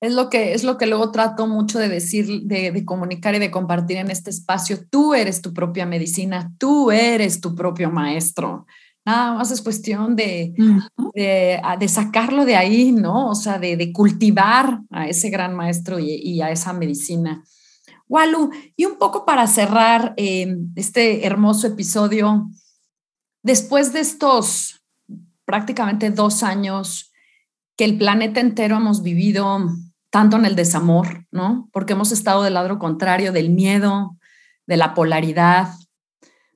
Es 0.00 0.12
lo 0.12 0.28
que 0.28 0.52
es 0.52 0.62
lo 0.62 0.76
que 0.76 0.86
luego 0.86 1.10
trato 1.10 1.46
mucho 1.46 1.78
de 1.78 1.88
decir, 1.88 2.42
de, 2.42 2.70
de, 2.70 2.84
comunicar 2.84 3.34
y 3.34 3.38
de 3.38 3.50
compartir 3.50 3.96
en 3.96 4.10
este 4.10 4.30
espacio. 4.30 4.86
Tú 4.90 5.14
eres 5.14 5.40
tu 5.40 5.54
propia 5.54 5.86
medicina, 5.86 6.52
tú 6.58 6.90
eres 6.90 7.40
tu 7.40 7.54
propio 7.54 7.90
maestro. 7.90 8.66
Nada 9.06 9.34
más 9.34 9.52
es 9.52 9.62
cuestión 9.62 10.16
de, 10.16 10.52
de, 11.14 11.88
sacarlo 11.88 12.44
de 12.44 12.56
ahí, 12.56 12.90
¿no? 12.90 13.30
O 13.30 13.36
sea, 13.36 13.60
de, 13.60 13.92
cultivar 13.92 14.80
a 14.90 15.06
ese 15.06 15.30
gran 15.30 15.54
maestro 15.54 16.00
y, 16.00 16.40
a 16.40 16.50
esa 16.50 16.72
medicina. 16.72 17.44
Walu, 18.08 18.50
y 18.74 18.84
un 18.84 18.98
poco 18.98 19.24
para 19.24 19.46
cerrar 19.46 20.12
em, 20.16 20.72
este 20.74 21.24
hermoso 21.24 21.68
episodio, 21.68 22.50
después 23.44 23.92
de 23.92 24.00
estos 24.00 24.82
prácticamente 25.44 26.10
dos 26.10 26.42
años 26.42 27.12
que 27.76 27.84
el 27.84 27.98
planeta 27.98 28.40
entero 28.40 28.76
hemos 28.76 29.04
vivido 29.04 29.60
tanto 30.10 30.36
en 30.36 30.46
el 30.46 30.56
desamor, 30.56 31.26
¿no? 31.30 31.68
Porque 31.72 31.92
hemos 31.92 32.10
estado 32.10 32.42
del 32.42 32.54
lado 32.54 32.80
contrario 32.80 33.30
del 33.30 33.50
miedo, 33.50 34.16
de 34.66 34.76
la 34.76 34.94
polaridad, 34.94 35.74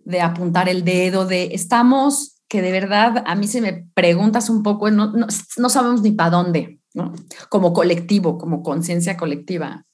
de 0.04 0.20
apuntar 0.20 0.68
el 0.68 0.84
dedo, 0.84 1.26
de 1.26 1.50
estamos 1.52 2.39
que 2.50 2.62
de 2.62 2.72
verdad 2.72 3.22
a 3.26 3.36
mí 3.36 3.46
se 3.46 3.60
me 3.60 3.88
preguntas 3.94 4.50
un 4.50 4.64
poco, 4.64 4.90
no, 4.90 5.12
no, 5.12 5.68
sabemos 5.68 6.02
ni 6.02 6.10
para 6.10 6.30
dónde, 6.30 6.80
¿no? 6.94 7.14
Como 7.48 7.72
colectivo, 7.72 8.38
como 8.38 8.64
conciencia 8.64 9.16
colectiva. 9.16 9.86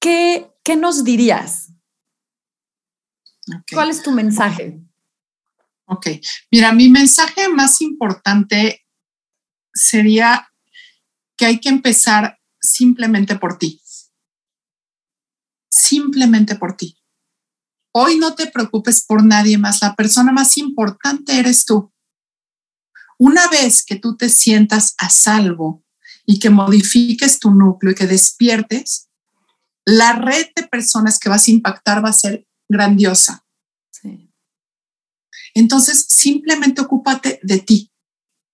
¿Qué, 0.00 0.50
¿Qué, 0.64 0.74
nos 0.74 1.04
dirías? 1.04 1.72
¿Cuál 3.72 3.90
es 3.90 4.02
tu 4.02 4.10
mensaje? 4.10 4.80
Ok, 5.86 6.08
mira, 6.50 6.72
mi 6.72 6.88
mensaje 6.88 7.48
más 7.48 7.80
importante 7.80 8.84
sería 9.72 10.48
que 11.36 11.46
hay 11.46 11.60
que 11.60 11.68
empezar 11.68 12.40
simplemente 12.60 13.36
por 13.36 13.56
ti. 13.56 13.80
Simplemente 15.70 16.56
por 16.56 16.76
ti. 16.76 17.01
Hoy 17.92 18.18
no 18.18 18.34
te 18.34 18.46
preocupes 18.46 19.04
por 19.04 19.22
nadie 19.24 19.58
más, 19.58 19.82
la 19.82 19.94
persona 19.94 20.32
más 20.32 20.56
importante 20.56 21.38
eres 21.38 21.64
tú. 21.64 21.92
Una 23.18 23.46
vez 23.48 23.84
que 23.84 23.96
tú 23.96 24.16
te 24.16 24.28
sientas 24.28 24.94
a 24.98 25.10
salvo 25.10 25.84
y 26.26 26.38
que 26.38 26.50
modifiques 26.50 27.38
tu 27.38 27.50
núcleo 27.50 27.92
y 27.92 27.94
que 27.94 28.06
despiertes, 28.06 29.08
la 29.84 30.14
red 30.14 30.46
de 30.56 30.62
personas 30.64 31.18
que 31.18 31.28
vas 31.28 31.46
a 31.46 31.50
impactar 31.50 32.04
va 32.04 32.08
a 32.08 32.14
ser 32.14 32.46
grandiosa. 32.68 33.44
Entonces, 35.54 36.06
simplemente 36.08 36.80
ocúpate 36.80 37.38
de 37.42 37.58
ti. 37.58 37.92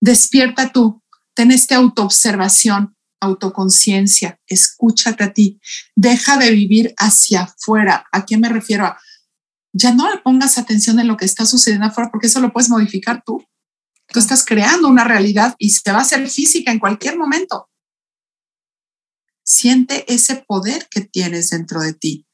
Despierta 0.00 0.72
tú. 0.72 1.02
Ten 1.34 1.52
esta 1.52 1.76
autoobservación, 1.76 2.96
autoconciencia. 3.20 4.40
Escúchate 4.46 5.22
a 5.24 5.32
ti. 5.32 5.60
Deja 5.94 6.36
de 6.38 6.50
vivir 6.50 6.94
hacia 6.96 7.42
afuera. 7.42 8.06
¿A 8.10 8.26
qué 8.26 8.36
me 8.36 8.48
refiero? 8.48 8.84
A 8.84 8.98
ya 9.72 9.92
no 9.94 10.10
le 10.10 10.18
pongas 10.18 10.58
atención 10.58 10.98
en 10.98 11.08
lo 11.08 11.16
que 11.16 11.24
está 11.24 11.46
sucediendo 11.46 11.86
afuera 11.86 12.10
porque 12.10 12.26
eso 12.26 12.40
lo 12.40 12.52
puedes 12.52 12.70
modificar 12.70 13.22
tú. 13.24 13.44
Tú 14.06 14.18
estás 14.18 14.44
creando 14.44 14.88
una 14.88 15.04
realidad 15.04 15.54
y 15.58 15.70
se 15.70 15.92
va 15.92 15.98
a 15.98 16.02
hacer 16.02 16.28
física 16.28 16.72
en 16.72 16.78
cualquier 16.78 17.18
momento. 17.18 17.68
Siente 19.44 20.12
ese 20.12 20.44
poder 20.46 20.88
que 20.90 21.02
tienes 21.02 21.50
dentro 21.50 21.80
de 21.80 21.92
ti 21.92 22.26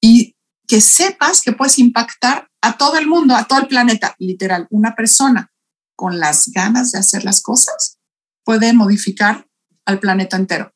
y 0.00 0.36
que 0.66 0.80
sepas 0.80 1.42
que 1.42 1.52
puedes 1.52 1.78
impactar 1.78 2.48
a 2.60 2.76
todo 2.76 2.98
el 2.98 3.06
mundo, 3.06 3.34
a 3.34 3.44
todo 3.44 3.60
el 3.60 3.68
planeta. 3.68 4.14
Literal, 4.18 4.66
una 4.70 4.94
persona 4.94 5.52
con 5.96 6.20
las 6.20 6.50
ganas 6.52 6.92
de 6.92 6.98
hacer 6.98 7.24
las 7.24 7.42
cosas 7.42 7.98
puede 8.44 8.72
modificar 8.72 9.46
al 9.84 9.98
planeta 9.98 10.36
entero. 10.36 10.72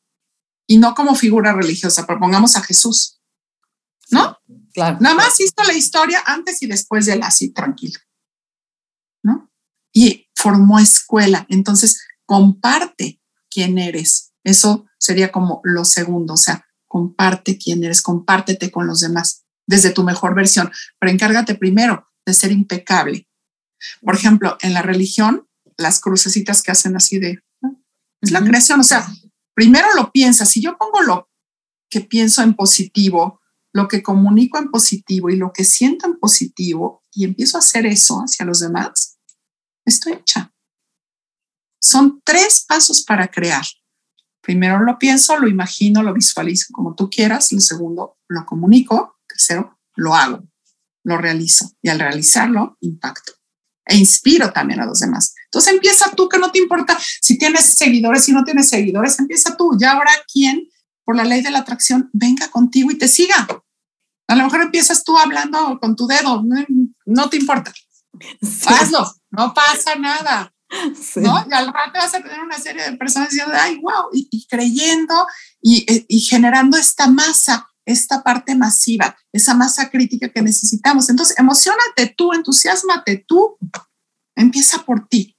Y 0.67 0.77
no 0.77 0.95
como 0.95 1.15
figura 1.15 1.53
religiosa, 1.53 2.05
propongamos 2.05 2.55
a 2.55 2.61
Jesús, 2.61 3.21
¿no? 4.09 4.37
Nada 4.75 5.15
más 5.15 5.39
hizo 5.39 5.63
la 5.65 5.73
historia 5.73 6.21
antes 6.25 6.61
y 6.61 6.67
después 6.67 7.05
de 7.05 7.13
él, 7.13 7.23
así 7.23 7.51
tranquilo. 7.51 7.99
¿No? 9.23 9.51
Y 9.93 10.27
formó 10.35 10.79
escuela. 10.79 11.45
Entonces, 11.49 12.05
comparte 12.25 13.21
quién 13.49 13.77
eres. 13.77 14.33
Eso 14.43 14.85
sería 14.99 15.31
como 15.31 15.61
lo 15.63 15.85
segundo. 15.85 16.33
O 16.33 16.37
sea, 16.37 16.65
comparte 16.87 17.57
quién 17.57 17.83
eres, 17.83 18.01
compártete 18.01 18.71
con 18.71 18.87
los 18.87 18.99
demás 18.99 19.45
desde 19.67 19.91
tu 19.91 20.03
mejor 20.03 20.35
versión, 20.35 20.71
pero 20.99 21.11
encárgate 21.11 21.55
primero 21.55 22.07
de 22.25 22.33
ser 22.33 22.51
impecable. 22.51 23.27
Por 24.01 24.15
ejemplo, 24.15 24.57
en 24.61 24.73
la 24.73 24.81
religión, 24.81 25.47
las 25.77 25.99
crucecitas 25.99 26.61
que 26.61 26.71
hacen 26.71 26.95
así 26.95 27.19
de, 27.19 27.43
es 28.21 28.31
la 28.31 28.43
creación, 28.43 28.79
o 28.79 28.83
sea, 28.83 29.07
primero 29.53 29.87
lo 29.95 30.11
piensas, 30.11 30.49
si 30.49 30.61
yo 30.61 30.77
pongo 30.77 31.01
lo 31.01 31.29
que 31.89 32.01
pienso 32.01 32.41
en 32.41 32.53
positivo, 32.53 33.41
lo 33.75 33.89
que 33.89 34.01
comunico 34.01 34.57
en 34.57 34.71
positivo 34.71 35.29
y 35.29 35.35
lo 35.35 35.51
que 35.51 35.65
siento 35.65 36.07
en 36.07 36.17
positivo 36.17 37.03
y 37.11 37.25
empiezo 37.25 37.57
a 37.57 37.59
hacer 37.59 37.85
eso 37.85 38.19
hacia 38.19 38.45
los 38.45 38.61
demás, 38.61 39.17
estoy 39.83 40.13
hecha. 40.13 40.53
Son 41.81 42.21
tres 42.23 42.63
pasos 42.65 43.03
para 43.03 43.27
crear. 43.27 43.65
Primero 44.41 44.79
lo 44.79 44.97
pienso, 44.97 45.37
lo 45.37 45.49
imagino, 45.49 46.03
lo 46.03 46.13
visualizo 46.13 46.67
como 46.71 46.95
tú 46.95 47.09
quieras. 47.09 47.51
Lo 47.51 47.59
segundo, 47.59 48.17
lo 48.29 48.45
comunico. 48.45 49.17
Tercero, 49.27 49.77
lo 49.95 50.15
hago, 50.15 50.47
lo 51.03 51.17
realizo. 51.17 51.69
Y 51.81 51.89
al 51.89 51.99
realizarlo, 51.99 52.77
impacto. 52.79 53.33
E 53.85 53.97
inspiro 53.97 54.53
también 54.53 54.79
a 54.79 54.85
los 54.85 55.01
demás. 55.01 55.35
Entonces 55.47 55.73
empieza 55.73 56.11
tú, 56.15 56.29
que 56.29 56.39
no 56.39 56.49
te 56.49 56.59
importa 56.59 56.97
si 57.21 57.37
tienes 57.37 57.65
seguidores, 57.77 58.23
si 58.23 58.31
no 58.31 58.45
tienes 58.45 58.69
seguidores, 58.69 59.19
empieza 59.19 59.57
tú. 59.57 59.77
Ya 59.77 59.91
habrá 59.91 60.11
quien, 60.31 60.65
por 61.05 61.15
la 61.15 61.23
ley 61.23 61.41
de 61.41 61.51
la 61.51 61.59
atracción, 61.59 62.09
venga 62.11 62.49
contigo 62.49 62.91
y 62.91 62.97
te 62.97 63.07
siga. 63.07 63.47
A 64.27 64.35
lo 64.35 64.43
mejor 64.43 64.61
empiezas 64.61 65.03
tú 65.03 65.17
hablando 65.17 65.79
con 65.79 65.95
tu 65.95 66.07
dedo, 66.07 66.43
no, 67.05 67.29
te 67.29 67.37
importa. 67.37 67.71
Hazlo, 68.67 69.13
no 69.29 69.53
pasa 69.53 69.95
nada. 69.95 70.51
¿no? 71.17 71.45
Y 71.49 71.53
al 71.53 71.67
rato 71.67 71.93
vas 71.93 72.15
a 72.15 72.21
tener 72.21 72.41
una 72.41 72.57
serie 72.57 72.89
de 72.89 72.97
personas 72.97 73.29
diciendo, 73.29 73.53
ay, 73.55 73.75
wow, 73.75 74.09
y, 74.11 74.47
creyendo 74.47 75.27
y, 75.61 75.85
y, 76.07 76.21
generando 76.21 76.75
esta 76.75 77.07
masa, 77.07 77.69
esta 77.85 78.23
parte 78.23 78.55
masiva, 78.55 79.15
esa 79.31 79.53
masa 79.53 79.89
crítica 79.91 80.29
que 80.29 80.41
necesitamos. 80.41 81.07
Entonces, 81.09 81.37
emocionate 81.37 82.13
tú, 82.17 82.33
entusiasmate 82.33 83.23
tú, 83.27 83.57
empieza 84.35 84.79
por 84.79 85.07
ti. 85.07 85.37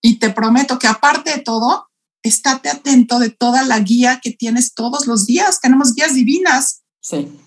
Y 0.00 0.18
te 0.18 0.30
prometo 0.30 0.78
que 0.78 0.86
aparte 0.86 1.30
de 1.30 1.40
todo, 1.40 1.88
estate 2.24 2.70
atento 2.70 3.18
de 3.20 3.30
toda 3.30 3.62
la 3.62 3.78
guía 3.78 4.18
que 4.20 4.32
tienes 4.32 4.74
todos 4.74 5.06
los 5.06 5.26
días. 5.26 5.60
Tenemos 5.60 5.94
guías 5.94 6.14
divinas. 6.14 6.82
Sí. 7.00 7.38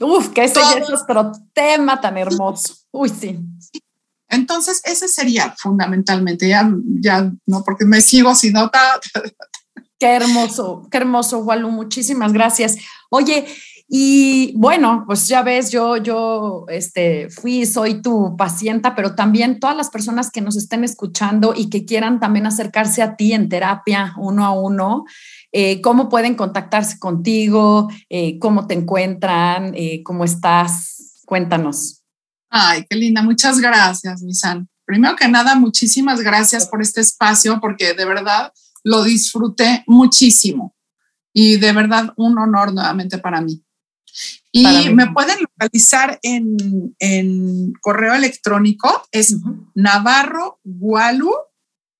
Uf, 0.00 0.28
que 0.28 0.44
ese 0.44 0.60
es 0.60 0.90
otro 0.90 1.32
tema 1.52 2.00
tan 2.00 2.16
hermoso. 2.16 2.76
Uy, 2.92 3.08
sí. 3.08 3.38
Entonces, 4.28 4.80
ese 4.84 5.08
sería 5.08 5.54
fundamentalmente, 5.58 6.48
ya, 6.48 6.70
ya 7.00 7.32
no, 7.46 7.64
porque 7.64 7.84
me 7.84 8.00
sigo 8.00 8.34
sin 8.34 8.52
nota. 8.52 9.00
Qué 9.98 10.06
hermoso, 10.06 10.86
qué 10.90 10.98
hermoso, 10.98 11.38
Walu. 11.38 11.70
Muchísimas 11.70 12.32
gracias. 12.32 12.76
Oye, 13.10 13.46
y 13.90 14.52
bueno, 14.54 15.04
pues 15.06 15.28
ya 15.28 15.42
ves, 15.42 15.70
yo, 15.70 15.96
yo 15.96 16.66
este, 16.68 17.30
fui, 17.30 17.64
soy 17.64 18.02
tu 18.02 18.36
pacienta, 18.36 18.94
pero 18.94 19.14
también 19.14 19.60
todas 19.60 19.74
las 19.74 19.88
personas 19.88 20.30
que 20.30 20.42
nos 20.42 20.58
estén 20.58 20.84
escuchando 20.84 21.54
y 21.56 21.70
que 21.70 21.86
quieran 21.86 22.20
también 22.20 22.46
acercarse 22.46 23.00
a 23.00 23.16
ti 23.16 23.32
en 23.32 23.48
terapia 23.48 24.12
uno 24.18 24.44
a 24.44 24.52
uno, 24.52 25.06
eh, 25.52 25.80
¿cómo 25.80 26.10
pueden 26.10 26.34
contactarse 26.34 26.98
contigo? 26.98 27.88
Eh, 28.10 28.38
¿Cómo 28.38 28.66
te 28.66 28.74
encuentran? 28.74 29.72
Eh, 29.74 30.02
¿Cómo 30.04 30.24
estás? 30.24 31.22
Cuéntanos. 31.24 32.02
Ay, 32.50 32.84
qué 32.90 32.96
linda. 32.96 33.22
Muchas 33.22 33.58
gracias, 33.58 34.20
Misan. 34.20 34.68
Primero 34.84 35.16
que 35.16 35.28
nada, 35.28 35.54
muchísimas 35.54 36.20
gracias 36.20 36.66
por 36.66 36.82
este 36.82 37.00
espacio, 37.00 37.58
porque 37.58 37.94
de 37.94 38.04
verdad 38.04 38.52
lo 38.84 39.02
disfruté 39.02 39.82
muchísimo. 39.86 40.74
Y 41.32 41.56
de 41.56 41.72
verdad, 41.72 42.12
un 42.16 42.38
honor 42.38 42.74
nuevamente 42.74 43.16
para 43.16 43.40
mí. 43.40 43.62
Y 44.50 44.90
me 44.90 45.10
pueden 45.12 45.38
localizar 45.40 46.18
en, 46.22 47.72
correo 47.80 48.14
electrónico, 48.14 49.06
es 49.12 49.36
Navarro 49.74 50.58
Gualu, 50.64 51.32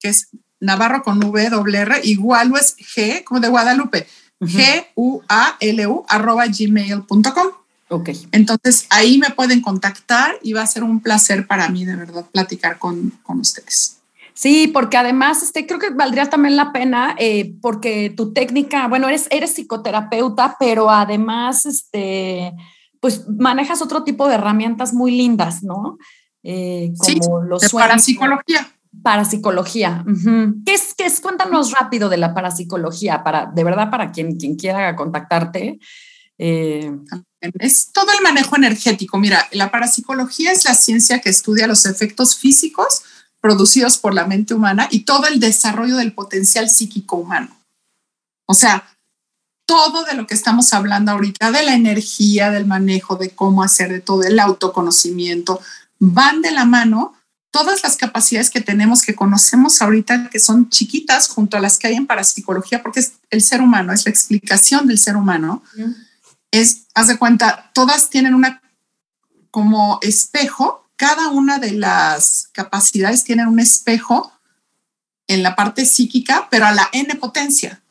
que 0.00 0.08
es 0.08 0.28
Navarro 0.60 1.02
con 1.02 1.20
W, 1.20 1.46
R, 1.74 2.00
y 2.02 2.16
Gualu 2.16 2.56
es 2.56 2.76
G, 2.76 3.22
como 3.24 3.40
de 3.40 3.48
Guadalupe, 3.48 4.06
G-U-A-L-U, 4.40 6.04
arroba 6.08 6.46
gmail.com. 6.46 7.48
Ok. 7.90 8.10
Entonces 8.32 8.86
ahí 8.90 9.18
me 9.18 9.30
pueden 9.30 9.60
contactar 9.60 10.38
y 10.42 10.52
va 10.52 10.62
a 10.62 10.66
ser 10.66 10.84
un 10.84 11.00
placer 11.00 11.46
para 11.46 11.68
mí 11.68 11.84
de 11.84 11.96
verdad 11.96 12.26
platicar 12.30 12.78
con, 12.78 13.10
con 13.22 13.40
ustedes. 13.40 13.97
Sí, 14.38 14.68
porque 14.68 14.96
además 14.96 15.42
este, 15.42 15.66
creo 15.66 15.80
que 15.80 15.90
valdría 15.90 16.30
también 16.30 16.54
la 16.54 16.72
pena, 16.72 17.16
eh, 17.18 17.56
porque 17.60 18.14
tu 18.16 18.32
técnica, 18.32 18.86
bueno, 18.86 19.08
eres, 19.08 19.26
eres 19.32 19.52
psicoterapeuta, 19.52 20.54
pero 20.60 20.90
además, 20.90 21.66
este, 21.66 22.52
pues 23.00 23.28
manejas 23.28 23.82
otro 23.82 24.04
tipo 24.04 24.28
de 24.28 24.36
herramientas 24.36 24.94
muy 24.94 25.10
lindas, 25.10 25.64
¿no? 25.64 25.98
Eh, 26.44 26.92
como 26.96 27.42
los 27.42 27.62
de 27.62 27.68
parapsicología. 27.68 28.72
Parapsicología. 29.02 30.04
¿Qué, 30.64 30.74
es, 30.74 30.94
¿Qué 30.96 31.06
es? 31.06 31.20
Cuéntanos 31.20 31.72
rápido 31.72 32.08
de 32.08 32.18
la 32.18 32.32
parapsicología, 32.32 33.24
para, 33.24 33.46
de 33.46 33.64
verdad, 33.64 33.90
para 33.90 34.12
quien, 34.12 34.36
quien 34.36 34.54
quiera 34.54 34.94
contactarte. 34.94 35.80
Eh, 36.38 36.92
es 37.58 37.90
todo 37.92 38.12
el 38.16 38.22
manejo 38.22 38.54
energético. 38.54 39.18
Mira, 39.18 39.48
la 39.50 39.72
parapsicología 39.72 40.52
es 40.52 40.64
la 40.64 40.74
ciencia 40.74 41.20
que 41.20 41.30
estudia 41.30 41.66
los 41.66 41.86
efectos 41.86 42.36
físicos 42.36 43.02
producidos 43.40 43.98
por 43.98 44.14
la 44.14 44.26
mente 44.26 44.54
humana 44.54 44.88
y 44.90 45.00
todo 45.00 45.26
el 45.26 45.40
desarrollo 45.40 45.96
del 45.96 46.12
potencial 46.12 46.68
psíquico 46.68 47.16
humano. 47.16 47.56
O 48.46 48.54
sea, 48.54 48.88
todo 49.66 50.04
de 50.04 50.14
lo 50.14 50.26
que 50.26 50.34
estamos 50.34 50.72
hablando 50.72 51.12
ahorita, 51.12 51.52
de 51.52 51.62
la 51.62 51.74
energía, 51.74 52.50
del 52.50 52.66
manejo, 52.66 53.16
de 53.16 53.30
cómo 53.30 53.62
hacer, 53.62 53.92
de 53.92 54.00
todo 54.00 54.22
el 54.22 54.40
autoconocimiento, 54.40 55.60
van 55.98 56.40
de 56.40 56.52
la 56.52 56.64
mano 56.64 57.14
todas 57.50 57.82
las 57.82 57.96
capacidades 57.96 58.50
que 58.50 58.60
tenemos, 58.60 59.02
que 59.02 59.14
conocemos 59.14 59.82
ahorita, 59.82 60.30
que 60.30 60.38
son 60.38 60.70
chiquitas 60.70 61.28
junto 61.28 61.56
a 61.56 61.60
las 61.60 61.78
que 61.78 61.88
hay 61.88 61.94
en 61.94 62.06
parapsicología, 62.06 62.82
porque 62.82 63.00
es 63.00 63.12
el 63.30 63.42
ser 63.42 63.60
humano, 63.60 63.92
es 63.92 64.04
la 64.04 64.10
explicación 64.10 64.86
del 64.86 64.98
ser 64.98 65.16
humano. 65.16 65.62
Es, 66.50 66.86
haz 66.94 67.08
de 67.08 67.18
cuenta, 67.18 67.70
todas 67.74 68.10
tienen 68.10 68.34
una 68.34 68.62
como 69.50 69.98
espejo 70.02 70.87
cada 70.98 71.28
una 71.28 71.58
de 71.58 71.72
las 71.72 72.50
capacidades 72.52 73.22
tiene 73.22 73.46
un 73.46 73.60
espejo 73.60 74.32
en 75.28 75.44
la 75.44 75.54
parte 75.54 75.86
psíquica, 75.86 76.48
pero 76.50 76.66
a 76.66 76.72
la 76.72 76.88
n 76.92 77.14
potencia. 77.14 77.82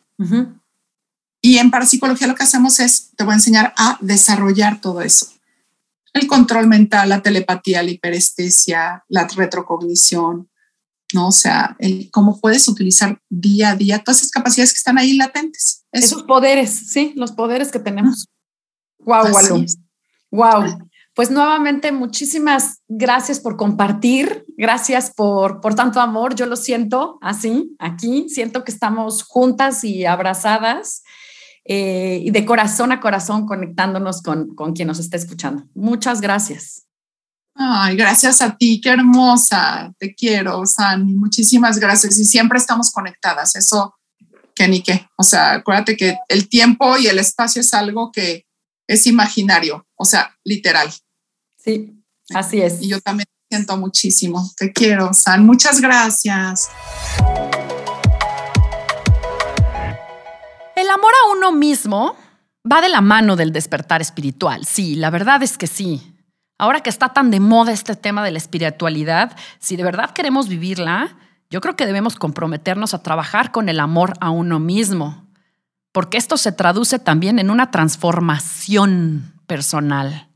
Y 1.41 1.57
en 1.57 1.71
parapsicología 1.71 2.27
lo 2.27 2.35
que 2.35 2.43
hacemos 2.43 2.79
es, 2.81 3.11
te 3.15 3.23
voy 3.23 3.31
a 3.31 3.35
enseñar 3.35 3.73
a 3.77 3.97
desarrollar 4.01 4.81
todo 4.81 5.01
eso. 5.01 5.27
El 6.13 6.27
control 6.27 6.67
mental, 6.67 7.09
la 7.09 7.21
telepatía, 7.21 7.81
la 7.81 7.91
hiperestesia, 7.91 9.05
la 9.07 9.25
retrocognición, 9.27 10.49
¿no? 11.13 11.29
O 11.29 11.31
sea, 11.31 11.77
cómo 12.11 12.41
puedes 12.41 12.67
utilizar 12.67 13.21
día 13.29 13.69
a 13.69 13.75
día 13.75 14.03
todas 14.03 14.17
esas 14.17 14.31
capacidades 14.31 14.73
que 14.73 14.79
están 14.79 14.97
ahí 14.97 15.13
latentes. 15.13 15.85
Esos 15.93 16.23
poderes, 16.23 16.89
sí, 16.89 17.13
los 17.15 17.31
poderes 17.31 17.71
que 17.71 17.79
tenemos. 17.79 18.27
Wow, 18.99 19.31
wow. 19.31 19.65
Wow. 20.31 20.89
Pues 21.17 21.31
nuevamente, 21.31 21.91
muchísimas 21.91 22.83
gracias 22.87 23.39
por 23.39 23.57
compartir, 23.57 24.45
gracias 24.55 25.11
por, 25.15 25.61
por 25.61 25.73
tanto 25.73 25.99
amor. 25.99 26.35
Yo 26.35 26.45
lo 26.45 26.55
siento 26.55 27.17
así, 27.23 27.75
aquí, 27.79 28.29
siento 28.29 28.63
que 28.63 28.71
estamos 28.71 29.23
juntas 29.23 29.83
y 29.83 30.05
abrazadas 30.05 31.01
eh, 31.65 32.21
y 32.23 32.29
de 32.29 32.45
corazón 32.45 32.91
a 32.91 32.99
corazón 32.99 33.47
conectándonos 33.47 34.21
con, 34.21 34.53
con 34.53 34.73
quien 34.73 34.89
nos 34.89 34.99
está 34.99 35.17
escuchando. 35.17 35.63
Muchas 35.73 36.21
gracias. 36.21 36.85
Ay, 37.55 37.95
gracias 37.95 38.39
a 38.43 38.55
ti, 38.55 38.79
qué 38.79 38.89
hermosa, 38.89 39.91
te 39.97 40.13
quiero, 40.13 40.67
Sani, 40.67 41.15
muchísimas 41.15 41.79
gracias 41.79 42.19
y 42.19 42.25
siempre 42.25 42.59
estamos 42.59 42.91
conectadas, 42.91 43.55
eso 43.55 43.95
que 44.53 44.67
ni 44.67 44.83
qué, 44.83 45.07
o 45.17 45.23
sea, 45.23 45.53
acuérdate 45.53 45.97
que 45.97 46.15
el 46.29 46.47
tiempo 46.47 46.95
y 46.95 47.07
el 47.07 47.17
espacio 47.17 47.61
es 47.61 47.73
algo 47.73 48.11
que 48.11 48.45
es 48.87 49.07
imaginario, 49.07 49.87
o 49.95 50.05
sea, 50.05 50.37
literal. 50.43 50.87
Sí, 51.67 52.01
así 52.33 52.61
es. 52.61 52.81
Y 52.81 52.87
yo 52.87 53.01
también 53.01 53.27
siento 53.51 53.75
muchísimo. 53.75 54.49
Te 54.55 54.71
quiero, 54.71 55.13
San. 55.13 55.45
Muchas 55.45 55.81
gracias. 55.81 56.69
El 60.77 60.89
amor 60.89 61.11
a 61.11 61.31
uno 61.35 61.51
mismo 61.51 62.15
va 62.71 62.79
de 62.79 62.87
la 62.87 63.01
mano 63.01 63.35
del 63.35 63.51
despertar 63.51 64.01
espiritual. 64.01 64.65
Sí, 64.65 64.95
la 64.95 65.09
verdad 65.09 65.43
es 65.43 65.57
que 65.57 65.67
sí. 65.67 66.15
Ahora 66.57 66.79
que 66.79 66.89
está 66.89 67.09
tan 67.09 67.31
de 67.31 67.41
moda 67.41 67.73
este 67.73 67.97
tema 67.97 68.23
de 68.23 68.31
la 68.31 68.37
espiritualidad, 68.37 69.35
si 69.59 69.75
de 69.75 69.83
verdad 69.83 70.11
queremos 70.11 70.47
vivirla, 70.47 71.17
yo 71.49 71.59
creo 71.59 71.75
que 71.75 71.85
debemos 71.85 72.15
comprometernos 72.15 72.93
a 72.93 73.03
trabajar 73.03 73.51
con 73.51 73.67
el 73.67 73.81
amor 73.81 74.13
a 74.21 74.29
uno 74.29 74.59
mismo, 74.59 75.27
porque 75.91 76.17
esto 76.17 76.37
se 76.37 76.53
traduce 76.53 76.97
también 76.97 77.39
en 77.39 77.49
una 77.49 77.71
transformación 77.71 79.33
personal 79.47 80.26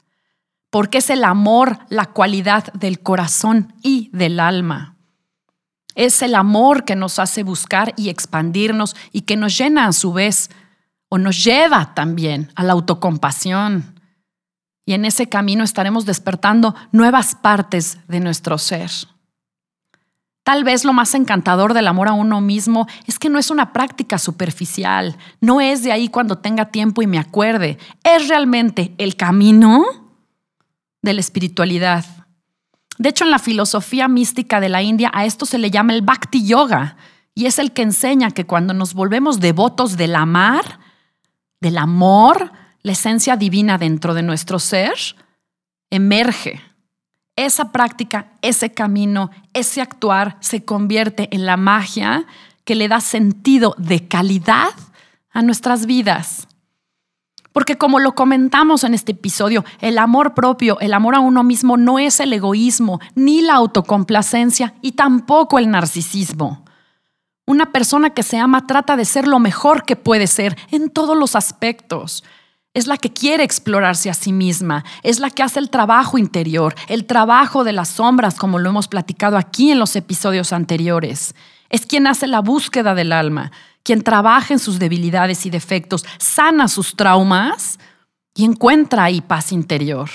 porque 0.72 0.98
es 0.98 1.12
el 1.12 1.24
amor 1.24 1.80
la 1.90 2.08
cualidad 2.08 2.74
del 2.74 3.02
corazón 3.02 3.74
y 3.84 4.10
del 4.14 4.40
alma. 4.40 4.96
Es 5.94 6.22
el 6.22 6.34
amor 6.34 6.86
que 6.86 6.96
nos 6.96 7.20
hace 7.20 7.44
buscar 7.44 7.94
y 7.98 8.10
expandirnos 8.10 8.96
y 9.12 9.22
que 9.22 9.36
nos 9.36 9.56
llena 9.58 9.86
a 9.86 9.94
su 9.94 10.14
vez 10.14 10.50
o 11.10 11.18
nos 11.18 11.44
lleva 11.44 11.94
también 11.94 12.50
a 12.56 12.64
la 12.64 12.72
autocompasión. 12.72 14.00
Y 14.86 14.94
en 14.94 15.04
ese 15.04 15.28
camino 15.28 15.64
estaremos 15.64 16.06
despertando 16.06 16.74
nuevas 16.94 17.36
partes 17.36 18.00
de 18.08 18.22
nuestro 18.22 18.58
ser. 18.58 18.90
Tal 20.44 20.64
vez 20.64 20.86
lo 20.86 20.94
más 20.94 21.14
encantador 21.14 21.74
del 21.74 21.88
amor 21.88 22.08
a 22.08 22.14
uno 22.14 22.42
mismo 22.42 22.88
es 23.06 23.20
que 23.20 23.30
no 23.30 23.38
es 23.38 23.52
una 23.52 23.74
práctica 23.74 24.18
superficial, 24.18 25.18
no 25.40 25.62
es 25.62 25.84
de 25.84 25.92
ahí 25.92 26.08
cuando 26.08 26.40
tenga 26.40 26.72
tiempo 26.72 27.02
y 27.02 27.08
me 27.08 27.20
acuerde, 27.20 27.78
es 28.04 28.28
realmente 28.28 28.96
el 28.98 29.16
camino 29.18 30.01
de 31.02 31.14
la 31.14 31.20
espiritualidad. 31.20 32.06
De 32.98 33.10
hecho, 33.10 33.24
en 33.24 33.32
la 33.32 33.40
filosofía 33.40 34.08
mística 34.08 34.60
de 34.60 34.70
la 34.70 34.82
India 34.82 35.12
a 35.14 35.26
esto 35.26 35.46
se 35.46 35.58
le 35.58 35.72
llama 35.72 35.94
el 35.94 36.02
Bhakti 36.02 36.46
Yoga 36.46 36.98
y 37.34 37.46
es 37.46 37.60
el 37.60 37.72
que 37.72 37.82
enseña 37.82 38.32
que 38.32 38.46
cuando 38.46 38.74
nos 38.74 38.94
volvemos 38.94 39.40
devotos 39.40 39.98
del 39.98 40.16
amar, 40.16 40.80
del 41.60 41.78
amor, 41.78 42.52
la 42.84 42.92
esencia 42.92 43.38
divina 43.38 43.78
dentro 43.78 44.14
de 44.14 44.24
nuestro 44.24 44.60
ser, 44.60 44.94
emerge. 45.90 46.62
Esa 47.36 47.72
práctica, 47.72 48.34
ese 48.42 48.74
camino, 48.74 49.32
ese 49.54 49.82
actuar 49.82 50.38
se 50.42 50.66
convierte 50.66 51.30
en 51.34 51.46
la 51.46 51.58
magia 51.58 52.26
que 52.66 52.76
le 52.76 52.88
da 52.88 53.00
sentido 53.00 53.74
de 53.78 54.08
calidad 54.08 54.70
a 55.32 55.42
nuestras 55.42 55.86
vidas. 55.86 56.48
Porque 57.52 57.78
como 57.78 58.00
lo 58.00 58.16
comentamos 58.16 58.84
en 58.84 58.94
este 58.94 59.12
episodio, 59.12 59.66
el 59.82 59.98
amor 59.98 60.34
propio, 60.34 60.80
el 60.80 60.94
amor 60.94 61.16
a 61.16 61.20
uno 61.20 61.44
mismo 61.44 61.78
no 61.78 62.00
es 62.00 62.20
el 62.20 62.32
egoísmo, 62.34 63.00
ni 63.16 63.42
la 63.42 63.56
autocomplacencia 63.56 64.74
y 64.82 64.94
tampoco 64.94 65.60
el 65.60 65.70
narcisismo. 65.70 66.66
Una 67.46 67.72
persona 67.72 68.12
que 68.12 68.24
se 68.24 68.38
ama 68.38 68.66
trata 68.68 68.96
de 68.96 69.04
ser 69.04 69.28
lo 69.28 69.40
mejor 69.40 69.84
que 69.84 69.96
puede 69.96 70.28
ser 70.28 70.58
en 70.72 70.90
todos 70.90 71.18
los 71.18 71.36
aspectos. 71.36 72.24
Es 72.74 72.88
la 72.88 72.96
que 72.96 73.12
quiere 73.12 73.44
explorarse 73.44 74.10
a 74.10 74.14
sí 74.14 74.32
misma, 74.32 74.86
es 75.04 75.20
la 75.20 75.30
que 75.30 75.44
hace 75.44 75.60
el 75.60 75.70
trabajo 75.70 76.18
interior, 76.18 76.74
el 76.88 77.06
trabajo 77.06 77.66
de 77.66 77.74
las 77.74 77.90
sombras, 77.90 78.36
como 78.36 78.60
lo 78.60 78.70
hemos 78.70 78.88
platicado 78.88 79.36
aquí 79.36 79.72
en 79.72 79.80
los 79.80 79.98
episodios 79.98 80.54
anteriores. 80.54 81.36
Es 81.70 81.86
quien 81.86 82.08
hace 82.08 82.28
la 82.28 82.40
búsqueda 82.40 82.96
del 82.96 83.12
alma, 83.12 83.52
quien 83.84 84.04
trabaja 84.04 84.54
en 84.54 84.60
sus 84.60 84.80
debilidades 84.80 85.46
y 85.46 85.50
defectos, 85.50 86.06
sana 86.18 86.68
sus 86.68 86.96
traumas 86.96 87.80
y 88.34 88.46
encuentra 88.46 89.06
ahí 89.06 89.22
paz 89.22 89.52
interior. 89.52 90.10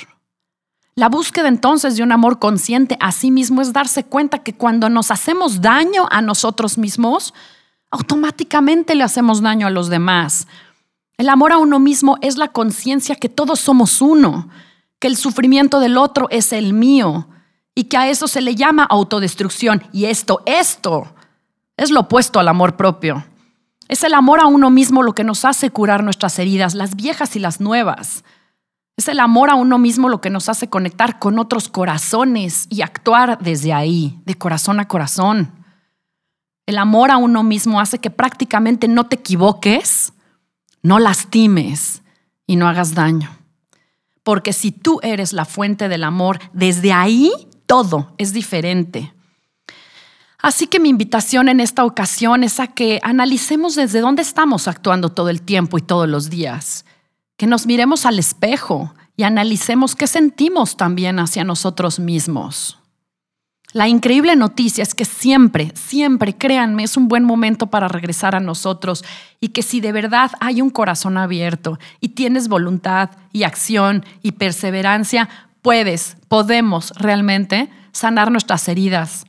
La 0.95 1.09
búsqueda 1.11 1.49
entonces 1.49 1.97
de 1.97 2.03
un 2.03 2.13
amor 2.13 2.39
consciente 2.39 2.97
a 3.01 3.13
sí 3.13 3.31
mismo 3.31 3.61
es 3.61 3.73
darse 3.73 4.05
cuenta 4.05 4.39
que 4.39 4.55
cuando 4.55 4.89
nos 4.89 5.11
hacemos 5.11 5.61
daño 5.61 6.09
a 6.11 6.23
nosotros 6.23 6.79
mismos, 6.79 7.35
automáticamente 7.91 8.95
le 8.95 9.05
hacemos 9.05 9.43
daño 9.43 9.67
a 9.67 9.71
los 9.71 9.91
demás. 9.91 10.47
El 11.19 11.29
amor 11.29 11.53
a 11.53 11.59
uno 11.59 11.79
mismo 11.79 12.17
es 12.23 12.39
la 12.39 12.49
conciencia 12.49 13.17
que 13.17 13.29
todos 13.29 13.61
somos 13.61 14.01
uno, 14.01 14.49
que 14.99 15.09
el 15.09 15.17
sufrimiento 15.17 15.81
del 15.81 15.99
otro 15.99 16.29
es 16.31 16.53
el 16.53 16.73
mío 16.73 17.29
y 17.75 17.85
que 17.85 17.99
a 17.99 18.09
eso 18.09 18.27
se 18.27 18.41
le 18.41 18.55
llama 18.55 18.85
autodestrucción. 18.85 19.83
Y 19.93 20.07
esto, 20.07 20.43
esto 20.47 21.15
es 21.77 21.91
lo 21.91 22.01
opuesto 22.01 22.41
al 22.41 22.49
amor 22.49 22.77
propio. 22.77 23.23
Es 23.89 24.03
el 24.03 24.15
amor 24.15 24.41
a 24.41 24.47
uno 24.47 24.71
mismo 24.71 25.03
lo 25.03 25.15
que 25.15 25.25
nos 25.25 25.45
hace 25.45 25.71
curar 25.71 26.03
nuestras 26.03 26.39
heridas, 26.39 26.75
las 26.75 26.97
viejas 26.97 27.37
y 27.37 27.39
las 27.39 27.61
nuevas. 27.61 28.25
Es 28.97 29.09
el 29.09 29.21
amor 29.21 29.51
a 29.51 29.55
uno 29.55 29.79
mismo 29.79 30.09
lo 30.09 30.21
que 30.21 30.31
nos 30.31 30.49
hace 30.49 30.69
conectar 30.69 31.19
con 31.19 31.39
otros 31.39 31.69
corazones 31.69 32.67
y 32.71 32.83
actuar 32.83 33.39
desde 33.41 33.73
ahí, 33.73 34.21
de 34.25 34.37
corazón 34.37 34.81
a 34.81 34.89
corazón. 34.89 35.53
El 36.65 36.79
amor 36.79 37.11
a 37.11 37.19
uno 37.19 37.43
mismo 37.43 37.79
hace 37.79 37.99
que 37.99 38.11
prácticamente 38.11 38.89
no 38.89 39.07
te 39.07 39.17
equivoques, 39.17 40.13
no 40.83 40.99
lastimes 40.99 42.03
y 42.47 42.57
no 42.57 42.69
hagas 42.69 42.95
daño. 42.95 43.31
Porque 44.25 44.53
si 44.53 44.73
tú 44.73 44.99
eres 45.03 45.33
la 45.33 45.45
fuente 45.45 45.89
del 45.89 46.03
amor, 46.03 46.41
desde 46.53 46.93
ahí 46.93 47.31
todo 47.67 48.15
es 48.19 48.33
diferente. 48.33 49.13
Así 50.47 50.69
que 50.69 50.79
mi 50.79 50.91
invitación 50.91 51.49
en 51.49 51.59
esta 51.59 51.85
ocasión 51.85 52.45
es 52.45 52.61
a 52.61 52.69
que 52.69 53.01
analicemos 53.03 53.75
desde 53.75 53.99
dónde 53.99 54.23
estamos 54.23 54.69
actuando 54.69 55.09
todo 55.09 55.29
el 55.29 55.43
tiempo 55.43 55.77
y 55.77 55.83
todos 55.83 56.09
los 56.09 56.31
días, 56.31 56.85
que 57.37 57.49
nos 57.49 57.67
miremos 57.67 58.07
al 58.07 58.21
espejo 58.21 58.95
y 59.17 59.25
analicemos 59.25 59.97
qué 59.97 60.07
sentimos 60.07 60.77
también 60.77 61.19
hacia 61.19 61.43
nosotros 61.43 61.99
mismos. 61.99 62.79
La 63.73 63.89
increíble 63.89 64.37
noticia 64.37 64.85
es 64.85 64.95
que 64.95 65.05
siempre, 65.05 65.73
siempre, 65.75 66.37
créanme, 66.37 66.85
es 66.85 66.97
un 66.97 67.09
buen 67.09 67.25
momento 67.25 67.67
para 67.67 67.89
regresar 67.89 68.37
a 68.37 68.41
nosotros 68.41 69.05
y 69.41 69.49
que 69.49 69.65
si 69.65 69.81
de 69.81 69.91
verdad 69.91 70.31
hay 70.39 70.63
un 70.63 70.71
corazón 70.71 71.19
abierto 71.19 71.81
y 72.01 72.11
tienes 72.11 72.47
voluntad 72.47 73.11
y 73.33 73.43
acción 73.43 74.05
y 74.23 74.31
perseverancia, 74.31 75.29
puedes, 75.61 76.17
podemos 76.29 76.93
realmente 76.99 77.69
sanar 77.91 78.31
nuestras 78.31 78.69
heridas, 78.69 79.27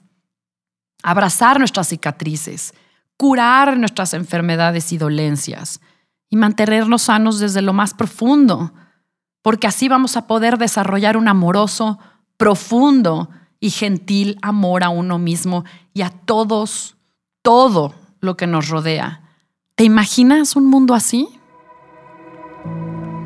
abrazar 1.04 1.60
nuestras 1.60 1.88
cicatrices, 1.88 2.74
curar 3.18 3.78
nuestras 3.78 4.14
enfermedades 4.14 4.92
y 4.92 4.98
dolencias 4.98 5.82
y 6.30 6.36
mantenernos 6.36 7.04
sanos 7.04 7.40
desde 7.40 7.62
lo 7.62 7.74
más 7.74 7.94
profundo, 7.94 8.74
porque 9.42 9.68
así 9.68 9.88
vamos 9.88 10.18
a 10.18 10.28
poder 10.28 10.58
desarrollar 10.58 11.18
un 11.18 11.28
amoroso, 11.28 12.00
profundo 12.38 13.30
y 13.60 13.70
gentil 13.72 14.38
amor 14.42 14.84
a 14.84 14.90
uno 14.90 15.18
mismo 15.18 15.64
y 15.94 16.02
a 16.02 16.10
todos, 16.10 16.98
todo 17.42 17.96
lo 18.20 18.38
que 18.38 18.48
nos 18.48 18.70
rodea. 18.70 19.22
¿Te 19.76 19.84
imaginas 19.84 20.56
un 20.56 20.66
mundo 20.66 20.94
así? 20.94 21.30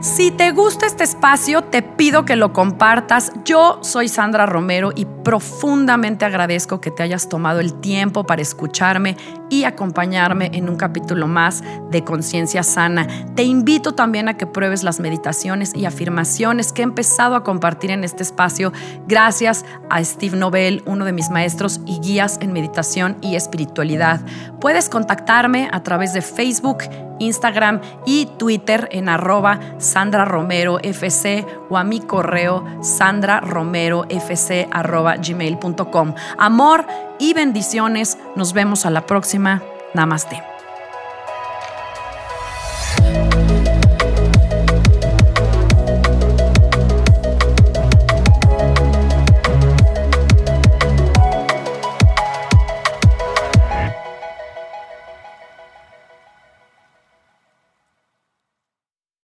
Si 0.02 0.32
te 0.32 0.50
gusta 0.50 0.88
este 0.88 1.04
espacio, 1.04 1.64
te 1.64 1.84
pido 1.84 2.26
que 2.26 2.36
lo 2.36 2.54
compartas. 2.54 3.32
Yo 3.46 3.78
soy 3.84 4.08
Sandra 4.08 4.48
Romero 4.48 4.92
y 4.96 5.06
profundamente 5.06 6.26
agradezco 6.26 6.82
que 6.82 6.90
te 6.90 7.04
hayas 7.04 7.30
tomado 7.30 7.60
el 7.60 7.76
tiempo 7.76 8.24
para 8.24 8.42
escucharme 8.42 9.16
y 9.52 9.66
acompañarme 9.66 10.50
en 10.54 10.70
un 10.70 10.76
capítulo 10.76 11.28
más 11.28 11.62
de 11.92 12.04
Conciencia 12.04 12.64
Sana. 12.64 13.08
Te 13.36 13.44
invito 13.44 13.94
también 13.94 14.28
a 14.28 14.38
que 14.38 14.48
pruebes 14.48 14.82
las 14.82 15.00
meditaciones 15.00 15.76
y 15.76 15.86
afirmaciones 15.86 16.74
que 16.74 16.82
he 16.82 16.84
empezado 16.84 17.36
a 17.36 17.44
compartir 17.44 17.92
en 17.92 18.04
este 18.04 18.24
espacio 18.24 18.74
gracias 19.08 19.66
a 19.92 20.04
Steve 20.04 20.36
Nobel, 20.36 20.82
uno 20.88 21.06
de 21.06 21.14
mis 21.14 21.30
maestros 21.30 21.80
y 21.86 22.00
guías 22.00 22.40
en 22.42 22.54
meditación 22.54 23.18
y 23.22 23.36
espiritualidad. 23.36 24.22
Puedes 24.60 24.90
contactarme 24.90 25.70
a 25.72 25.84
través 25.84 26.14
de 26.14 26.22
Facebook, 26.24 26.80
Instagram 27.20 27.82
y 28.06 28.26
Twitter 28.38 28.90
en 28.92 29.10
arroba 29.10 29.60
Sandra 29.92 30.24
Romero 30.24 30.80
FC 30.82 31.46
o 31.70 31.78
a 31.78 31.84
mi 31.84 32.00
correo 32.00 32.64
sandraromerofc 32.82 34.70
arroba 34.72 35.18
gmail.com. 35.18 36.16
Amor 36.38 36.86
y 37.20 37.34
bendiciones. 37.34 38.18
Nos 38.38 38.54
vemos 38.54 38.86
a 38.86 38.90
la 38.90 39.06
próxima. 39.06 39.62
Namaste. 39.94 40.51